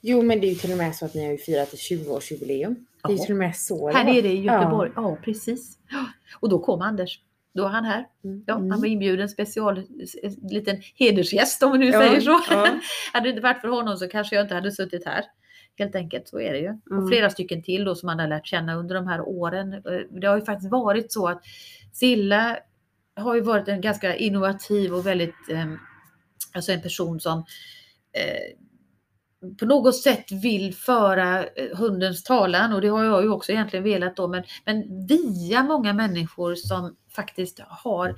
Jo 0.00 0.22
men 0.22 0.40
det 0.40 0.46
är 0.46 0.48
ju 0.48 0.54
till 0.54 0.72
och 0.72 0.78
med 0.78 0.94
så 0.96 1.04
att 1.06 1.14
ni 1.14 1.24
har 1.24 1.32
ju 1.32 1.38
firat 1.38 1.72
ett 1.72 1.78
20-årsjubileum. 1.80 2.74
Det 3.02 3.08
är 3.12 3.16
ju 3.16 3.18
till 3.18 3.32
och 3.32 3.38
med 3.38 3.56
så 3.56 3.90
Här 3.90 4.04
nere 4.04 4.28
i 4.28 4.40
Göteborg. 4.40 4.90
Ja, 4.96 5.16
precis. 5.24 5.78
Ja. 5.90 6.06
Och 6.40 6.48
då 6.48 6.58
kom 6.58 6.82
Anders. 6.82 7.20
Då 7.56 7.62
var 7.62 7.70
han 7.70 7.84
här. 7.84 8.06
Mm. 8.24 8.44
Ja, 8.46 8.54
Mm. 8.56 8.70
Han 8.70 8.80
var 8.80 8.86
inbjuden 8.86 9.28
special, 9.28 9.78
en 10.22 10.48
liten 10.50 10.76
hedersgäst 10.94 11.62
om 11.62 11.72
vi 11.72 11.78
nu 11.78 11.86
Ja, 11.86 12.00
säger 12.00 12.20
så. 12.20 12.40
ja. 12.50 12.68
hade 13.12 13.24
det 13.26 13.30
inte 13.30 13.42
varit 13.42 13.60
för 13.60 13.68
honom 13.68 13.96
så 13.96 14.08
kanske 14.08 14.36
jag 14.36 14.44
inte 14.44 14.54
hade 14.54 14.72
suttit 14.72 15.06
här. 15.06 15.24
Helt 15.78 15.94
enkelt, 15.94 16.28
så 16.28 16.40
är 16.40 16.52
det 16.52 16.58
ju. 16.58 16.66
Mm. 16.66 17.02
Och 17.02 17.08
flera 17.08 17.30
stycken 17.30 17.62
till 17.62 17.84
då 17.84 17.94
som 17.94 18.06
man 18.06 18.18
har 18.18 18.26
lärt 18.28 18.46
känna 18.46 18.74
under 18.74 18.94
de 18.94 19.06
här 19.06 19.20
åren. 19.20 19.72
Eh, 19.72 19.80
Det 20.20 20.26
har 20.26 20.36
ju 20.36 20.44
faktiskt 20.44 20.70
varit 20.70 21.12
så 21.12 21.28
att 21.28 21.42
Silla 21.92 22.58
har 23.16 23.34
ju 23.34 23.40
varit 23.40 23.68
en 23.68 23.80
ganska 23.80 24.16
innovativ 24.16 24.94
och 24.94 25.06
väldigt, 25.06 25.48
eh, 25.50 25.66
alltså 26.54 26.72
en 26.72 26.82
person 26.82 27.20
som 27.20 27.38
eh, 28.12 28.56
på 29.54 29.66
något 29.66 29.96
sätt 29.96 30.32
vill 30.32 30.74
föra 30.74 31.44
eh, 31.44 31.76
hundens 31.78 32.22
talan 32.24 32.72
och 32.72 32.80
det 32.80 32.88
har 32.88 33.04
jag 33.04 33.22
ju 33.22 33.28
också 33.28 33.52
egentligen 33.52 33.84
velat 33.84 34.16
då 34.16 34.28
men, 34.28 34.42
men 34.64 35.06
via 35.06 35.62
många 35.62 35.92
människor 35.92 36.54
som 36.54 36.96
faktiskt 37.16 37.60
har 37.68 38.14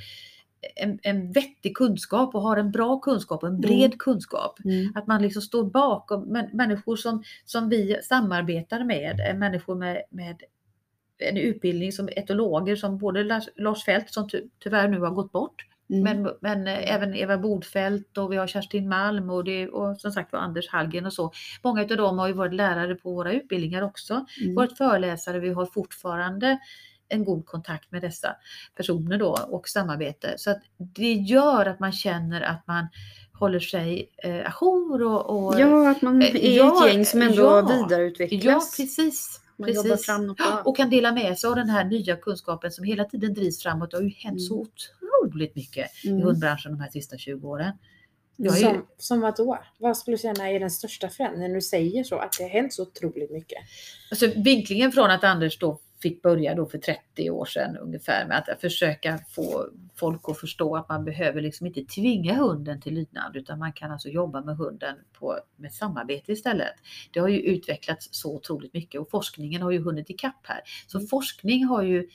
en, 0.76 0.98
en 1.02 1.32
vettig 1.32 1.76
kunskap 1.76 2.34
och 2.34 2.42
har 2.42 2.56
en 2.56 2.70
bra 2.70 2.98
kunskap 3.00 3.42
och 3.42 3.48
en 3.48 3.60
bred 3.60 3.98
kunskap. 3.98 4.58
Mm. 4.64 4.92
Att 4.94 5.06
man 5.06 5.22
liksom 5.22 5.42
står 5.42 5.64
bakom 5.64 6.22
män, 6.22 6.50
människor 6.52 6.96
som, 6.96 7.22
som 7.44 7.68
vi 7.68 7.96
samarbetar 8.02 8.84
med, 8.84 9.20
är 9.20 9.34
människor 9.34 9.74
med, 9.74 10.02
med 10.10 10.42
en 11.18 11.36
utbildning 11.36 11.92
som 11.92 12.08
etologer 12.08 12.76
som 12.76 12.98
både 12.98 13.24
Lars, 13.24 13.48
Lars 13.56 13.84
Fält 13.84 14.10
som 14.10 14.28
ty, 14.28 14.42
tyvärr 14.58 14.88
nu 14.88 15.00
har 15.00 15.10
gått 15.10 15.32
bort 15.32 15.64
Mm. 15.90 16.22
men, 16.22 16.32
men 16.40 16.66
eh, 16.66 16.94
även 16.94 17.14
Eva 17.14 17.38
Bodfält 17.38 18.18
och 18.18 18.32
vi 18.32 18.36
har 18.36 18.46
Kerstin 18.46 18.88
Malm 18.88 19.30
och, 19.30 19.44
det, 19.44 19.68
och 19.68 20.00
som 20.00 20.12
sagt 20.12 20.32
var 20.32 20.40
Anders 20.40 20.68
Hallgren 20.68 21.06
och 21.06 21.12
så. 21.12 21.32
Många 21.62 21.82
av 21.82 21.88
dem 21.88 22.18
har 22.18 22.28
ju 22.28 22.32
varit 22.32 22.54
lärare 22.54 22.94
på 22.94 23.14
våra 23.14 23.32
utbildningar 23.32 23.82
också. 23.82 24.26
Mm. 24.40 24.54
Varit 24.54 24.76
föreläsare. 24.78 25.38
Vi 25.38 25.52
har 25.52 25.66
fortfarande 25.66 26.58
en 27.08 27.24
god 27.24 27.46
kontakt 27.46 27.92
med 27.92 28.02
dessa 28.02 28.36
personer 28.76 29.18
då 29.18 29.38
och 29.48 29.68
samarbete. 29.68 30.34
Så 30.36 30.50
att 30.50 30.62
det 30.76 31.12
gör 31.12 31.66
att 31.66 31.80
man 31.80 31.92
känner 31.92 32.40
att 32.40 32.66
man 32.66 32.88
håller 33.32 33.60
sig 33.60 34.10
eh, 34.24 34.46
ajour 34.46 35.02
och, 35.02 35.46
och 35.46 35.60
Ja, 35.60 35.90
att 35.90 36.02
man 36.02 36.22
är 36.22 36.56
ja, 36.56 36.86
ett 36.86 36.92
gäng 36.92 37.04
som 37.04 37.22
ändå 37.22 37.42
ja. 37.42 37.62
vidareutvecklas. 37.62 38.44
ja, 38.44 38.84
precis. 38.84 39.40
Man 39.58 39.72
jobbar 39.72 39.90
precis. 39.90 40.06
fram 40.06 40.26
något 40.26 40.36
bra. 40.36 40.62
Och 40.64 40.76
kan 40.76 40.90
dela 40.90 41.12
med 41.12 41.38
sig 41.38 41.50
av 41.50 41.56
den 41.56 41.68
här 41.68 41.84
nya 41.84 42.16
kunskapen 42.16 42.70
som 42.72 42.84
hela 42.84 43.04
tiden 43.04 43.34
drivs 43.34 43.62
framåt. 43.62 43.90
Det 43.90 43.96
har 43.96 44.02
ju 44.04 44.10
hänt 44.10 44.42
så 44.42 44.66
otroligt 45.22 45.56
mycket 45.56 45.90
i 46.04 46.08
Mm. 46.08 46.22
hundbranschen 46.22 46.72
de 46.72 46.80
här 46.80 46.90
sista 46.90 47.18
20 47.18 47.48
åren. 47.48 47.72
Jag 48.36 48.58
Som, 48.58 48.86
som 48.98 49.20
vad 49.20 49.36
då? 49.36 49.58
Vad 49.78 49.96
skulle 49.96 50.16
du 50.16 50.18
säga 50.18 50.48
är 50.48 50.60
den 50.60 50.70
största 50.70 51.08
förändringen? 51.08 51.50
När 51.50 51.54
du 51.54 51.62
säger 51.62 52.04
så, 52.04 52.18
att 52.18 52.32
det 52.38 52.42
har 52.44 52.50
hänt 52.50 52.72
så 52.72 52.82
otroligt 52.82 53.30
mycket. 53.30 53.58
alltså, 54.10 54.26
vinklingen 54.26 54.92
från 54.92 55.10
att 55.10 55.24
Anders 55.24 55.58
då 55.58 55.80
fick 56.02 56.22
börja 56.22 56.54
då 56.54 56.66
för 56.66 56.78
30 56.78 57.30
år 57.30 57.44
sedan 57.44 57.76
ungefär 57.76 58.26
med 58.26 58.44
att 58.48 58.60
försöka 58.60 59.18
få 59.28 59.66
folk 59.96 60.20
att 60.28 60.40
förstå 60.40 60.76
att 60.76 60.88
man 60.88 61.04
behöver 61.04 61.40
liksom 61.40 61.66
inte 61.66 61.84
tvinga 61.84 62.34
hunden 62.34 62.80
till 62.80 62.94
lydnad 62.94 63.36
utan 63.36 63.58
man 63.58 63.72
kan 63.72 63.90
alltså 63.92 64.08
jobba 64.08 64.40
med 64.40 64.56
hunden 64.56 64.96
på, 65.18 65.38
med 65.56 65.72
samarbete 65.72 66.32
istället. 66.32 66.74
Det 67.12 67.20
har 67.20 67.28
ju 67.28 67.40
utvecklats 67.40 68.08
så 68.10 68.34
otroligt 68.36 68.74
mycket 68.74 69.00
och 69.00 69.10
forskningen 69.10 69.62
har 69.62 69.70
ju 69.70 69.78
hunnit 69.82 70.10
ikapp 70.10 70.40
här. 70.46 70.60
Så 70.86 71.00
forskning 71.00 71.64
har 71.64 71.82
ju 71.82 72.08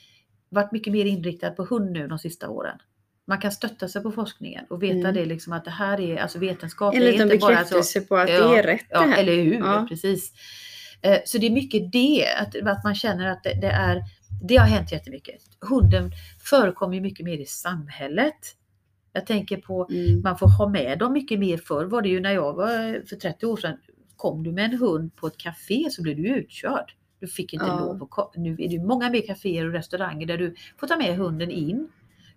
varit 0.48 0.72
mycket 0.72 0.92
mer 0.92 1.04
inriktad 1.04 1.50
på 1.50 1.64
hund 1.64 1.90
nu 1.92 2.08
de 2.08 2.18
sista 2.18 2.48
åren. 2.48 2.78
Man 3.26 3.40
kan 3.40 3.52
stötta 3.52 3.88
sig 3.88 4.02
på 4.02 4.12
forskningen 4.12 4.64
och 4.70 4.82
veta 4.82 4.94
Mm. 4.98 5.14
det 5.14 5.24
liksom 5.24 5.52
att 5.52 5.64
det 5.64 5.70
här 5.70 6.00
är 6.00 6.16
alltså 6.16 6.38
vetenskap. 6.38 6.94
En 6.94 7.00
det 7.00 7.10
liten 7.10 7.32
inte 7.32 7.38
bara 7.38 7.50
så, 7.50 7.54
bekräftelse 7.56 8.00
på 8.00 8.16
att 8.16 8.30
Ja, 8.30 8.48
det 8.48 8.58
är 8.58 8.62
rätt 8.62 8.80
det 8.80 8.86
Ja, 8.90 9.00
här. 9.00 9.18
eller 9.22 9.34
hur? 9.36 9.54
Ja. 9.54 9.86
Precis. 9.88 10.32
Eh, 11.04 11.18
Så 11.24 11.38
det 11.38 11.46
är 11.46 11.50
mycket 11.50 11.92
det, 11.92 12.26
att, 12.40 12.56
att 12.68 12.84
man 12.84 12.94
känner 12.94 13.26
att 13.26 13.42
det, 13.42 13.54
det 13.60 13.66
är, 13.70 14.02
det 14.42 14.56
har 14.56 14.66
hänt 14.66 14.92
jättemycket. 14.92 15.36
Hunden 15.60 16.10
förekommer 16.44 17.00
mycket 17.00 17.24
mer 17.26 17.38
i 17.38 17.46
samhället. 17.46 18.34
Jag 19.12 19.26
tänker 19.26 19.56
på, 19.56 19.88
Mm. 19.90 20.20
man 20.22 20.38
får 20.38 20.48
ha 20.58 20.68
med 20.68 20.98
dem 20.98 21.12
mycket 21.12 21.38
mer. 21.38 21.56
Förr 21.58 21.84
var 21.84 22.02
det 22.02 22.08
ju 22.08 22.20
när 22.20 22.32
jag 22.32 22.52
var 22.54 23.06
för 23.08 23.16
30 23.16 23.46
år 23.46 23.56
sedan, 23.56 23.76
kom 24.16 24.42
du 24.42 24.52
med 24.52 24.64
en 24.64 24.78
hund 24.78 25.16
på 25.16 25.26
ett 25.26 25.36
café 25.38 25.86
så 25.90 26.02
blev 26.02 26.16
du 26.16 26.28
utkörd. 26.28 26.92
Du 27.20 27.26
fick 27.26 27.52
inte 27.52 27.66
Ja. 27.66 27.80
lov 27.80 28.08
att 28.16 28.36
Nu 28.36 28.52
är 28.58 28.68
det 28.68 28.78
många 28.84 29.10
mer 29.10 29.26
kaféer 29.26 29.66
och 29.66 29.72
restauranger 29.72 30.26
där 30.26 30.38
du 30.38 30.54
får 30.80 30.86
ta 30.86 30.96
med 30.96 31.16
hunden 31.16 31.50
in. 31.50 31.88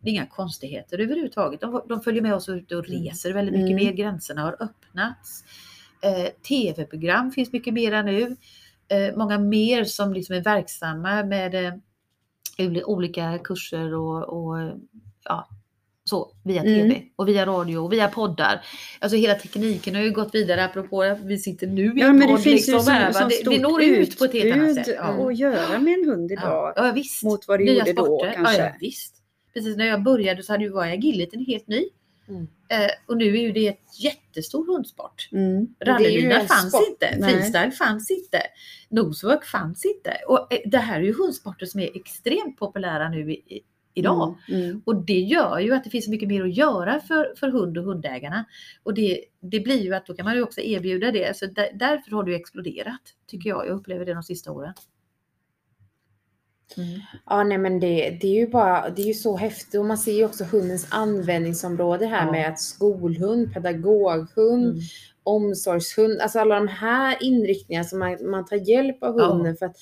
Det 0.01 0.09
är 0.09 0.13
inga 0.13 0.25
konstigheter 0.25 0.99
överhuvudtaget. 0.99 1.61
De, 1.61 1.81
de 1.89 2.01
följer 2.01 2.21
med 2.21 2.33
oss 2.35 2.49
ut 2.49 2.71
och 2.71 2.85
reser 2.87 3.33
väldigt 3.33 3.53
mycket 3.55 3.71
Mm. 3.71 3.85
mer. 3.85 3.91
Gränserna 3.93 4.41
har 4.41 4.57
öppnats. 4.63 5.43
Eh, 6.01 6.27
Tv-program 6.47 7.31
finns 7.31 7.51
mycket 7.51 7.73
mera 7.73 8.01
nu. 8.01 8.35
Eh, 8.89 9.15
många 9.17 9.39
mer 9.39 9.83
som 9.83 10.13
liksom 10.13 10.35
är 10.35 10.41
verksamma 10.41 11.23
med 11.23 11.55
eh, 11.65 11.73
ol- 12.57 12.83
olika 12.85 13.37
kurser 13.43 13.93
och, 13.93 14.23
och 14.23 14.71
ja, 15.23 15.47
så 16.03 16.31
via 16.43 16.61
Mm. 16.63 16.73
TV 16.89 17.01
och 17.15 17.27
via 17.27 17.45
radio 17.45 17.77
och 17.77 17.93
via 17.93 18.07
poddar. 18.07 18.61
Alltså 18.99 19.17
hela 19.17 19.35
tekniken 19.35 19.95
har 19.95 20.01
ju 20.01 20.11
gått 20.11 20.35
vidare 20.35 20.65
apropå 20.65 21.01
att 21.03 21.19
vi 21.21 21.37
sitter 21.37 21.67
nu 21.67 21.85
i 21.85 21.99
Ja, 21.99 22.05
en 22.07 22.17
men 22.19 22.27
det 22.27 22.33
podd 22.33 22.43
finns 22.43 22.69
ju 22.69 22.73
liksom 22.73 22.93
här, 22.93 23.13
va? 23.13 23.19
så 23.19 23.27
det, 23.49 23.55
det 23.55 23.61
når 23.61 23.83
ut 23.83 24.17
på 24.19 24.25
ett 24.25 24.33
helt 24.33 24.55
annat 24.55 24.75
sätt. 24.75 24.95
Ja. 24.97 25.27
att 25.29 25.37
göra 25.37 25.79
med 25.79 25.93
en 25.93 26.09
hund 26.09 26.31
idag. 26.31 26.73
Ja, 26.75 26.85
ja 26.85 26.91
visst. 26.91 27.23
mot 27.23 27.47
vad 27.47 27.59
det 27.59 27.65
Nya 27.65 27.73
gjorde 27.79 27.93
då 27.93 28.05
sporter. 28.05 28.33
kanske. 28.33 28.57
Ja, 28.57 28.63
ja, 28.65 28.71
visst. 28.79 29.13
Precis 29.53 29.77
när 29.77 29.85
jag 29.85 30.03
började 30.03 30.43
så 30.43 30.53
hade 30.53 30.63
ju 30.63 30.69
var 30.69 30.87
agilityn 30.87 31.45
helt 31.45 31.67
ny. 31.67 31.83
Mm. 32.29 32.47
Eh, 32.69 32.89
och 33.05 33.17
nu 33.17 33.37
är 33.37 33.41
ju 33.41 33.51
det 33.51 33.67
ett 33.67 33.99
jättestor 34.03 34.67
hundsport. 34.67 35.29
Mm. 35.31 35.67
Rallylina 35.85 36.39
fanns 36.39 36.69
sport. 36.69 36.87
inte, 36.89 37.17
Nej. 37.19 37.33
freestyle 37.33 37.71
fanns 37.71 38.11
inte, 38.11 38.41
nosework 38.89 39.45
fanns 39.45 39.85
inte. 39.85 40.17
Och 40.27 40.53
eh, 40.53 40.59
det 40.65 40.77
här 40.77 40.99
är 40.99 41.03
ju 41.03 41.13
hundsporter 41.13 41.65
som 41.65 41.79
är 41.79 41.97
extremt 41.97 42.57
populära 42.57 43.09
nu 43.09 43.31
i, 43.31 43.35
i, 43.35 43.61
idag. 43.93 44.35
Mm. 44.49 44.61
Mm. 44.61 44.81
Och 44.85 44.95
det 45.05 45.19
gör 45.19 45.59
ju 45.59 45.73
att 45.73 45.83
det 45.83 45.89
finns 45.89 46.05
så 46.05 46.11
mycket 46.11 46.27
mer 46.27 46.43
att 46.43 46.55
göra 46.55 46.99
för, 46.99 47.33
för 47.39 47.49
hund 47.49 47.77
och 47.77 47.83
hundägarna. 47.83 48.45
Och 48.83 48.93
det, 48.93 49.23
det 49.39 49.59
blir 49.59 49.83
ju 49.83 49.95
att 49.95 50.05
då 50.05 50.13
kan 50.13 50.25
man 50.25 50.35
ju 50.35 50.43
också 50.43 50.61
erbjuda 50.61 51.11
det. 51.11 51.37
Så 51.37 51.45
där, 51.45 51.69
därför 51.73 52.11
har 52.11 52.23
det 52.23 52.35
exploderat, 52.35 53.01
tycker 53.27 53.49
jag. 53.49 53.67
Jag 53.67 53.75
upplever 53.75 54.05
det 54.05 54.13
de 54.13 54.23
sista 54.23 54.51
åren. 54.51 54.73
Mm. 56.77 56.99
Ja, 57.25 57.43
nej 57.43 57.57
men 57.57 57.79
det, 57.79 58.17
det 58.21 58.27
är 58.27 58.39
ju 58.39 58.47
bara, 58.47 58.89
det 58.89 59.01
är 59.01 59.05
ju 59.05 59.13
så 59.13 59.37
häftigt 59.37 59.79
och 59.79 59.85
man 59.85 59.97
ser 59.97 60.11
ju 60.13 60.25
också 60.25 60.43
hundens 60.43 60.87
användningsområde 60.89 62.05
här 62.05 62.25
Ja. 62.25 62.31
med 62.31 62.49
att 62.49 62.59
skolhund, 62.59 63.53
pedagoghund, 63.53 64.65
Mm. 64.67 64.79
omsorgshund, 65.23 66.19
alltså 66.21 66.39
alla 66.39 66.55
de 66.55 66.67
här 66.67 67.17
inriktningarna 67.21 67.83
som 67.83 67.99
man, 67.99 68.17
man 68.29 68.45
tar 68.45 68.69
hjälp 68.69 69.03
av 69.03 69.15
Ja. 69.19 69.25
hunden 69.25 69.57
för 69.57 69.65
att 69.65 69.75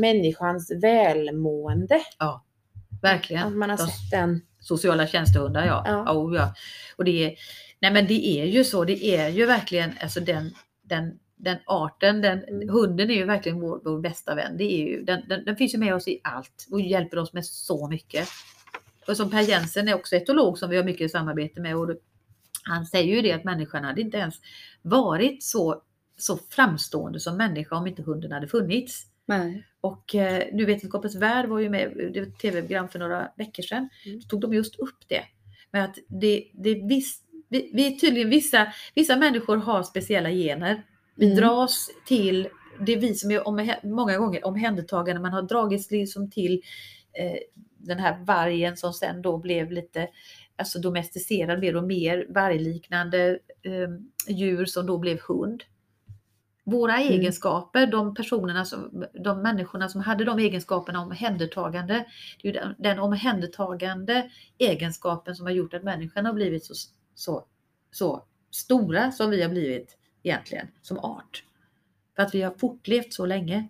människans 0.00 0.72
välmående, 0.82 2.00
Verkligen. 3.02 3.42
att 3.46 3.52
man 3.56 3.70
har 3.70 3.76
De 3.76 3.82
sett 3.86 4.10
den. 4.10 4.40
Sociala 4.60 5.06
tjänstehundar 5.06 5.66
ja. 5.66 5.82
Ja. 5.86 6.02
ja. 6.06 6.12
Oh, 6.12 6.36
ja. 6.36 6.54
Och 6.96 7.04
det 7.04 7.24
är, 7.24 7.34
nej 7.80 7.92
men 7.92 8.06
det 8.06 8.26
är 8.40 8.44
ju 8.44 8.64
så, 8.64 8.84
det 8.84 9.04
är 9.04 9.28
ju 9.28 9.46
verkligen 9.46 9.92
alltså 10.02 10.20
den, 10.20 10.50
den, 10.82 11.18
den 11.38 11.56
arten, 11.66 12.20
den, 12.20 12.44
Mm. 12.44 12.68
hunden 12.68 13.10
är 13.10 13.14
ju 13.14 13.24
verkligen 13.24 13.60
vår, 13.60 13.80
vår 13.84 14.00
bästa 14.00 14.34
vän. 14.34 14.56
Det 14.56 14.64
är 14.64 14.86
ju, 14.88 15.02
den, 15.02 15.22
den, 15.28 15.44
den 15.44 15.56
finns 15.56 15.74
ju 15.74 15.78
med 15.78 15.94
oss 15.94 16.08
i 16.08 16.20
allt 16.24 16.66
och 16.70 16.80
hjälper 16.80 17.18
oss 17.18 17.32
med 17.32 17.44
så 17.46 17.88
mycket. 17.88 18.28
Och 19.06 19.16
som 19.16 19.30
Per 19.30 19.40
Jensen 19.42 19.88
är 19.88 19.94
också 19.94 20.16
etolog 20.16 20.58
som 20.58 20.70
vi 20.70 20.76
har 20.76 20.84
mycket 20.84 21.10
samarbete 21.10 21.60
med. 21.60 21.76
Och 21.76 21.86
då- 21.86 21.96
han 22.62 22.86
säger 22.86 23.14
ju 23.16 23.22
det 23.22 23.32
att 23.32 23.44
människan 23.44 23.84
hade 23.84 24.00
inte 24.00 24.16
ens 24.16 24.34
varit 24.82 25.42
så, 25.42 25.82
så 26.18 26.38
framstående 26.50 27.20
som 27.20 27.36
människa 27.36 27.76
om 27.76 27.86
inte 27.86 28.02
hunden 28.02 28.32
hade 28.32 28.48
funnits. 28.48 29.06
Nej. 29.26 29.64
Och 29.80 30.14
eh, 30.14 30.44
nu 30.52 30.64
Vetenskapens 30.64 31.14
Värld 31.16 31.46
var 31.48 31.58
ju 31.58 31.68
med, 31.70 31.92
var 31.94 32.22
ett 32.22 32.38
tv-program 32.38 32.88
för 32.88 32.98
några 32.98 33.28
veckor 33.36 33.62
sedan, 33.62 33.88
Mm. 34.06 34.20
så 34.20 34.28
tog 34.28 34.40
de 34.40 34.54
just 34.54 34.78
upp 34.78 34.98
det. 35.08 35.24
Men 35.70 35.84
att 35.84 35.98
det, 36.08 36.50
det 36.52 36.70
är 36.70 36.88
viss, 36.88 37.20
vi, 37.48 37.70
vi 37.74 37.98
tydligen 37.98 38.30
vissa, 38.30 38.72
vissa 38.94 39.16
människor 39.16 39.56
har 39.56 39.82
speciella 39.82 40.30
gener. 40.30 40.82
Vi 41.18 41.26
Mm. 41.26 41.36
dras 41.38 41.90
till, 42.06 42.48
det 42.86 42.92
är 42.92 43.00
vi 43.00 43.14
som 43.14 43.30
är 43.30 43.48
om, 43.48 43.74
många 43.82 44.18
gånger 44.18 44.46
omhändertagande, 44.46 45.22
man 45.22 45.32
har 45.32 45.42
dragits 45.42 45.90
liksom 45.90 46.30
till 46.30 46.62
eh, 47.12 47.38
den 47.78 47.98
här 47.98 48.24
vargen 48.24 48.76
som 48.76 48.92
sen 48.92 49.22
då 49.22 49.38
blev 49.38 49.72
lite 49.72 50.08
alltså 50.56 50.78
domesticerad 50.78 51.60
mer 51.60 51.76
och 51.76 51.84
mer, 51.84 52.26
vargliknande 52.28 53.38
eh, 53.62 54.34
djur 54.34 54.64
som 54.64 54.86
då 54.86 54.98
blev 54.98 55.20
hund. 55.20 55.62
Våra 56.64 56.96
Mm. 56.96 57.12
egenskaper, 57.12 57.86
de 57.86 58.14
personerna 58.14 58.64
som, 58.64 59.04
de 59.24 59.42
människorna 59.42 59.88
som 59.88 60.00
hade 60.00 60.24
de 60.24 60.38
egenskaperna 60.38 61.00
omhändertagande, 61.02 62.04
det 62.42 62.48
är 62.48 62.52
den, 62.52 62.74
den 62.78 62.98
omhändertagande 62.98 64.30
egenskapen 64.58 65.34
som 65.36 65.46
har 65.46 65.52
gjort 65.52 65.74
att 65.74 65.82
människan 65.82 66.26
har 66.26 66.32
blivit 66.32 66.64
så, 66.64 66.74
så, 67.14 67.44
så 67.90 68.24
stora 68.50 69.12
som 69.12 69.30
vi 69.30 69.42
har 69.42 69.50
blivit 69.50 69.97
egentligen 70.22 70.66
som 70.82 70.98
art. 70.98 71.44
För 72.16 72.22
att 72.22 72.34
vi 72.34 72.42
har 72.42 72.54
fortlevt 72.58 73.12
så 73.12 73.26
länge. 73.26 73.68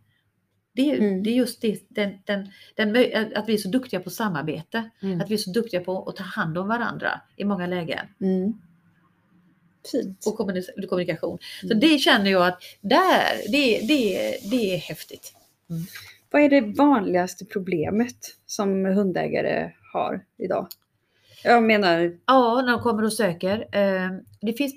Det 0.73 0.91
är, 0.91 0.99
Mm. 0.99 1.23
det 1.23 1.31
är 1.31 1.35
just 1.35 1.61
det, 1.61 1.85
den, 1.89 2.19
den, 2.25 2.49
den, 2.75 2.97
att 3.37 3.49
vi 3.49 3.55
är 3.55 3.59
så 3.59 3.69
duktiga 3.69 4.01
på 4.01 4.11
samarbete, 4.11 4.91
Mm. 5.03 5.21
att 5.21 5.31
vi 5.31 5.35
är 5.35 5.39
så 5.39 5.51
duktiga 5.51 5.81
på 5.81 6.09
att 6.09 6.17
ta 6.17 6.23
hand 6.25 6.59
om 6.59 6.69
varandra 6.69 7.21
i 7.37 7.45
många 7.45 7.67
lägen 7.67 8.07
Mm. 8.21 8.53
Fint. 9.93 10.27
och 10.27 10.37
kommunikation. 10.89 11.39
Så 11.61 11.67
Mm. 11.67 11.81
det 11.81 11.99
känner 11.99 12.31
jag 12.31 12.47
att 12.47 12.63
där, 12.81 13.53
det, 13.53 13.81
det, 13.89 14.37
det 14.51 14.75
är 14.75 14.79
häftigt. 14.79 15.33
Vad 16.31 16.43
är 16.43 16.49
det 16.49 16.61
vanligaste 16.61 17.45
problemet 17.45 18.17
som 18.47 18.85
hundägare 18.85 19.73
har 19.93 20.25
idag? 20.37 20.67
Jag 21.45 21.63
menar, 21.63 22.19
Ja, 22.27 22.63
när 22.67 22.73
de 22.73 22.83
kommer 22.83 23.05
och 23.05 23.13
söker. 23.13 23.69
Eh, 23.77 24.11
det 24.41 24.53
finns 24.53 24.75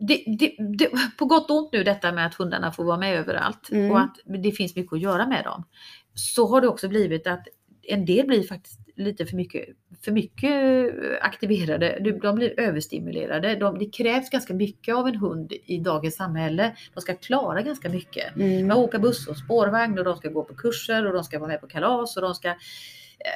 det, 0.00 0.24
det, 0.38 0.54
det, 0.78 0.90
på 1.18 1.24
gott 1.24 1.50
och 1.50 1.56
ont 1.56 1.72
nu 1.72 1.84
detta 1.84 2.12
med 2.12 2.26
att 2.26 2.34
hundarna 2.34 2.72
får 2.72 2.84
vara 2.84 2.96
med 2.98 3.18
överallt 3.18 3.68
Mm. 3.70 3.90
och 3.90 4.00
att 4.00 4.16
det 4.42 4.52
finns 4.52 4.76
mycket 4.76 4.92
att 4.92 5.00
göra 5.00 5.26
med 5.26 5.44
dem. 5.44 5.64
Så 6.14 6.46
har 6.46 6.60
det 6.60 6.68
också 6.68 6.88
blivit 6.88 7.26
att 7.26 7.48
en 7.82 8.04
del 8.06 8.26
blir 8.26 8.42
faktiskt 8.42 8.80
lite 8.96 9.26
för 9.26 9.36
mycket, 9.36 9.64
för 10.04 10.12
mycket 10.12 10.92
aktiverade. 11.22 11.98
De- 12.22 12.34
blir 12.34 12.60
överstimulerade. 12.60 13.54
De, 13.54 13.78
det 13.78 13.86
krävs 13.86 14.30
ganska 14.30 14.54
mycket 14.54 14.94
av 14.94 15.08
en 15.08 15.14
hund 15.16 15.52
i 15.64 15.78
dagens 15.78 16.16
samhälle. 16.16 16.76
De 16.94 17.00
ska 17.00 17.14
klara 17.14 17.62
ganska 17.62 17.88
mycket. 17.88 18.36
mm, 18.36 18.68
De 18.68 18.78
åka 18.78 18.98
buss 18.98 19.28
och 19.28 19.36
spårvagn 19.36 19.98
och 19.98 20.04
de 20.04 20.16
ska 20.16 20.28
gå 20.28 20.44
på 20.44 20.54
kurser 20.54 21.06
och 21.06 21.12
de 21.12 21.24
ska 21.24 21.38
vara 21.38 21.48
med 21.48 21.60
på 21.60 21.66
kalas 21.66 22.16
och 22.16 22.22
de 22.22 22.34
ska 22.34 22.54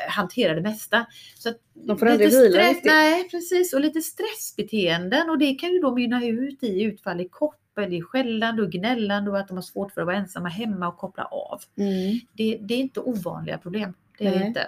hantera 0.09 0.55
det 0.55 0.61
mesta. 0.61 1.07
Så 1.39 1.53
De 1.75 1.99
får 1.99 2.07
aldrig 2.07 2.31
vila 2.31 2.51
stress. 2.51 2.85
Nej, 2.85 3.29
precis. 3.31 3.73
Och 3.73 3.81
lite 3.81 4.01
stressbeteenden 4.03 5.31
och 5.31 5.39
det 5.39 5.55
kan 5.55 5.73
ju 5.73 5.79
då 5.79 5.95
mynna 5.95 6.25
ut 6.27 6.63
i 6.63 6.83
utfall 6.83 7.21
i 7.21 7.29
koppel, 7.29 7.95
i 7.95 8.03
skällande 8.03 8.63
och 8.63 8.71
gnällande 8.71 9.31
och 9.31 9.39
att 9.39 9.49
de 9.49 9.57
har 9.57 9.63
svårt 9.63 9.93
för 9.93 10.01
att 10.01 10.07
vara 10.07 10.17
ensamma 10.17 10.49
hemma 10.49 10.89
och 10.89 10.97
koppla 10.97 11.25
av. 11.25 11.61
mm, 11.79 12.21
Det, 12.33 12.59
det 12.61 12.75
är 12.75 12.79
inte 12.79 13.01
ovanliga 13.01 13.59
problem. 13.59 13.95
Det 14.19 14.27
är 14.27 14.47
inte. 14.47 14.67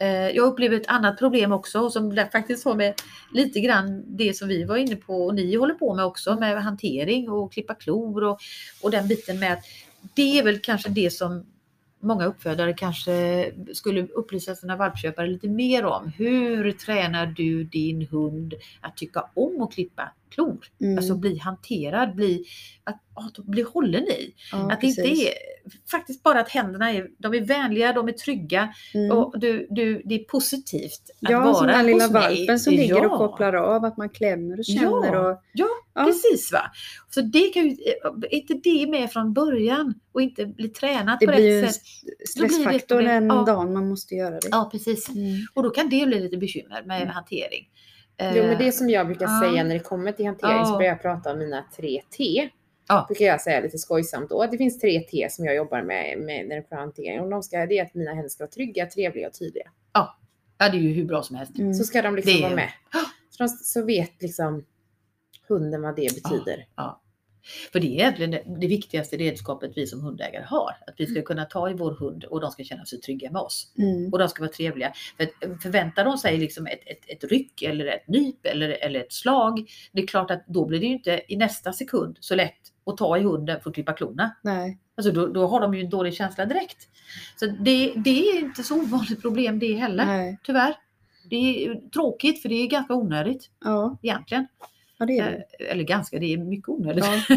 Eh, 0.00 0.28
Jag 0.28 0.46
upplever 0.46 0.76
ett 0.76 0.88
annat 0.88 1.18
problem 1.18 1.52
också 1.52 1.90
som 1.90 2.26
faktiskt 2.32 2.64
har 2.64 2.74
med 2.74 2.94
lite 3.34 3.60
grann 3.60 4.04
det 4.16 4.36
som 4.36 4.48
vi 4.48 4.64
var 4.64 4.76
inne 4.76 4.96
på 4.96 5.26
och 5.26 5.34
ni 5.34 5.56
håller 5.56 5.74
på 5.74 5.94
med 5.94 6.04
också 6.04 6.36
med 6.36 6.62
hantering 6.62 7.30
och 7.30 7.52
klippa 7.52 7.74
klor 7.74 8.24
och, 8.24 8.38
och 8.82 8.90
den 8.90 9.08
biten 9.08 9.38
med 9.38 9.52
att 9.52 9.64
det 10.14 10.38
är 10.38 10.42
väl 10.42 10.58
kanske 10.58 10.88
det 10.88 11.10
som 11.10 11.46
många 12.00 12.24
uppfödare 12.24 12.72
kanske 12.72 13.50
skulle 13.72 14.06
upplysa 14.06 14.54
sina 14.54 14.76
valpköpare 14.76 15.26
lite 15.26 15.48
mer 15.48 15.84
om. 15.84 16.12
Hur 16.16 16.72
tränar 16.72 17.26
du 17.26 17.64
din 17.64 18.06
hund 18.06 18.54
att 18.80 18.96
tycka 18.96 19.24
om 19.34 19.62
att 19.62 19.72
klippa 19.72 20.12
klor? 20.30 20.66
mm. 20.80 20.98
Alltså 20.98 21.14
bli 21.14 21.38
hanterad, 21.38 22.14
bli, 22.16 22.44
att, 22.84 23.00
att 23.14 23.44
bli 23.44 23.62
hållen 23.62 24.02
i. 24.04 24.34
Ja, 24.52 24.72
Att 24.72 24.80
det 24.80 24.86
inte 24.86 25.00
är 25.02 25.32
faktiskt 25.90 26.22
bara 26.22 26.40
att 26.40 26.48
händerna 26.48 26.92
är, 26.92 27.08
de 27.18 27.34
är 27.34 27.40
vänliga, 27.40 27.92
de 27.92 28.08
är 28.08 28.12
trygga 28.12 28.74
Mm. 28.94 29.16
och 29.18 29.38
du, 29.40 29.66
du, 29.70 30.02
det 30.04 30.14
är 30.14 30.24
positivt 30.24 31.02
att 31.22 31.30
Ja, 31.30 31.40
vara 31.40 31.54
som 31.54 31.66
den 31.66 31.86
lilla 31.86 32.04
hos 32.04 32.12
mig. 32.12 32.36
valpen 32.38 32.60
som 32.60 32.72
ligger 32.74 32.96
och 32.98 33.04
Ja, 33.04 33.16
kopplar 33.18 33.52
av, 33.52 33.84
att 33.84 33.96
man 33.96 34.08
klämmer 34.08 34.58
och 34.58 34.64
känner. 34.64 35.12
Ja, 35.14 35.30
Och, 35.30 35.42
ja, 35.52 35.66
Ja. 35.94 36.04
precis 36.04 36.52
va. 36.52 36.60
Så 37.10 37.20
det 37.20 37.48
kan 37.48 37.68
ju, 37.68 37.76
är 38.30 38.34
inte 38.34 38.54
det 38.54 38.86
med 38.90 39.12
från 39.12 39.32
början 39.32 39.94
och 40.12 40.22
inte 40.22 40.46
bli 40.46 40.68
tränat 40.68 41.20
det 41.20 41.26
på 41.26 41.32
ju 41.40 41.62
rätt 41.62 41.74
sätt. 41.74 41.82
Då 41.84 42.08
blir 42.08 42.16
det 42.18 42.22
ett 42.22 42.28
stressfaktor 42.28 43.02
den 43.02 43.26
Ja. 43.26 43.44
dagen 43.46 43.72
man 43.72 43.88
måste 43.88 44.14
göra 44.14 44.34
det. 44.34 44.48
Ja, 44.50 44.68
precis. 44.72 45.08
Mm. 45.08 45.46
Och 45.54 45.62
då 45.62 45.70
kan 45.70 45.88
det 45.88 46.06
bli 46.06 46.20
lite 46.20 46.36
bekymmer 46.36 46.82
med 46.86 47.02
Mm. 47.02 47.14
hantering. 47.14 47.68
Jo, 48.20 48.42
men 48.42 48.58
det 48.58 48.72
som 48.72 48.90
jag 48.90 49.06
brukar 49.06 49.26
ja. 49.26 49.40
säga 49.40 49.64
när 49.64 49.74
det 49.74 49.80
kommer 49.80 50.12
till 50.12 50.26
hantering 50.26 50.64
så 50.64 50.72
Ja. 50.72 50.76
börjar 50.76 50.90
jag 50.90 51.02
prata 51.02 51.32
om 51.32 51.38
mina 51.38 51.64
tre 51.76 52.02
T. 52.16 52.48
Ja. 52.88 53.04
Brukar 53.08 53.24
jag 53.24 53.40
säga 53.40 53.60
lite 53.60 53.78
skojsamt 53.78 54.30
då. 54.30 54.46
Det 54.46 54.58
finns 54.58 54.80
tre 54.80 55.00
T 55.00 55.26
som 55.30 55.44
jag 55.44 55.54
jobbar 55.56 55.82
med, 55.82 56.18
med 56.18 56.48
när 56.48 56.56
det 56.56 56.62
kommer 56.62 56.62
till 56.62 56.76
hantering. 56.78 57.20
Och 57.20 57.30
de 57.30 57.42
ska, 57.42 57.66
det 57.66 57.78
är 57.78 57.84
att 57.84 57.94
mina 57.94 58.12
händer 58.14 58.28
ska 58.28 58.44
vara 58.44 58.50
trygga, 58.50 58.86
trevliga 58.86 59.26
och 59.26 59.34
tydliga. 59.34 59.70
Ja, 59.92 60.16
det 60.58 60.64
är 60.64 60.72
ju 60.72 60.92
hur 60.92 61.04
bra 61.04 61.22
som 61.22 61.36
helst. 61.36 61.58
Mm. 61.58 61.74
Så 61.74 61.84
ska 61.84 62.02
de 62.02 62.16
liksom 62.16 62.34
Det 62.34 62.42
vara 62.42 62.54
med. 62.54 62.68
Så, 63.30 63.42
de, 63.42 63.48
så 63.48 63.84
vet 63.84 64.22
liksom 64.22 64.64
hunden 65.48 65.82
vad 65.82 65.96
det 65.96 66.14
betyder. 66.22 66.66
För 67.72 67.80
det 67.80 67.86
är 67.86 67.90
egentligen 67.92 68.30
det, 68.30 68.42
det 68.60 68.66
viktigaste 68.66 69.16
redskapet 69.16 69.72
vi 69.76 69.86
som 69.86 70.00
hundägare 70.00 70.44
har. 70.44 70.70
Att 70.86 70.94
vi 70.96 71.04
Mm. 71.04 71.14
ska 71.14 71.22
kunna 71.22 71.44
ta 71.44 71.70
i 71.70 71.72
vår 71.74 71.92
hund 71.94 72.24
och 72.24 72.40
de 72.40 72.50
ska 72.50 72.64
känna 72.64 72.84
sig 72.84 73.00
trygga 73.00 73.30
med 73.30 73.42
oss. 73.42 73.72
Mm. 73.78 74.12
Och 74.12 74.18
de 74.18 74.28
ska 74.28 74.42
vara 74.42 74.52
trevliga. 74.52 74.92
För 75.16 75.24
att, 75.24 75.62
förväntar 75.62 76.04
de 76.04 76.18
sig 76.18 76.38
liksom 76.38 76.66
ett, 76.66 76.80
ett, 76.86 77.24
ett 77.24 77.30
ryck 77.30 77.62
eller 77.62 77.86
ett 77.86 78.08
nyp 78.08 78.46
eller, 78.46 78.68
eller 78.68 79.00
ett 79.00 79.12
slag. 79.12 79.70
Det 79.92 80.02
är 80.02 80.06
klart 80.06 80.30
att 80.30 80.44
då 80.46 80.64
blir 80.66 80.80
det 80.80 80.86
ju 80.86 80.92
inte 80.92 81.20
i 81.28 81.36
nästa 81.36 81.72
sekund 81.72 82.16
så 82.20 82.34
lätt 82.34 82.54
att 82.86 82.96
ta 82.96 83.18
i 83.18 83.22
hunden 83.22 83.60
för 83.60 83.70
att 83.70 83.74
klippa 83.74 83.92
klorna. 83.92 84.36
Nej. 84.42 84.78
Alltså 84.96 85.12
då, 85.12 85.26
då 85.26 85.46
har 85.46 85.60
de 85.60 85.74
ju 85.74 85.80
en 85.84 85.90
dålig 85.90 86.14
känsla 86.14 86.46
direkt. 86.46 86.88
Så 87.36 87.46
det, 87.46 87.92
det 87.96 88.30
är 88.30 88.38
inte 88.38 88.62
så 88.62 88.74
ovanligt 88.82 89.22
problem 89.22 89.58
det 89.58 89.74
heller. 89.74 90.06
Nej. 90.06 90.38
Tyvärr. 90.44 90.74
Det 91.30 91.36
är 91.66 91.90
tråkigt 91.90 92.42
för 92.42 92.48
det 92.48 92.54
är 92.54 92.66
ganska 92.66 92.94
onödigt 92.94 93.50
Ja. 93.64 93.98
egentligen. 94.02 94.46
Ja, 94.98 95.06
det 95.06 95.18
är 95.18 95.30
det. 95.30 95.64
Eh, 95.64 95.72
Eller 95.72 95.84
ganska, 95.84 96.18
det 96.18 96.32
är 96.32 96.38
mycket 96.38 96.68
onödigt. 96.68 97.04
Ja. 97.04 97.20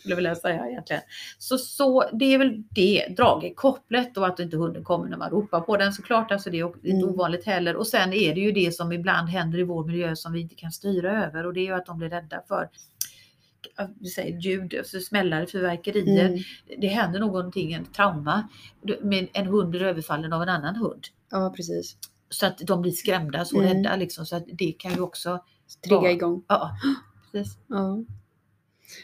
skulle 0.00 0.12
jag 0.12 0.16
vilja 0.16 0.34
säga 0.34 0.68
egentligen. 0.68 1.02
Så, 1.38 1.58
så 1.58 2.04
det 2.12 2.24
är 2.34 2.38
väl 2.38 2.62
det, 2.70 3.06
drag 3.16 3.44
i 3.44 3.54
kopplet 3.54 4.16
och 4.16 4.26
att 4.26 4.40
inte 4.40 4.56
hunden 4.56 4.84
kommer 4.84 5.08
när 5.08 5.16
man 5.16 5.30
ropar 5.30 5.60
på 5.60 5.76
den 5.76 5.92
såklart. 5.92 6.32
Alltså 6.32 6.50
det 6.50 6.60
är 6.60 6.66
inte 6.66 6.88
Mm. 6.90 7.04
ovanligt 7.08 7.46
heller. 7.46 7.76
Och 7.76 7.86
sen 7.86 8.12
är 8.12 8.34
det 8.34 8.40
ju 8.40 8.52
det 8.52 8.74
som 8.74 8.92
ibland 8.92 9.28
händer 9.28 9.58
i 9.58 9.62
vår 9.62 9.84
miljö 9.86 10.16
som 10.16 10.32
vi 10.32 10.40
inte 10.40 10.54
kan 10.54 10.72
styra 10.72 11.24
över 11.26 11.46
och 11.46 11.54
det 11.54 11.60
är 11.60 11.64
ju 11.66 11.72
att 11.74 11.86
de 11.86 11.98
blir 11.98 12.08
rädda 12.10 12.42
för 12.48 12.68
vi 14.00 14.08
säger 14.08 14.38
ljud, 14.38 14.74
alltså 14.78 15.00
smällar, 15.00 15.46
fyrverkerier. 15.46 16.26
Mm. 16.28 16.38
Det 16.78 16.86
händer 16.86 17.20
någonting, 17.20 17.72
en 17.72 17.84
trauma. 17.84 18.48
Med 19.00 19.28
en 19.32 19.46
hund 19.46 19.70
blir 19.70 19.82
överfallen 19.82 20.32
av 20.32 20.42
en 20.42 20.48
annan 20.48 20.76
hund. 20.76 21.04
Ja, 21.30 21.52
precis. 21.56 21.96
Så 22.30 22.46
att 22.46 22.58
de 22.58 22.82
blir 22.82 22.92
skrämda, 22.92 23.44
så 23.44 23.60
Mm. 23.60 23.68
rädda 23.76 23.96
liksom. 23.96 24.26
Så 24.26 24.36
att 24.36 24.44
det 24.52 24.72
kan 24.72 24.92
ju 24.94 25.00
också, 25.00 25.44
Trigga 25.80 26.10
igång. 26.10 26.44
ja, 26.48 26.76
precis. 27.32 27.56
Ja. 27.68 27.98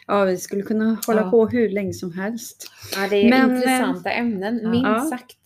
ja, 0.07 0.23
vi 0.23 0.37
skulle 0.37 0.61
kunna 0.63 0.97
hålla 1.07 1.21
Ja. 1.21 1.31
på 1.31 1.47
hur 1.47 1.69
länge 1.69 1.93
som 1.93 2.11
helst. 2.13 2.71
Ja, 2.95 3.07
det 3.09 3.15
är 3.15 3.29
Men, 3.29 3.55
intressanta 3.55 4.11
ämnen, 4.11 4.59
ja. 4.63 4.69
minst 4.69 5.09
sagt. 5.09 5.37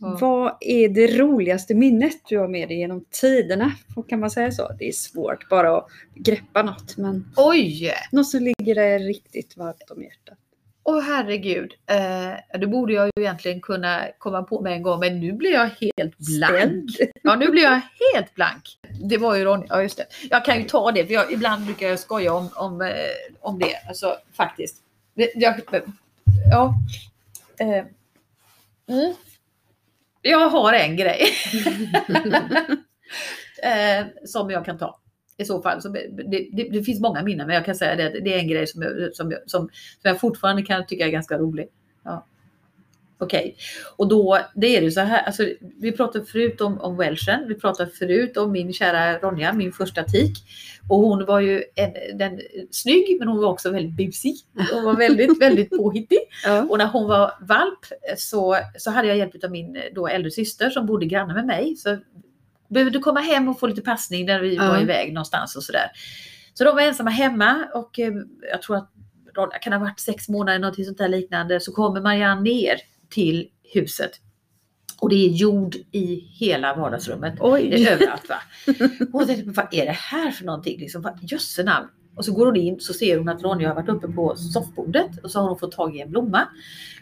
Ja. 0.00 0.18
Vad 0.20 0.56
är 0.60 0.88
det 0.88 1.18
roligaste 1.18 1.74
minnet 1.74 2.16
du 2.28 2.38
har 2.38 2.48
med 2.48 2.68
dig 2.68 2.78
genom 2.78 3.04
tiderna? 3.10 3.72
Kan 4.08 4.20
man 4.20 4.30
säga 4.30 4.50
så? 4.52 4.72
Det 4.78 4.88
är 4.88 4.92
svårt 4.92 5.48
bara 5.48 5.76
att 5.78 5.86
greppa 6.14 6.62
något, 6.62 6.96
men 6.96 7.32
Oj! 7.36 7.92
något 8.12 8.28
som 8.28 8.40
ligger 8.42 8.74
dig 8.74 8.98
riktigt 8.98 9.56
varmt 9.56 9.90
om 9.90 10.02
hjärtat. 10.02 10.38
Åh 10.90 11.00
herregud, 11.00 11.74
eh, 11.86 12.58
det 12.60 12.66
borde 12.66 12.92
jag 12.92 13.06
ju 13.06 13.22
egentligen 13.22 13.60
kunna 13.60 14.06
komma 14.18 14.42
på 14.42 14.60
med 14.60 14.72
en 14.72 14.82
gång 14.82 15.00
men 15.00 15.20
nu 15.20 15.32
blir 15.32 15.52
jag 15.52 15.70
helt 15.80 16.18
blank. 16.18 16.90
Ja, 17.22 17.36
nu 17.36 17.48
blir 17.48 17.62
jag 17.62 17.80
helt 18.14 18.34
blank. 18.34 18.78
Det 19.08 19.18
var 19.18 19.34
ju 19.34 19.44
Ronja, 19.44 19.66
ja 19.68 19.82
just 19.82 19.96
det. 19.96 20.06
Jag 20.30 20.44
kan 20.44 20.58
ju 20.58 20.64
ta 20.64 20.92
det 20.92 21.06
för 21.06 21.14
jag, 21.14 21.32
ibland 21.32 21.64
brukar 21.64 21.88
jag 21.88 21.98
skoja 21.98 22.34
om, 22.34 22.48
om, 22.54 22.82
eh, 22.82 22.90
om 23.40 23.58
det, 23.58 23.76
alltså 23.88 24.16
faktiskt. 24.32 24.76
Jag, 25.14 25.60
ja. 26.50 26.74
Eh, 27.60 27.84
mm. 28.88 29.14
Jag 30.22 30.48
har 30.48 30.72
en 30.72 30.96
grej. 30.96 31.22
eh, 33.62 34.06
som 34.24 34.50
jag 34.50 34.64
kan 34.64 34.78
ta. 34.78 34.99
I 35.40 35.44
så 35.44 35.62
fall. 35.62 35.82
Så 35.82 35.88
det, 35.88 36.06
det, 36.52 36.68
det 36.72 36.82
finns 36.82 37.00
många 37.00 37.22
minnen 37.22 37.46
men 37.46 37.54
jag 37.56 37.64
kan 37.64 37.74
säga 37.74 37.96
det, 37.96 38.06
att 38.06 38.24
det 38.24 38.34
är 38.34 38.38
en 38.38 38.48
grej 38.48 38.66
som 38.66 38.82
jag, 38.82 39.14
som, 39.14 39.30
jag- 39.30 39.40
som, 39.46 39.60
som 39.68 39.70
jag 40.02 40.20
fortfarande 40.20 40.62
kan 40.62 40.86
tycka 40.86 41.06
är 41.06 41.10
ganska 41.10 41.38
rolig. 41.38 41.68
Ja. 42.04 42.26
Okej, 43.22 43.56
och 43.96 44.08
då 44.08 44.38
det 44.54 44.76
är 44.76 44.80
det 44.80 44.90
så 44.90 45.00
här, 45.00 45.22
alltså, 45.22 45.48
vi 45.80 45.92
pratade 45.92 46.24
förut 46.24 46.60
om, 46.60 46.80
om 46.80 46.96
Welshen, 46.96 47.48
vi 47.48 47.54
pratade 47.54 47.90
förut 47.90 48.36
om 48.36 48.52
min 48.52 48.72
kära 48.72 49.18
Ronja, 49.18 49.52
min 49.52 49.72
första 49.72 50.02
tik. 50.04 50.36
Och 50.88 50.98
hon 50.98 51.24
var 51.24 51.40
ju 51.40 51.62
en, 51.74 52.18
den, 52.18 52.40
snygg 52.70 53.16
men 53.18 53.28
hon 53.28 53.38
var 53.42 53.48
också 53.48 53.70
väldigt 53.70 53.96
busig. 53.96 54.34
Hon 54.72 54.84
var 54.84 54.96
väldigt, 54.96 55.40
väldigt 55.42 55.70
påhittig. 55.70 56.18
Ja. 56.44 56.66
Och 56.70 56.78
när 56.78 56.86
hon 56.86 57.08
var 57.08 57.32
valp 57.40 57.78
så, 58.16 58.56
så 58.78 58.90
hade 58.90 59.08
jag 59.08 59.16
hjälp 59.16 59.44
av 59.44 59.50
min 59.50 59.78
då 59.94 60.08
äldre 60.08 60.30
syster 60.30 60.70
som 60.70 60.86
bodde 60.86 61.06
granne 61.06 61.34
med 61.34 61.46
mig. 61.46 61.76
Så 61.76 61.98
behövde 62.70 62.98
komma 62.98 63.20
hem 63.20 63.48
och 63.48 63.60
få 63.60 63.66
lite 63.66 63.82
passning 63.82 64.26
när 64.26 64.40
vi 64.40 64.54
Ja. 64.54 64.68
var 64.68 64.80
iväg 64.82 65.12
någonstans 65.12 65.56
och 65.56 65.62
sådär. 65.62 65.90
Så 66.54 66.64
de 66.64 66.74
var 66.74 66.82
ensamma 66.82 67.10
hemma 67.10 67.64
och 67.74 67.98
eh, 67.98 68.12
jag 68.52 68.62
tror 68.62 68.76
att 68.76 68.90
Ronja 69.36 69.58
kan 69.58 69.72
ha 69.72 69.80
varit 69.80 70.00
sex 70.00 70.28
månader 70.28 70.58
någonting 70.58 70.84
sånt 70.84 70.98
där 70.98 71.08
liknande. 71.08 71.60
Så 71.60 71.72
kommer 71.72 72.00
Marianne 72.00 72.40
ner 72.40 72.76
till 73.10 73.48
huset. 73.74 74.10
Och 75.00 75.08
det 75.08 75.14
är 75.14 75.28
jord 75.28 75.76
i 75.92 76.14
hela 76.14 76.74
vardagsrummet. 76.76 77.34
Det 77.36 77.42
Oj! 77.42 77.84
är 77.86 77.92
överallt 77.92 78.28
va. 78.28 78.36
Och 79.12 79.20
jag 79.20 79.28
tänkte, 79.28 79.50
vad 79.50 79.74
är 79.74 79.86
det 79.86 79.92
här 79.92 80.30
för 80.30 80.44
någonting? 80.44 80.80
Liksom, 80.80 81.02
vad- 81.02 81.18
jösse 81.22 81.62
namn. 81.62 81.88
Och 82.20 82.24
så 82.24 82.32
går 82.32 82.46
hon 82.46 82.56
in 82.56 82.80
så 82.80 82.92
ser 82.92 83.18
hon 83.18 83.28
att 83.28 83.42
Ronja 83.42 83.68
har 83.68 83.74
varit 83.74 83.88
uppe 83.88 84.08
på 84.08 84.36
soffbordet 84.36 85.10
och 85.22 85.30
så 85.30 85.40
har 85.40 85.48
hon 85.48 85.58
fått 85.58 85.72
tag 85.72 85.96
i 85.96 86.00
en 86.00 86.10
blomma. 86.10 86.48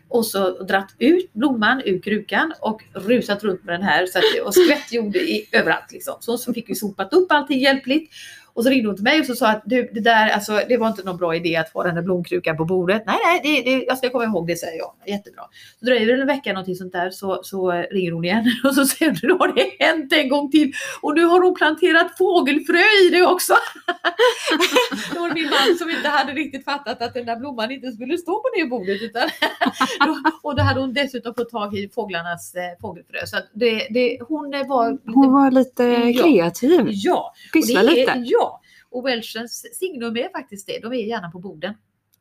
Och 0.09 0.27
så 0.27 0.63
dratt 0.63 0.95
ut 0.99 1.33
blomman 1.33 1.83
ur 1.85 2.01
krukan 2.01 2.53
och 2.61 2.85
rusat 2.93 3.45
runt 3.45 3.65
med 3.65 3.75
den 3.75 3.83
här 3.83 4.07
så 4.07 4.19
att, 4.19 4.47
och 4.47 4.55
skvätt 4.55 4.93
jord 4.93 5.17
i, 5.17 5.49
överallt. 5.53 5.93
Liksom. 5.93 6.15
Så, 6.21 6.39
så 6.39 6.55
fick 6.55 6.71
vi 6.71 6.75
sopat 6.75 7.13
upp 7.13 7.33
allting 7.33 7.61
hjälpligt. 7.61 8.11
Och 8.59 8.65
så 8.65 8.71
ringde 8.71 8.89
hon 8.89 8.97
till 8.97 9.05
mig 9.05 9.21
och 9.21 9.27
så 9.27 9.35
sa 9.35 9.49
att 9.49 9.63
du, 9.65 9.91
det 9.93 10.01
där, 10.01 10.29
alltså, 10.29 10.61
det 10.69 10.77
var 10.77 10.89
inte 10.89 11.03
någon 11.03 11.17
bra 11.17 11.37
idé 11.37 11.57
att 11.57 11.69
ha 11.69 11.83
den 11.83 11.95
där 11.95 12.03
blomkrukan 12.03 12.57
på 12.57 12.65
bordet. 12.65 13.03
Nej, 13.07 13.17
nej, 13.25 13.41
det, 13.43 13.71
det, 13.71 13.85
jag 13.85 13.99
ska 13.99 14.11
komma 14.11 14.25
ihåg 14.25 14.47
det, 14.47 14.57
säger 14.57 14.79
jag. 14.79 14.93
Jättebra. 15.07 15.43
Så 15.79 15.85
dröjer 15.85 16.07
det 16.07 16.21
en 16.21 16.27
vecka 16.27 16.53
någonting 16.53 16.77
sånt 16.77 16.93
där 16.93 17.11
så, 17.11 17.41
så 17.43 17.73
ringer 17.73 18.13
hon 18.13 18.25
igen 18.25 18.45
och 18.65 18.75
så 18.75 18.87
säger 18.87 19.13
hon, 19.13 19.19
nu 19.23 19.33
har 19.33 19.53
det 19.55 19.85
hänt 19.85 20.13
en 20.13 20.29
gång 20.29 20.51
till 20.51 20.73
och 21.01 21.15
nu 21.15 21.25
har 21.25 21.43
hon 21.43 21.55
planterat 21.55 22.19
fågelfrö 22.19 22.79
i 22.79 23.09
det 23.13 23.27
också. 23.27 23.55
det 25.13 25.19
var 25.19 25.35
min 25.35 25.45
man 25.45 25.79
som 25.79 25.91
inte 25.91 26.09
hade 26.09 26.33
riktigt 26.33 26.65
fattat 26.65 27.03
att 27.03 27.15
den 27.15 27.27
där 27.27 27.37
blomman 27.37 27.71
inte 27.71 27.93
skulle 27.93 28.19
stå 28.19 28.33
på 28.33 28.49
det 28.57 28.65
bordet. 28.65 29.03
Utan 29.03 29.29
och 30.43 30.57
då 30.57 30.63
hade 30.63 30.81
hon 30.81 30.93
dessutom 30.93 31.35
fått 31.35 31.51
tag 31.51 31.75
i 31.77 31.89
fåglarnas 31.89 32.55
eh, 32.55 32.81
fågelfrö. 32.81 33.19
Så 33.27 33.37
det, 33.53 33.87
det, 33.91 34.19
hon 34.29 34.51
var 34.51 34.91
lite 34.91 35.13
Hon 35.15 35.33
var 35.33 35.51
lite 35.51 36.13
kreativ. 36.23 36.87
Ja, 36.87 37.35
Pyssla 37.53 37.83
lite. 37.83 38.13
ja. 38.27 38.48
Och 38.91 39.07
Welchens 39.07 39.79
signum 39.79 40.17
är 40.17 40.29
faktiskt 40.33 40.67
det. 40.67 40.79
De 40.83 40.93
är 40.93 40.97
gärna 40.97 41.31
på 41.31 41.39
borden. 41.39 41.75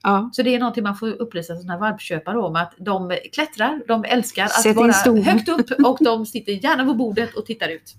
Ja. 0.04 0.30
Så 0.34 0.44
det 0.44 0.56
är 0.56 0.60
någonting 0.60 0.84
man 0.84 0.96
får 0.96 1.08
upplysa 1.22 1.56
sådana 1.56 1.80
valpköpare 1.80 2.40
om 2.40 2.56
att 2.56 2.74
de 2.78 3.18
klättrar, 3.34 3.82
de 3.88 4.04
älskar 4.04 4.46
att 4.46 4.62
Sätt 4.62 4.76
vara 4.76 5.22
högt 5.22 5.50
upp 5.50 5.86
och 5.86 5.98
de 6.02 6.26
sitter 6.26 6.52
gärna 6.52 6.86
på 6.86 6.94
bordet 6.94 7.34
och 7.36 7.46
tittar 7.46 7.70
ut. 7.70 7.94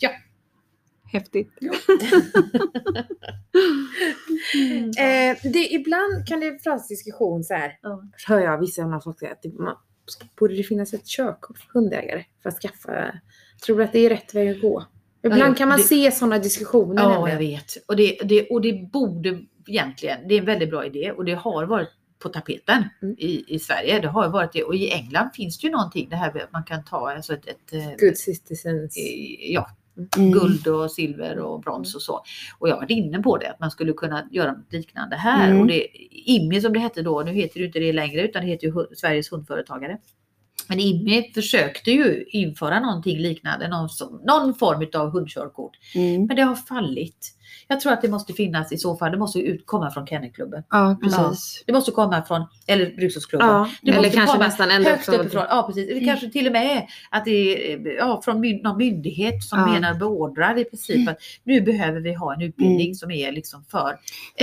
Ja. 0.00 0.10
Häftigt. 1.12 1.52
Eh, 4.98 5.36
det, 5.42 5.72
ibland 5.72 6.26
kan 6.26 6.40
det 6.40 6.62
föras 6.62 6.88
diskussion 6.88 7.44
så 7.44 7.54
här. 7.54 7.78
Ja. 7.82 8.02
Hör 8.26 8.40
jag 8.40 8.58
vissa 8.58 8.82
andra 8.82 9.00
folk 9.00 9.18
säga 9.18 9.32
att 9.32 9.42
det, 9.42 9.58
man, 9.58 9.76
borde 10.38 10.56
det 10.56 10.62
finnas 10.62 10.94
ett 10.94 11.06
körkort 11.06 11.58
för 11.58 11.68
hundägare 11.72 12.24
för 12.42 12.48
att 12.48 12.60
skaffa? 12.60 13.20
Tror 13.66 13.78
du 13.78 13.84
att 13.84 13.92
det 13.92 13.98
är 13.98 14.08
rätt 14.08 14.34
väg 14.34 14.50
att 14.50 14.60
gå? 14.60 14.84
Ibland 15.22 15.56
kan 15.56 15.68
man 15.68 15.78
det- 15.78 15.84
se 15.84 16.10
sådana 16.10 16.38
diskussioner. 16.38 17.02
Ja, 17.02 17.08
nämligen. 17.08 17.30
jag 17.30 17.38
vet. 17.58 17.76
Och 17.88 17.96
det, 17.96 18.18
det, 18.24 18.48
och 18.48 18.60
det 18.60 18.90
borde 18.92 19.40
egentligen, 19.66 20.28
det 20.28 20.34
är 20.34 20.38
en 20.38 20.44
väldigt 20.44 20.70
bra 20.70 20.86
idé 20.86 21.12
och 21.12 21.24
det 21.24 21.34
har 21.34 21.66
varit 21.66 21.88
på 22.22 22.28
tapeten 22.28 22.84
Mm. 23.02 23.14
i, 23.18 23.44
i 23.54 23.58
Sverige. 23.58 24.00
Det 24.00 24.08
har 24.08 24.28
varit 24.28 24.52
det 24.52 24.62
och 24.64 24.74
i 24.74 24.90
England 24.90 25.30
finns 25.34 25.58
det 25.58 25.66
ju 25.66 25.72
någonting 25.72 26.08
det 26.10 26.16
här 26.16 26.42
att 26.42 26.52
man 26.52 26.64
kan 26.64 26.84
ta 26.84 27.10
alltså 27.10 27.32
ett, 27.32 27.46
ett 27.48 27.72
eh, 27.72 28.06
Good 28.06 28.16
citizens. 28.16 28.96
eh, 28.96 29.52
ja, 29.52 29.66
Mm. 30.16 30.30
guld 30.32 30.66
och 30.68 30.92
silver 30.92 31.38
och 31.38 31.60
brons 31.60 31.94
och 31.94 32.02
så. 32.02 32.22
Och 32.58 32.68
jag 32.68 32.76
varit 32.76 32.90
inne 32.90 33.18
på 33.22 33.36
det, 33.36 33.50
att 33.50 33.60
man 33.60 33.70
skulle 33.70 33.92
kunna 33.92 34.28
göra 34.30 34.52
något 34.52 34.72
liknande 34.72 35.16
här. 35.16 35.48
Mm. 35.50 35.60
Och 35.60 35.66
det, 35.66 35.86
IMI 36.30 36.60
som 36.60 36.72
det 36.72 36.78
hette 36.78 37.02
då, 37.02 37.22
nu 37.22 37.32
heter 37.32 37.60
det 37.60 37.66
inte 37.66 37.78
det 37.78 37.92
längre 37.92 38.22
utan 38.22 38.42
det 38.42 38.48
heter 38.48 38.66
ju 38.66 38.72
Sveriges 38.96 39.32
hundföretagare. 39.32 39.98
Men 40.70 40.80
IMI 40.80 41.30
försökte 41.34 41.90
ju 41.90 42.24
införa 42.28 42.80
någonting 42.80 43.18
liknande, 43.18 43.68
någon, 43.68 43.88
som, 43.88 44.20
någon 44.26 44.54
form 44.54 44.86
av 45.02 45.10
hundkörkort. 45.10 45.72
Mm. 45.94 46.24
Men 46.26 46.36
det 46.36 46.42
har 46.42 46.54
fallit. 46.54 47.36
Jag 47.68 47.80
tror 47.80 47.92
att 47.92 48.02
det 48.02 48.08
måste 48.08 48.32
finnas 48.32 48.72
i 48.72 48.76
så 48.78 48.96
fall, 48.96 49.12
det 49.12 49.18
måste 49.18 49.38
ut, 49.38 49.66
komma 49.66 49.90
från 49.90 50.06
Kennelklubben. 50.06 50.62
Ja, 50.70 50.96
precis. 51.02 51.62
Det 51.66 51.72
måste 51.72 51.90
komma 51.90 52.22
från, 52.22 52.46
eller 52.66 52.96
Brukshundsklubben. 52.96 53.48
Ja, 53.48 53.70
Det 53.82 53.90
eller 53.92 54.08
kanske 54.10 54.38
nästan 54.38 54.70
ända 54.70 54.90
uppifrån, 54.94 55.44
ja 55.48 55.64
precis. 55.66 55.88
Det 55.88 56.00
kanske 56.04 56.30
till 56.30 56.46
och 56.46 56.52
med 56.52 56.76
är 56.76 56.86
att 57.10 57.24
det 57.24 57.72
är 57.72 57.96
ja, 57.98 58.20
från 58.24 58.44
myn- 58.44 58.62
någon 58.62 58.78
myndighet 58.78 59.42
som 59.44 59.58
Ja. 59.58 59.66
menar 59.66 59.94
beordrar 59.94 60.58
i 60.58 60.64
princip 60.64 61.08
att 61.08 61.16
nu 61.44 61.60
behöver 61.60 62.00
vi 62.00 62.14
ha 62.14 62.34
en 62.34 62.42
utbildning 62.42 62.80
Mm. 62.86 62.94
som 62.94 63.10
är 63.10 63.32
liksom 63.32 63.64
för, 63.70 63.96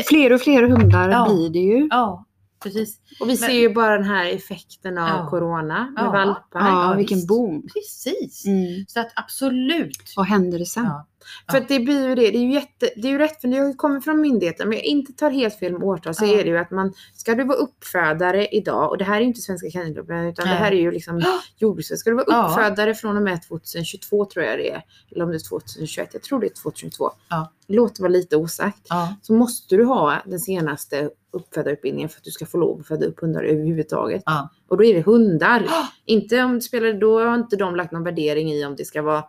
Fler 0.09 0.33
och 0.33 0.41
fler 0.41 0.63
hundar 0.63 1.09
Ja. 1.09 1.27
blir 1.29 1.49
det 1.49 1.59
ju. 1.77 1.87
ja 1.91 2.25
precis. 2.63 2.99
Och 3.19 3.29
vi 3.29 3.37
ser 3.37 3.51
ju 3.51 3.73
bara 3.73 3.97
den 3.97 4.07
här 4.07 4.25
effekten 4.25 4.97
av 4.97 5.07
Ja. 5.09 5.27
corona 5.29 5.91
med 5.95 6.03
Ja. 6.05 6.11
valpar. 6.11 6.59
Ja, 6.59 6.89
ja, 6.91 6.93
vilken 6.97 7.25
boom. 7.27 7.61
Precis. 7.73 8.45
Mm. 8.45 8.85
Så 8.87 8.99
att 8.99 9.11
absolut. 9.15 10.13
Vad 10.15 10.25
händer 10.25 10.59
det 10.59 10.65
sen? 10.65 10.85
Ja. 10.85 11.05
För 11.51 11.65
det 11.67 11.79
blir 11.79 12.07
ju 12.07 12.15
det. 12.15 12.31
Det 12.31 12.37
är 12.37 12.41
ju, 12.41 12.53
jätte, 12.53 12.89
det 12.95 13.07
är 13.07 13.11
ju 13.11 13.17
rätt 13.17 13.41
för 13.41 13.47
det 13.47 13.73
kommit 13.77 14.03
från 14.03 14.21
myndigheten. 14.21 14.69
Men 14.69 14.77
jag 14.77 14.85
inte 14.85 15.13
tar 15.13 15.29
helt 15.29 15.59
fel 15.59 15.73
med 15.73 15.83
årtal 15.83 16.15
så 16.15 16.25
är 16.25 16.43
det 16.43 16.49
ju 16.49 16.57
att 16.57 16.71
man, 16.71 16.93
ska 17.13 17.35
du 17.35 17.43
vara 17.43 17.57
uppfödare 17.57 18.47
idag 18.47 18.89
och 18.89 18.97
det 18.97 19.03
här 19.03 19.15
är 19.15 19.21
ju 19.21 19.27
inte 19.27 19.41
Svenska 19.41 19.69
Kennelklubben 19.69 20.25
utan 20.25 20.47
det 20.47 20.53
här 20.53 20.71
är 20.71 20.75
ju 20.75 20.91
liksom 20.91 21.21
jordbruksverket. 21.57 21.99
Ska 21.99 22.09
du 22.09 22.15
vara 22.15 22.47
uppfödare 22.47 22.95
från 22.95 23.17
och 23.17 23.23
med 23.23 23.43
2022 23.47 24.25
tror 24.25 24.45
jag 24.45 24.59
det 24.59 24.71
är. 24.71 24.83
Eller 25.11 25.23
om 25.23 25.29
det 25.29 25.37
är 25.37 25.49
2021. 25.49 26.09
Jag 26.13 26.21
tror 26.23 26.39
det 26.39 26.47
är 26.47 26.61
2022. 26.63 27.11
Ja. 27.29 27.51
Låt 27.67 27.99
vara 27.99 28.09
lite 28.09 28.35
osagt. 28.35 28.87
Så 29.21 29.33
måste 29.33 29.75
du 29.75 29.83
ha 29.85 30.21
den 30.25 30.39
senaste 30.39 31.09
uppfödarutbildningen 31.31 32.09
för 32.09 32.17
att 32.17 32.23
du 32.23 32.31
ska 32.31 32.45
få 32.45 32.57
lov 32.57 32.79
att 32.79 32.87
föda 32.87 33.05
upp 33.05 33.19
hundar 33.19 33.43
överhuvudtaget. 33.43 34.23
Och 34.67 34.77
då 34.77 34.83
är 34.83 34.93
det 34.93 35.01
hundar. 35.01 35.67
Inte 36.05 36.43
om 36.43 36.53
det 36.53 36.61
spelar, 36.61 36.93
då 36.93 37.19
har 37.19 37.35
inte 37.35 37.55
de 37.55 37.75
lagt 37.75 37.91
någon 37.91 38.03
värdering 38.03 38.51
i 38.51 38.65
om 38.65 38.75
det 38.75 38.85
ska 38.85 39.01
vara 39.01 39.23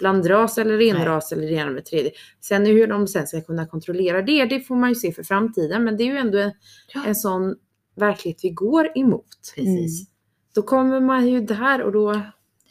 blandras 0.00 0.58
eller 0.58 0.76
renras 0.78 1.32
eller 1.32 1.42
det 1.46 1.52
ena 1.54 1.66
med 1.70 1.76
det 1.76 1.82
tredje. 1.86 2.10
Sen 2.40 2.66
hur 2.66 2.86
de 2.86 3.06
sen 3.08 3.26
ska 3.26 3.40
kunna 3.40 3.66
kontrollera 3.66 4.22
det, 4.22 4.44
det 4.44 4.60
får 4.60 4.76
man 4.76 4.88
ju 4.88 4.94
se 4.94 5.12
för 5.12 5.22
framtiden. 5.22 5.84
Men 5.84 5.96
det 5.96 6.02
är 6.02 6.06
ju 6.06 6.16
ändå 6.16 6.38
en, 6.38 6.52
Ja. 6.94 7.00
en 7.06 7.14
sån 7.14 7.54
verklighet 7.96 8.40
vi 8.42 8.50
går 8.50 8.98
emot. 8.98 9.26
Precis. 9.56 10.08
Då 10.54 10.62
kommer 10.62 11.00
man 11.00 11.28
ju 11.28 11.40
där 11.40 11.82
och 11.82 11.92
då, 11.92 12.20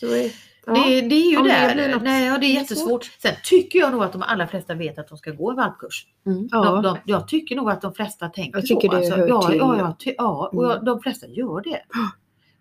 då 0.01 0.07
är, 0.07 0.31
Ja. 0.65 0.73
Det, 0.73 1.01
det 1.01 1.15
är 1.15 1.31
ju 1.31 1.37
det 1.37 1.43
där. 1.49 1.73
blir 1.75 1.89
något- 1.89 2.03
Nej, 2.03 2.25
ja, 2.25 2.31
det 2.31 2.37
är 2.37 2.39
det 2.39 2.47
jättesvårt. 2.47 3.05
Sen 3.21 3.33
tycker 3.43 3.79
jag 3.79 3.91
nog 3.91 4.03
att 4.03 4.13
de 4.13 4.21
allra 4.21 4.47
flesta 4.47 4.73
vet 4.73 4.99
att 4.99 5.07
de 5.07 5.17
ska 5.17 5.31
gå 5.31 5.53
valpkurs. 5.53 6.05
Mm. 6.25 6.37
De, 6.47 6.47
Ja. 6.51 6.81
de, 6.81 6.97
jag 7.05 7.27
tycker 7.27 7.55
nog 7.55 7.69
att 7.71 7.81
de 7.81 7.93
flesta 7.93 8.29
tänker 8.29 8.57
Jag 8.59 8.65
tycker 8.67 8.89
så. 8.89 8.95
det 8.95 9.09
hör 9.21 9.27
ja, 9.27 9.53
ja, 9.55 9.95
ja, 10.05 10.13
ja, 10.17 10.49
och 10.53 10.63
Mm. 10.63 10.75
jag, 10.75 10.85
de 10.85 11.01
flesta 11.01 11.27
gör 11.27 11.61
det. 11.61 11.79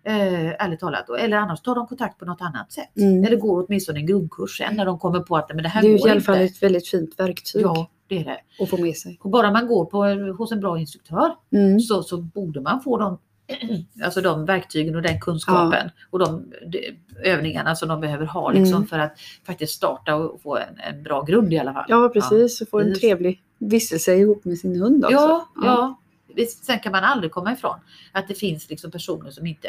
Eh, 0.09 0.65
ärligt 0.65 0.79
talat. 0.79 1.09
Eller 1.09 1.37
annars 1.37 1.61
tar 1.61 1.75
de 1.75 1.87
kontakt 1.87 2.19
på 2.19 2.25
något 2.25 2.41
annat 2.41 2.71
sätt. 2.71 2.97
Mm. 2.97 3.23
Eller 3.23 3.37
går 3.37 3.65
åtminstone 3.67 3.99
en 3.99 4.05
grundkurs 4.05 4.57
sen 4.57 4.75
när 4.75 4.85
de 4.85 4.99
kommer 4.99 5.19
på 5.19 5.37
att 5.37 5.49
men 5.49 5.63
det 5.63 5.69
här 5.69 5.81
Det 5.81 5.87
är 5.87 5.91
ju 5.91 5.97
går 5.97 6.07
i 6.07 6.11
alla 6.11 6.21
fall 6.21 6.35
inte. 6.41 6.53
ett 6.55 6.63
väldigt 6.63 6.87
fint 6.87 7.19
verktyg 7.19 7.61
Ja, 7.61 7.89
det 8.07 8.17
är 8.19 8.23
det. 8.23 8.63
att 8.63 8.69
få 8.69 8.77
med 8.77 8.95
sig. 8.95 9.19
Och 9.21 9.29
bara 9.29 9.51
man 9.51 9.67
går 9.67 9.85
på, 9.85 10.03
hos 10.37 10.51
en 10.51 10.59
bra 10.59 10.79
instruktör 10.79 11.31
Mm. 11.51 11.79
så, 11.79 12.03
så 12.03 12.17
borde 12.17 12.61
man 12.61 12.81
få 12.81 12.97
de, 12.97 13.19
alltså 14.03 14.21
de 14.21 14.45
verktygen 14.45 14.95
och 14.95 15.01
den 15.01 15.19
kunskapen 15.19 15.89
och 16.09 16.19
de, 16.19 16.45
de 16.67 16.95
övningarna 17.29 17.75
som 17.75 17.89
de 17.89 18.01
behöver 18.01 18.25
ha 18.25 18.51
liksom, 18.51 18.75
Mm. 18.75 18.87
för 18.87 18.99
att 18.99 19.19
faktiskt 19.45 19.73
starta 19.73 20.15
och 20.15 20.41
få 20.41 20.57
en, 20.57 20.79
en 20.95 21.03
bra 21.03 21.21
grund 21.23 21.53
i 21.53 21.59
alla 21.59 21.73
fall. 21.73 21.85
Ja 21.87 22.09
precis, 22.13 22.61
och 22.61 22.69
få 22.69 22.79
en 22.79 22.95
trevlig 22.95 23.43
vistelse 23.59 24.15
ihop 24.15 24.45
med 24.45 24.57
sin 24.57 24.81
hund 24.81 25.05
också. 25.05 25.15
Ja, 25.17 25.47
ja. 25.63 25.99
Visst, 26.35 26.65
Sen 26.65 26.79
kan 26.79 26.91
man 26.91 27.03
aldrig 27.03 27.31
komma 27.31 27.53
ifrån 27.53 27.75
att 28.11 28.27
det 28.27 28.33
finns 28.33 28.69
liksom 28.69 28.91
personer 28.91 29.31
som 29.31 29.45
inte, 29.47 29.67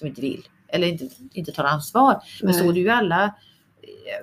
som 0.00 0.08
inte 0.08 0.20
vill 0.20 0.48
eller 0.68 0.86
inte, 0.88 1.08
inte 1.32 1.52
tar 1.52 1.64
ansvar. 1.64 2.22
Men 2.42 2.54
så 2.54 2.60
Nej. 2.60 2.68
är 2.68 2.72
det 2.72 2.80
ju 2.80 2.88
alla, 2.88 3.34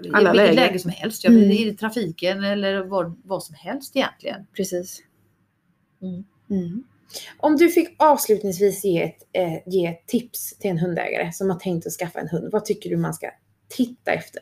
i 0.03 0.09
Alla 0.13 0.31
vilket 0.31 0.35
lägen. 0.35 0.55
läge 0.55 0.79
som 0.79 0.91
helst. 0.91 1.23
Ja, 1.23 1.29
Mm. 1.29 1.51
I 1.51 1.75
trafiken 1.75 2.43
eller 2.43 2.83
vad, 2.83 3.21
vad 3.23 3.43
som 3.43 3.55
helst 3.55 3.95
egentligen. 3.95 4.47
Precis. 4.55 4.99
Mm. 6.01 6.23
Mm. 6.49 6.83
Om 7.37 7.57
du 7.57 7.69
fick 7.69 7.95
avslutningsvis 7.99 8.83
ge 8.83 9.03
ett, 9.03 9.17
eh, 9.33 9.53
ge 9.73 9.85
ett 9.87 10.07
tips 10.07 10.57
till 10.57 10.71
en 10.71 10.77
hundägare 10.77 11.31
som 11.33 11.49
har 11.49 11.59
tänkt 11.59 11.87
att 11.87 11.93
skaffa 11.93 12.19
en 12.19 12.27
hund. 12.27 12.49
Vad 12.51 12.65
tycker 12.65 12.89
du 12.89 12.97
man 12.97 13.13
ska 13.13 13.29
titta 13.69 14.11
efter? 14.11 14.41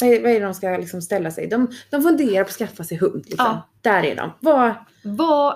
Vad 0.00 0.10
är, 0.12 0.22
vad 0.22 0.30
är 0.30 0.40
det 0.40 0.46
de 0.46 0.54
ska 0.54 0.68
liksom 0.76 1.02
ställa 1.02 1.30
sig? 1.30 1.46
De, 1.46 1.70
de 1.90 2.02
funderar 2.02 2.44
på 2.44 2.48
att 2.48 2.54
skaffa 2.54 2.84
sig 2.84 2.96
hund. 2.98 3.24
Liksom. 3.26 3.46
Ja. 3.46 3.68
Där 3.80 4.02
är 4.04 4.16
de. 4.16 4.30
Vad, 4.40 4.74
Vad 5.02 5.54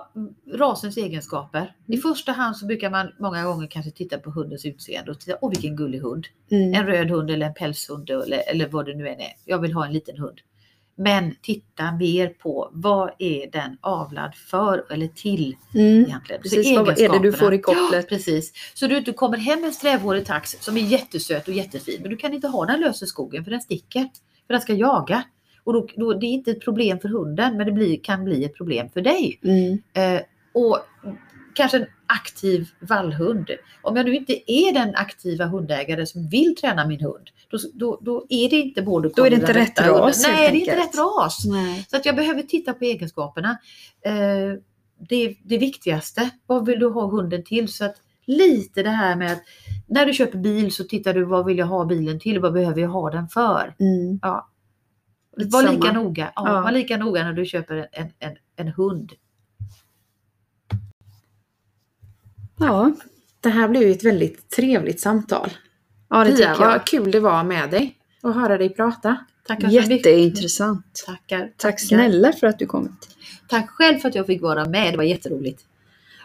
rasens 0.55 0.97
egenskaper. 0.97 1.75
I 1.87 1.93
Mm. 1.95 2.03
första 2.03 2.33
hand 2.33 2.57
så 2.57 2.67
brukar 2.67 2.91
man 2.91 3.09
många 3.19 3.45
gånger 3.45 3.67
kanske 3.67 3.91
titta 3.91 4.19
på 4.19 4.31
hundens 4.31 4.65
utseende 4.65 5.11
och 5.11 5.21
titta, 5.21 5.37
åh 5.41 5.51
vilken 5.51 5.77
gullig 5.77 5.99
hund. 5.99 6.27
Mm. 6.51 6.75
En 6.75 6.87
röd 6.87 7.11
hund 7.11 7.31
eller 7.31 7.47
en 7.47 7.55
pälshund 7.55 8.11
eller, 8.11 8.43
eller 8.51 8.69
vad 8.69 8.87
det 8.87 8.95
nu 8.95 9.09
än 9.09 9.21
är. 9.21 9.33
Jag 9.45 9.59
vill 9.59 9.73
ha 9.73 9.87
en 9.87 9.93
liten 9.93 10.19
hund. 10.19 10.39
Men 10.95 11.35
titta 11.43 11.93
mer 11.93 12.29
på 12.29 12.71
vad 12.73 13.11
är 13.19 13.51
den 13.51 13.77
avlad 13.81 14.35
för 14.35 14.85
eller 14.93 15.07
till 15.09 15.57
Mm. 15.75 15.87
egentligen. 16.05 16.43
Så 16.43 16.49
Precis, 16.57 16.77
vad 16.79 16.99
är 17.01 17.09
det 17.09 17.19
du 17.19 17.33
får 17.33 17.55
i 17.55 17.59
kopplet? 17.59 17.89
Ja, 17.93 18.03
precis. 18.09 18.53
Så 18.75 18.87
du 18.87 18.99
inte 18.99 19.13
kommer 19.13 19.39
hem 19.39 19.61
med 19.61 19.69
en 19.69 19.75
strävhårig 19.75 20.27
tax 20.27 20.57
som 20.61 20.77
är 20.77 20.81
jättesöt 20.81 21.49
och 21.49 21.55
jättefin 21.55 21.99
men 22.01 22.11
du 22.11 22.17
kan 22.17 22.33
inte 22.35 22.49
ha 22.49 22.67
den 22.67 22.81
lös 22.81 23.03
i 23.03 23.07
skogen 23.07 23.45
för 23.45 23.51
den 23.51 23.61
sticker. 23.61 24.09
För 24.53 24.57
den 24.57 24.63
ska 24.63 24.75
jaga. 24.75 25.25
Och 25.65 25.73
då, 25.73 25.87
då, 25.97 26.13
det 26.13 26.27
är 26.27 26.31
inte 26.31 26.51
ett 26.51 26.61
problem 26.61 27.01
för 27.01 27.09
hunden 27.09 27.57
men 27.57 27.67
det 27.67 27.73
blir, 27.73 28.01
kan 28.03 28.25
bli 28.25 28.45
ett 28.45 28.55
problem 28.55 28.89
för 28.91 29.01
dig. 29.01 29.41
Mm. 29.43 29.83
Eh, 29.95 30.23
och 30.55 30.79
kanske 31.55 31.79
en 31.79 31.87
aktiv 32.07 32.69
vallhund. 32.81 33.51
Om 33.83 33.97
jag 33.97 34.07
nu 34.07 34.17
inte 34.17 34.53
är 34.53 34.73
den 34.73 34.95
aktiva 34.95 35.45
hundägare 35.45 36.07
som 36.07 36.29
vill 36.29 36.57
träna 36.57 36.87
min 36.87 37.01
hund, 37.01 37.31
då, 37.51 37.59
då, 37.75 37.99
då 38.03 38.27
är 38.29 38.51
det 38.51 38.57
inte 38.57 38.83
både 38.83 39.09
Då 39.09 39.27
är 39.27 39.31
det 39.31 39.37
inte 39.37 39.53
rätt 39.53 39.81
ras, 39.81 40.27
Nej, 40.27 40.51
det 40.51 40.57
är 40.57 40.61
inte 40.61 40.77
rätt 40.77 40.99
ras. 40.99 41.45
Nej. 41.45 41.87
Så 41.91 41.97
att 41.97 42.07
jag 42.07 42.17
behöver 42.17 42.43
titta 42.43 42.73
på 42.73 42.85
egenskaperna. 42.85 43.59
Eh, 44.05 44.13
det, 45.09 45.37
det 45.45 45.59
viktigaste, 45.59 46.31
vad 46.47 46.67
vill 46.67 46.79
du 46.79 46.89
ha 46.89 47.07
hunden 47.07 47.45
till? 47.45 47.69
Så 47.69 47.85
att 47.85 47.97
lite 48.27 48.83
det 48.83 48.91
här 48.91 49.17
med 49.17 49.33
att 49.33 49.43
när 49.87 50.07
du 50.07 50.13
köper 50.13 50.39
bil 50.39 50.73
så 50.73 50.85
tittar 50.85 51.15
du 51.15 51.25
vad 51.25 51.47
vill 51.47 51.59
jag 51.59 51.67
ha 51.67 51.85
bilen 51.85 52.21
till? 52.21 52.41
Vad 52.41 52.53
behöver 52.53 52.81
jag 52.81 52.89
ha 52.89 53.11
den 53.11 53.29
för? 53.29 53.75
Mm. 53.81 54.19
Ja. 54.23 54.49
Var 55.37 55.63
lika 55.63 55.87
samma. 55.87 55.93
noga. 56.03 56.33
Ja, 56.37 56.43
Ja. 56.49 56.61
Var 56.61 56.73
lika 56.73 56.97
noga 56.97 57.25
när 57.25 57.33
du 57.33 57.45
köper 57.47 57.77
en, 57.77 57.87
en, 57.93 58.11
en, 58.19 58.37
en 58.57 58.69
hund. 58.69 59.13
Ja. 62.59 62.93
det 63.41 63.49
här 63.49 63.69
blev 63.69 63.83
ju 63.83 63.91
ett 63.91 64.05
väldigt 64.05 64.51
trevligt 64.51 65.01
samtal. 65.01 65.51
ja, 66.09 66.25
det 66.25 66.31
Pia, 66.31 66.37
tycker 66.37 66.65
jag. 66.65 66.73
vad 66.73 66.85
kul 66.87 67.11
det 67.11 67.21
var 67.21 67.45
med 67.45 67.71
dig 67.71 67.97
och 68.23 68.35
höra 68.35 68.59
dig 68.59 68.69
prata. 68.75 69.17
Tackar 69.47 69.69
så 69.69 69.75
mycket. 69.75 69.91
Jätteintressant. 69.91 71.03
Tackar. 71.07 71.39
Tack 71.39 71.57
tackar. 71.57 71.79
snälla 71.79 72.33
för 72.33 72.47
att 72.47 72.59
du 72.59 72.67
kommit. 72.67 73.17
Tack 73.49 73.71
själv 73.71 73.99
för 73.99 74.09
att 74.09 74.15
jag 74.15 74.27
fick 74.27 74.43
vara 74.43 74.65
med. 74.65 74.93
Det 74.93 74.97
var 74.97 75.05
jätteroligt. 75.05 75.65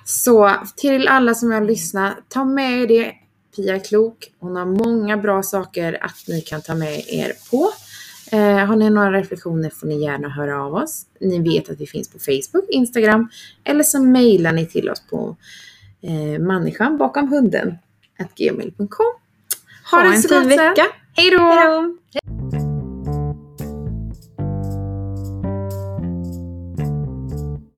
Så 0.07 0.51
till 0.75 1.07
alla 1.07 1.33
som 1.33 1.51
har 1.51 1.61
lyssnat, 1.61 2.17
ta 2.29 2.45
med 2.45 2.81
er 2.81 2.87
det. 2.87 3.13
Pia 3.55 3.75
är 3.75 3.79
klok. 3.79 4.31
Hon 4.39 4.55
har 4.55 4.65
många 4.65 5.17
bra 5.17 5.43
saker 5.43 5.97
att 6.01 6.27
ni 6.27 6.41
kan 6.41 6.61
ta 6.61 6.75
med 6.75 7.03
er 7.07 7.33
på. 7.49 7.71
Eh, 8.31 8.65
har 8.65 8.75
ni 8.75 8.89
några 8.89 9.11
reflektioner 9.11 9.69
får 9.69 9.87
ni 9.87 10.01
gärna 10.03 10.29
höra 10.29 10.63
av 10.63 10.75
oss. 10.75 11.05
Ni 11.21 11.39
vet 11.39 11.69
att 11.69 11.81
vi 11.81 11.87
finns 11.87 12.09
på 12.09 12.19
Facebook, 12.19 12.69
Instagram 12.69 13.29
eller 13.63 13.83
så 13.83 14.01
mejlar 14.01 14.51
ni 14.51 14.65
till 14.65 14.89
oss 14.89 15.03
på 15.09 15.35
eh, 16.01 16.41
människan 16.41 16.97
bakom 16.97 17.27
hunden 17.27 17.77
gmail.com. 18.35 18.87
Ha, 19.91 19.97
Ha 19.97 20.13
en 20.13 20.21
så 20.21 20.27
fin 20.27 20.47
vecka. 20.47 20.85
Hej 21.13 21.31
då! 21.31 22.26